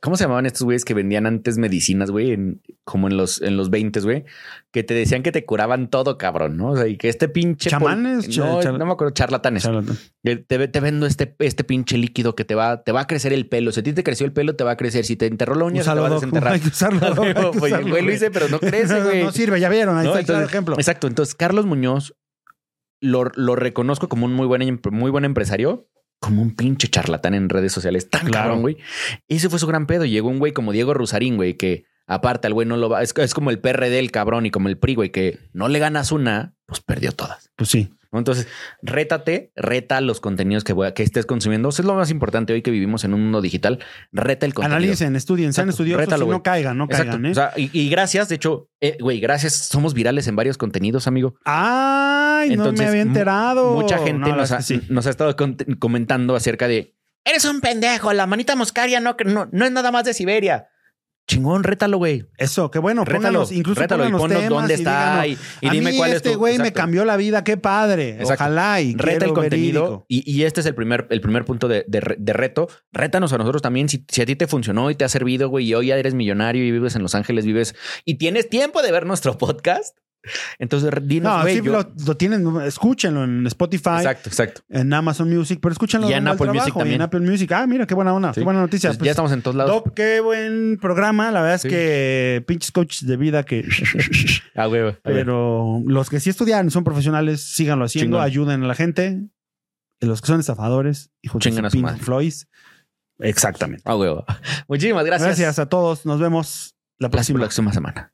[0.05, 2.33] ¿Cómo se llamaban estos güeyes que vendían antes medicinas, güey?
[2.33, 4.25] En- como en los, en los 20, güey.
[4.71, 6.73] Que te decían que te curaban todo, cabrón, ¿no?
[6.73, 7.71] O sea, y que este pinche.
[7.71, 8.37] pol- ¿Chamanes?
[8.37, 9.63] No, no me acuerdo, charlatanes.
[9.63, 9.97] Charlatán.
[10.23, 13.33] Que Te, te vendo este, este pinche líquido que te va, te va a crecer
[13.33, 13.73] el pelo.
[13.73, 15.07] Si a ti te creció el pelo, te va a crecer.
[15.07, 16.61] Si te enterró la uña, se te va a desenterrar.
[17.59, 18.13] güey lo güey.
[18.15, 19.23] hice, pero no crece, güey.
[19.25, 20.19] No sirve, ya vieron, ahí ¿no?
[20.19, 20.75] está el ejemplo.
[20.77, 21.07] Exacto.
[21.07, 22.15] Entonces, Carlos Muñoz
[23.01, 25.89] lo, lo reconozco como un muy buen, em- muy buen empresario,
[26.25, 28.09] como un pinche charlatán en redes sociales.
[28.11, 28.45] Tan Claro.
[28.45, 28.77] cabrón, güey.
[29.29, 30.05] Ese fue su gran pedo.
[30.05, 33.03] Llegó un güey como Diego Rusarín, güey, que aparte al güey no lo va.
[33.03, 35.79] Es, es como el PRD, el cabrón, y como el PRI, güey, que no le
[35.79, 37.51] ganas una, pues perdió todas.
[37.57, 37.93] Pues sí.
[38.19, 38.47] Entonces,
[38.83, 41.69] rétate, reta los contenidos que, voy a- que estés consumiendo.
[41.69, 43.79] Eso es lo más importante hoy que vivimos en un mundo digital.
[44.13, 44.77] Reta el contenido.
[44.77, 47.13] Analicen, estudien, sean estudiosos rétalo, y no caigan, no Exacto.
[47.13, 47.31] caigan, ¿eh?
[47.31, 49.55] O sea, y, y gracias, de hecho, eh, güey, gracias.
[49.55, 51.35] Somos virales en varios contenidos, amigo.
[51.45, 53.75] Ay, no me había enterado.
[53.75, 54.81] Mucha gente No, nos, ha, sí.
[54.89, 55.35] nos estado
[55.79, 56.95] comentando acerca de
[57.25, 60.69] eres un pendejo, la manita moscaria no, no, no es nada más de Siberia.
[61.27, 62.27] Chingón, rétalo, güey.
[62.37, 65.27] Eso, que bueno, Rétalo, pónganos, incluso rétalo y ponnos temas dónde y está díganos,
[65.63, 67.57] y, y a dime mí cuál este es tu güey me cambió la vida, qué
[67.57, 68.11] padre.
[68.11, 68.45] Exacto.
[68.45, 71.85] Ojalá y Reta el contenido y, y este es el primer, el primer punto de,
[71.89, 72.69] de re- de reto.
[72.93, 73.89] Rétanos a nosotros también.
[73.89, 76.13] Si, si a ti te funcionó y te ha servido, güey, y hoy ya eres
[76.13, 79.97] millonario y vives en Los Ángeles, vives y tienes tiempo de ver nuestro podcast.
[80.59, 84.61] Entonces, dinos, No, sí yo- lo, lo tienen, escúchenlo en Spotify, Exacto, exacto.
[84.71, 86.95] en Amazon Music, pero escúchenlo Y en Apple Music trabajo, y también.
[86.97, 87.53] en Apple Music.
[87.53, 88.41] Ah, mira, qué buena onda, Sí.
[88.41, 88.91] qué buena noticia.
[88.91, 89.73] Pues Pues, ya estamos en todos lados.
[89.73, 91.31] Doc, qué buen programa.
[91.31, 93.65] La verdad es que pinches coaches de vida que...
[94.57, 94.69] Ah.
[95.03, 98.25] Pero los que sí estudian, son profesionales, síganlo haciendo, Chingón.
[98.25, 99.21] ayuden a la gente.
[100.01, 102.03] Y los que son estafadores, hijos Chingan de a su su Pink madre.
[102.05, 102.33] Floyd.
[103.19, 103.83] Exactamente.
[103.85, 103.97] Ah.
[104.69, 105.27] Muchísimas gracias.
[105.29, 106.07] Gracias a todos.
[106.07, 107.41] Nos vemos la La próxima.
[107.41, 108.14] próxima semana.